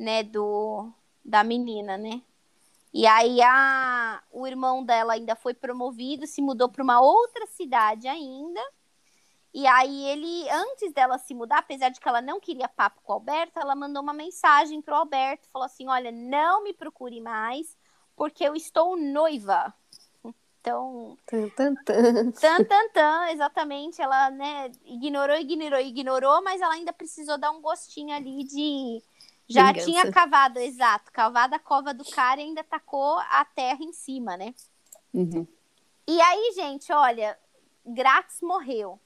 né, 0.00 0.22
do 0.22 0.90
da 1.22 1.44
menina, 1.44 1.98
né? 1.98 2.22
E 2.92 3.06
aí 3.06 3.40
a, 3.42 4.20
o 4.32 4.46
irmão 4.46 4.82
dela 4.82 5.12
ainda 5.12 5.36
foi 5.36 5.54
promovido, 5.54 6.26
se 6.26 6.40
mudou 6.42 6.68
para 6.68 6.82
uma 6.82 7.00
outra 7.00 7.46
cidade 7.46 8.08
ainda. 8.08 8.60
E 9.52 9.66
aí 9.66 10.06
ele, 10.06 10.48
antes 10.48 10.92
dela 10.92 11.18
se 11.18 11.34
mudar, 11.34 11.58
apesar 11.58 11.90
de 11.90 12.00
que 12.00 12.08
ela 12.08 12.22
não 12.22 12.40
queria 12.40 12.68
papo 12.68 13.00
com 13.02 13.12
o 13.12 13.16
Alberto, 13.16 13.60
ela 13.60 13.76
mandou 13.76 14.02
uma 14.02 14.14
mensagem 14.14 14.80
pro 14.80 14.94
Alberto, 14.94 15.48
falou 15.52 15.66
assim: 15.66 15.86
"Olha, 15.88 16.10
não 16.10 16.64
me 16.64 16.72
procure 16.72 17.20
mais, 17.20 17.76
porque 18.16 18.42
eu 18.42 18.56
estou 18.56 18.96
noiva". 18.96 19.72
Então, 20.60 21.16
tan 21.26 21.48
tan 21.50 21.74
tan. 21.84 22.30
Tan 22.32 22.64
tan 22.64 22.88
tan, 22.90 23.30
exatamente, 23.30 24.00
ela, 24.00 24.30
né, 24.30 24.70
ignorou, 24.84 25.36
ignorou, 25.36 25.80
ignorou, 25.80 26.42
mas 26.42 26.60
ela 26.60 26.74
ainda 26.74 26.92
precisou 26.92 27.38
dar 27.38 27.50
um 27.50 27.60
gostinho 27.60 28.14
ali 28.14 28.44
de 28.44 29.02
já 29.50 29.72
Vingança. 29.72 29.86
tinha 29.86 30.12
cavado, 30.12 30.60
exato, 30.60 31.10
cavado 31.10 31.56
a 31.56 31.58
cova 31.58 31.92
do 31.92 32.04
cara 32.04 32.40
e 32.40 32.44
ainda 32.44 32.62
tacou 32.62 33.18
a 33.18 33.44
terra 33.44 33.82
em 33.82 33.92
cima, 33.92 34.36
né? 34.36 34.54
Uhum. 35.12 35.44
E 36.06 36.20
aí, 36.20 36.52
gente, 36.54 36.92
olha, 36.92 37.36
Grátis 37.84 38.40
morreu. 38.40 39.00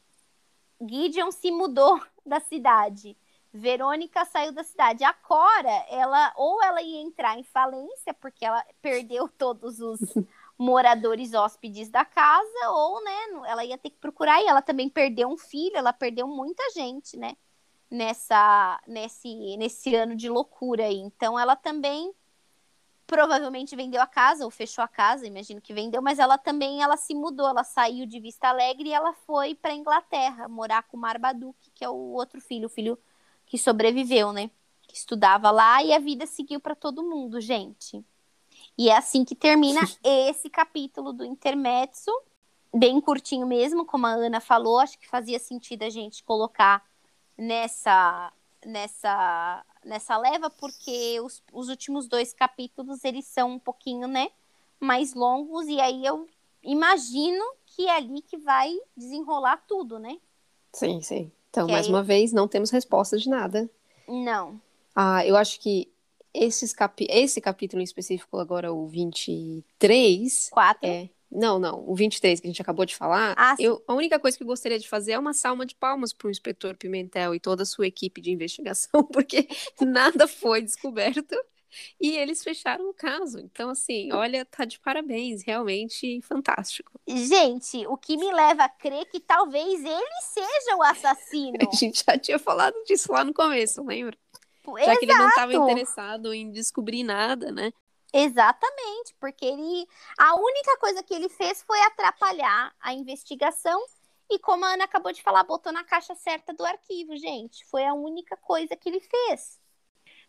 Gideon 0.80 1.30
se 1.30 1.50
mudou 1.50 1.98
da 2.26 2.40
cidade. 2.40 3.16
Verônica 3.52 4.22
saiu 4.26 4.52
da 4.52 4.62
cidade. 4.62 5.02
A 5.02 5.14
Cora, 5.14 5.86
ela 5.88 6.32
ou 6.36 6.62
ela 6.62 6.82
ia 6.82 7.00
entrar 7.00 7.38
em 7.38 7.44
falência 7.44 8.12
porque 8.12 8.44
ela 8.44 8.62
perdeu 8.82 9.26
todos 9.38 9.80
os 9.80 10.00
moradores 10.58 11.32
hóspedes 11.32 11.88
da 11.88 12.04
casa, 12.04 12.70
ou 12.70 13.02
né, 13.02 13.16
ela 13.46 13.64
ia 13.64 13.78
ter 13.78 13.90
que 13.90 13.98
procurar 13.98 14.40
e 14.42 14.46
ela 14.46 14.62
também 14.62 14.88
perdeu 14.88 15.28
um 15.28 15.38
filho, 15.38 15.76
ela 15.76 15.92
perdeu 15.92 16.28
muita 16.28 16.62
gente, 16.74 17.16
né? 17.16 17.34
Nessa 17.90 18.80
nesse 18.86 19.56
nesse 19.56 19.94
ano 19.94 20.16
de 20.16 20.28
loucura 20.28 20.84
aí. 20.86 20.98
Então 20.98 21.38
ela 21.38 21.56
também 21.56 22.12
provavelmente 23.06 23.76
vendeu 23.76 24.00
a 24.00 24.06
casa 24.06 24.44
ou 24.44 24.50
fechou 24.50 24.82
a 24.82 24.88
casa, 24.88 25.26
imagino 25.26 25.60
que 25.60 25.74
vendeu, 25.74 26.00
mas 26.00 26.18
ela 26.18 26.38
também 26.38 26.82
ela 26.82 26.96
se 26.96 27.14
mudou, 27.14 27.46
ela 27.46 27.62
saiu 27.62 28.06
de 28.06 28.18
Vista 28.18 28.48
Alegre 28.48 28.88
e 28.88 28.92
ela 28.92 29.12
foi 29.12 29.54
para 29.54 29.74
Inglaterra 29.74 30.48
morar 30.48 30.82
com 30.84 30.96
Marbaduke, 30.96 31.70
que 31.74 31.84
é 31.84 31.88
o 31.88 32.12
outro 32.12 32.40
filho, 32.40 32.66
o 32.66 32.70
filho 32.70 32.98
que 33.46 33.58
sobreviveu, 33.58 34.32
né? 34.32 34.50
Que 34.82 34.96
estudava 34.96 35.50
lá 35.50 35.82
e 35.82 35.92
a 35.92 35.98
vida 35.98 36.26
seguiu 36.26 36.58
para 36.58 36.74
todo 36.74 37.02
mundo, 37.02 37.40
gente. 37.40 38.04
E 38.76 38.88
é 38.88 38.96
assim 38.96 39.24
que 39.24 39.34
termina 39.34 39.80
esse 40.02 40.48
capítulo 40.48 41.12
do 41.12 41.24
Intermezzo, 41.24 42.10
bem 42.74 43.00
curtinho 43.00 43.46
mesmo, 43.46 43.84
como 43.84 44.06
a 44.06 44.10
Ana 44.10 44.40
falou, 44.40 44.78
acho 44.78 44.98
que 44.98 45.06
fazia 45.06 45.38
sentido 45.38 45.82
a 45.82 45.90
gente 45.90 46.24
colocar 46.24 46.82
nessa 47.36 48.32
nessa 48.64 49.64
nessa 49.84 50.16
leva 50.16 50.48
porque 50.48 51.20
os, 51.20 51.42
os 51.52 51.68
últimos 51.68 52.08
dois 52.08 52.32
capítulos 52.32 53.04
eles 53.04 53.26
são 53.26 53.52
um 53.52 53.58
pouquinho 53.58 54.08
né 54.08 54.30
mais 54.80 55.14
longos 55.14 55.66
e 55.66 55.80
aí 55.80 56.04
eu 56.04 56.26
imagino 56.62 57.44
que 57.66 57.86
é 57.86 57.96
ali 57.96 58.22
que 58.22 58.38
vai 58.38 58.74
desenrolar 58.96 59.62
tudo 59.68 59.98
né? 59.98 60.18
Sim 60.72 61.00
sim. 61.02 61.30
Então 61.50 61.66
que 61.66 61.72
mais 61.72 61.86
aí... 61.86 61.92
uma 61.92 62.02
vez 62.02 62.32
não 62.32 62.48
temos 62.48 62.70
resposta 62.70 63.16
de 63.18 63.28
nada. 63.28 63.70
Não. 64.08 64.60
Ah 64.94 65.24
eu 65.26 65.36
acho 65.36 65.60
que 65.60 65.92
esses 66.32 66.72
capi... 66.72 67.06
esse 67.10 67.40
capítulo 67.40 67.80
em 67.80 67.84
específico 67.84 68.38
agora 68.38 68.72
o 68.72 68.86
23 68.86 70.50
quatro? 70.50 70.88
é 70.88 71.08
não, 71.34 71.58
não, 71.58 71.84
o 71.86 71.94
23 71.94 72.40
que 72.40 72.46
a 72.46 72.50
gente 72.50 72.62
acabou 72.62 72.84
de 72.84 72.94
falar. 72.94 73.34
Ah, 73.36 73.56
eu, 73.58 73.82
a 73.86 73.94
única 73.94 74.18
coisa 74.18 74.36
que 74.36 74.42
eu 74.42 74.46
gostaria 74.46 74.78
de 74.78 74.88
fazer 74.88 75.12
é 75.12 75.18
uma 75.18 75.32
salva 75.32 75.66
de 75.66 75.74
palmas 75.74 76.12
para 76.12 76.28
o 76.28 76.30
inspetor 76.30 76.76
Pimentel 76.76 77.34
e 77.34 77.40
toda 77.40 77.64
a 77.64 77.66
sua 77.66 77.86
equipe 77.86 78.20
de 78.20 78.30
investigação, 78.30 79.02
porque 79.12 79.48
nada 79.80 80.28
foi 80.28 80.62
descoberto 80.62 81.34
e 82.00 82.16
eles 82.16 82.42
fecharam 82.42 82.88
o 82.88 82.94
caso. 82.94 83.38
Então, 83.40 83.70
assim, 83.70 84.12
olha, 84.12 84.44
tá 84.44 84.64
de 84.64 84.78
parabéns, 84.78 85.42
realmente 85.42 86.20
fantástico. 86.22 86.92
Gente, 87.06 87.86
o 87.86 87.96
que 87.96 88.16
me 88.16 88.32
leva 88.32 88.64
a 88.64 88.68
crer 88.68 89.06
que 89.06 89.20
talvez 89.20 89.84
ele 89.84 90.22
seja 90.22 90.76
o 90.76 90.82
assassino. 90.82 91.58
A 91.70 91.74
gente 91.74 92.04
já 92.06 92.18
tinha 92.18 92.38
falado 92.38 92.74
disso 92.86 93.12
lá 93.12 93.24
no 93.24 93.34
começo, 93.34 93.84
lembra? 93.84 94.16
Exato. 94.66 94.84
Já 94.84 94.96
que 94.96 95.04
ele 95.04 95.14
não 95.14 95.28
estava 95.28 95.54
interessado 95.54 96.32
em 96.32 96.50
descobrir 96.50 97.02
nada, 97.02 97.52
né? 97.52 97.72
Exatamente, 98.16 99.12
porque 99.18 99.44
ele 99.44 99.88
a 100.16 100.36
única 100.36 100.78
coisa 100.78 101.02
que 101.02 101.12
ele 101.12 101.28
fez 101.28 101.64
foi 101.64 101.80
atrapalhar 101.82 102.72
a 102.80 102.94
investigação 102.94 103.84
e 104.30 104.38
como 104.38 104.64
a 104.64 104.74
Ana 104.74 104.84
acabou 104.84 105.12
de 105.12 105.20
falar, 105.20 105.42
botou 105.42 105.72
na 105.72 105.82
caixa 105.82 106.14
certa 106.14 106.54
do 106.54 106.64
arquivo, 106.64 107.16
gente. 107.16 107.66
Foi 107.66 107.84
a 107.84 107.92
única 107.92 108.36
coisa 108.36 108.76
que 108.76 108.88
ele 108.88 109.00
fez. 109.00 109.58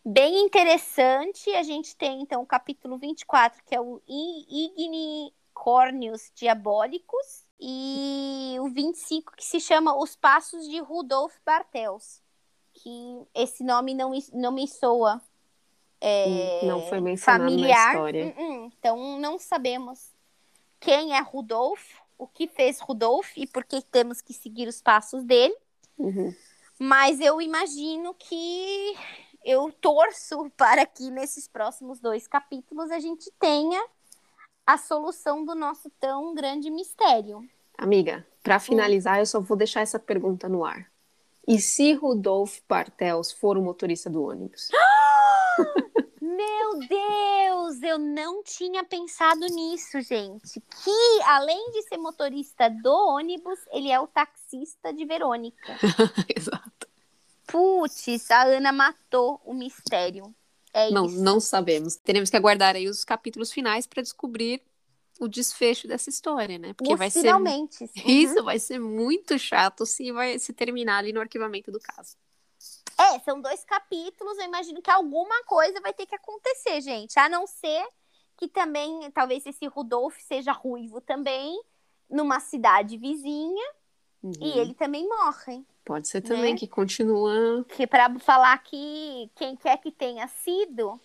Bem 0.03 0.45
interessante, 0.45 1.47
a 1.51 1.61
gente 1.61 1.95
tem 1.95 2.21
então 2.21 2.41
o 2.41 2.45
capítulo 2.45 2.97
24, 2.97 3.63
que 3.63 3.75
é 3.75 3.79
o 3.79 4.01
Ignicórnios 4.07 6.31
Diabólicos, 6.33 7.45
e 7.59 8.55
o 8.59 8.67
25, 8.69 9.35
que 9.35 9.45
se 9.45 9.59
chama 9.59 9.95
Os 9.95 10.15
Passos 10.15 10.67
de 10.67 10.79
Rudolf 10.79 11.35
Bartels. 11.45 12.19
Que 12.73 13.27
esse 13.33 13.63
nome 13.63 13.93
não, 13.93 14.11
não 14.33 14.51
me 14.51 14.67
soa 14.67 15.21
é, 16.07 16.63
não 16.63 16.87
foi 16.87 17.01
mencionado 17.01 17.49
familiar. 17.49 17.85
na 17.85 17.91
história. 17.93 18.25
Uh 18.37 18.41
-uh. 18.41 18.71
Então 18.77 19.19
não 19.19 19.39
sabemos 19.39 20.11
quem 20.79 21.17
é 21.17 21.19
Rudolf, 21.19 21.81
o 22.15 22.27
que 22.27 22.47
fez 22.47 22.79
Rudolf 22.79 23.35
e 23.35 23.47
por 23.47 23.63
que 23.63 23.81
temos 23.81 24.21
que 24.21 24.31
seguir 24.31 24.67
os 24.67 24.83
passos 24.83 25.23
dele. 25.23 25.55
Uhum. 25.97 26.31
Mas 26.77 27.19
eu 27.19 27.41
imagino 27.41 28.13
que 28.13 28.95
eu 29.43 29.71
torço 29.81 30.47
para 30.55 30.85
que 30.85 31.09
nesses 31.09 31.47
próximos 31.47 31.99
dois 31.99 32.27
capítulos 32.27 32.91
a 32.91 32.99
gente 32.99 33.31
tenha 33.39 33.83
a 34.63 34.77
solução 34.77 35.43
do 35.43 35.55
nosso 35.55 35.89
tão 35.99 36.35
grande 36.35 36.69
mistério. 36.69 37.43
Amiga, 37.75 38.25
para 38.43 38.59
finalizar, 38.59 39.17
eu 39.17 39.25
só 39.25 39.39
vou 39.39 39.57
deixar 39.57 39.81
essa 39.81 39.97
pergunta 39.97 40.47
no 40.47 40.63
ar. 40.63 40.87
E 41.47 41.59
se 41.59 41.93
Rudolf 41.93 42.59
Bartels 42.69 43.31
for 43.31 43.57
o 43.57 43.61
motorista 43.61 44.07
do 44.07 44.23
ônibus? 44.23 44.69
Meu 46.21 46.79
Deus, 46.79 47.83
eu 47.83 47.99
não 47.99 48.43
tinha 48.43 48.83
pensado 48.83 49.45
nisso, 49.45 50.01
gente. 50.01 50.59
Que 50.83 51.21
além 51.23 51.71
de 51.71 51.83
ser 51.83 51.97
motorista 51.97 52.69
do 52.69 52.91
ônibus, 52.91 53.59
ele 53.71 53.91
é 53.91 53.99
o 53.99 54.07
taxista 54.07 54.91
de 54.91 55.05
Verônica. 55.05 55.77
Exato. 56.35 56.87
Putz, 57.47 58.31
a 58.31 58.43
Ana 58.43 58.71
matou 58.71 59.39
o 59.45 59.53
mistério. 59.53 60.33
É 60.73 60.89
Não, 60.91 61.05
isso. 61.05 61.21
não 61.21 61.39
sabemos. 61.39 61.95
Teremos 61.95 62.29
que 62.29 62.35
aguardar 62.35 62.75
aí 62.75 62.89
os 62.89 63.05
capítulos 63.05 63.51
finais 63.51 63.87
para 63.87 64.01
descobrir 64.01 64.61
o 65.19 65.27
desfecho 65.27 65.87
dessa 65.87 66.09
história, 66.09 66.57
né? 66.57 66.73
Porque 66.73 66.91
Os 66.91 66.99
vai 66.99 67.09
ser 67.09 67.21
finalmente. 67.21 67.83
Uhum. 67.83 67.89
isso 68.05 68.43
vai 68.43 68.59
ser 68.59 68.79
muito 68.79 69.37
chato 69.39 69.85
se 69.85 70.11
vai 70.11 70.37
se 70.39 70.51
terminar 70.53 70.97
ali 70.97 71.13
no 71.13 71.21
arquivamento 71.21 71.71
do 71.71 71.79
caso. 71.79 72.17
É, 72.97 73.19
são 73.19 73.41
dois 73.41 73.63
capítulos. 73.63 74.37
Eu 74.37 74.45
imagino 74.45 74.81
que 74.81 74.89
alguma 74.89 75.43
coisa 75.45 75.81
vai 75.81 75.93
ter 75.93 76.05
que 76.05 76.15
acontecer, 76.15 76.81
gente. 76.81 77.17
A 77.19 77.27
não 77.27 77.45
ser 77.45 77.85
que 78.37 78.47
também, 78.47 79.09
talvez 79.11 79.45
esse 79.45 79.65
Rudolf 79.67 80.17
seja 80.19 80.51
ruivo 80.51 80.99
também, 81.01 81.61
numa 82.09 82.39
cidade 82.39 82.97
vizinha, 82.97 83.65
Uhum. 84.25 84.33
e 84.41 84.57
ele 84.57 84.73
também 84.73 85.07
morre. 85.07 85.63
Pode 85.85 86.07
ser 86.07 86.21
também 86.21 86.53
né? 86.53 86.59
que 86.59 86.67
continua. 86.67 87.63
Que 87.69 87.85
para 87.85 88.17
falar 88.17 88.57
que 88.63 89.29
quem 89.35 89.55
quer 89.55 89.77
que 89.77 89.91
tenha 89.91 90.27
sido 90.27 90.99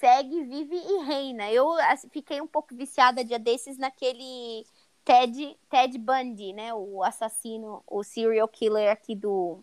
segue, 0.00 0.42
vive 0.42 0.76
e 0.76 1.04
reina. 1.04 1.50
Eu 1.52 1.70
assim, 1.72 2.08
fiquei 2.08 2.40
um 2.40 2.48
pouco 2.48 2.74
viciada 2.74 3.24
dia 3.24 3.38
desses 3.38 3.78
naquele 3.78 4.66
Ted, 5.04 5.56
Ted 5.70 5.96
Bundy, 5.98 6.52
né? 6.52 6.74
O 6.74 7.02
assassino, 7.04 7.80
o 7.86 8.02
serial 8.02 8.48
killer 8.48 8.90
aqui 8.90 9.14
do, 9.14 9.62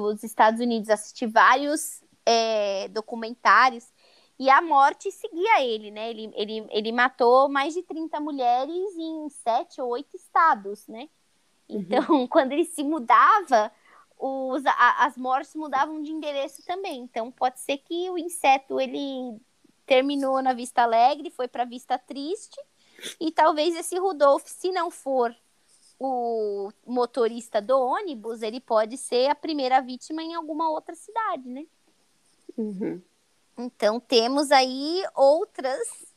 dos 0.00 0.22
Estados 0.24 0.60
Unidos. 0.60 0.88
Assisti 0.90 1.26
vários 1.26 2.02
é, 2.26 2.88
documentários 2.88 3.86
e 4.38 4.50
a 4.50 4.60
morte 4.60 5.10
seguia 5.12 5.62
ele, 5.64 5.90
né? 5.90 6.10
Ele, 6.10 6.30
ele, 6.34 6.66
ele 6.70 6.92
matou 6.92 7.48
mais 7.48 7.74
de 7.74 7.82
30 7.82 8.20
mulheres 8.20 8.96
em 8.98 9.28
sete 9.30 9.80
ou 9.80 9.90
oito 9.90 10.16
estados, 10.16 10.86
né? 10.88 11.08
Então, 11.68 12.26
quando 12.28 12.52
ele 12.52 12.64
se 12.64 12.82
mudava, 12.82 13.72
os, 14.18 14.64
a- 14.66 15.04
as 15.06 15.16
mortes 15.16 15.54
mudavam 15.54 16.02
de 16.02 16.10
endereço 16.12 16.64
também. 16.64 17.00
Então, 17.02 17.30
pode 17.32 17.60
ser 17.60 17.78
que 17.78 18.10
o 18.10 18.18
inseto 18.18 18.80
ele 18.80 19.40
terminou 19.86 20.42
na 20.42 20.52
Vista 20.54 20.82
Alegre, 20.82 21.30
foi 21.30 21.48
para 21.48 21.64
Vista 21.64 21.98
Triste, 21.98 22.58
e 23.20 23.30
talvez 23.32 23.74
esse 23.76 23.98
Rudolf, 23.98 24.44
se 24.46 24.70
não 24.72 24.90
for 24.90 25.34
o 25.98 26.70
motorista 26.86 27.60
do 27.60 27.78
ônibus, 27.78 28.42
ele 28.42 28.60
pode 28.60 28.96
ser 28.96 29.30
a 29.30 29.34
primeira 29.34 29.80
vítima 29.80 30.22
em 30.22 30.34
alguma 30.34 30.68
outra 30.70 30.94
cidade, 30.94 31.48
né? 31.48 31.66
Uhum. 32.56 33.00
Então, 33.56 34.00
temos 34.00 34.50
aí 34.50 35.02
outras 35.14 36.14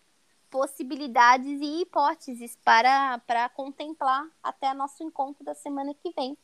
possibilidades 0.50 1.62
e 1.62 1.82
hipóteses 1.82 2.58
para, 2.64 3.20
para 3.20 3.48
contemplar 3.50 4.28
até 4.42 4.74
nosso 4.74 5.04
encontro 5.04 5.44
da 5.44 5.54
semana 5.54 5.94
que 5.94 6.12
vem. 6.12 6.38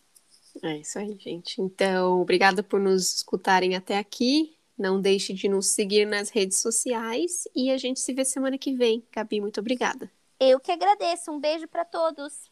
É 0.62 0.78
isso 0.78 1.00
aí, 1.00 1.18
gente. 1.20 1.62
Então, 1.62 2.22
obrigada 2.22 2.62
por 2.62 2.80
nos 2.80 3.16
escutarem 3.16 3.76
até 3.76 3.98
aqui. 3.98 4.56
Não 4.78 5.00
deixe 5.00 5.34
de 5.34 5.48
nos 5.48 5.68
seguir 5.68 6.06
nas 6.06 6.30
redes 6.30 6.58
sociais 6.58 7.48
e 7.56 7.72
a 7.72 7.78
gente 7.78 8.00
se 8.00 8.14
vê 8.14 8.24
semana 8.26 8.58
que 8.58 8.74
vem. 8.74 9.04
Gabi, 9.12 9.42
muito 9.42 9.60
obrigada. 9.60 10.12
Eu 10.40 10.60
que 10.60 10.72
agradeço. 10.72 11.32
Um 11.32 11.40
beijo 11.40 11.68
para 11.68 11.86
todos. 11.86 12.52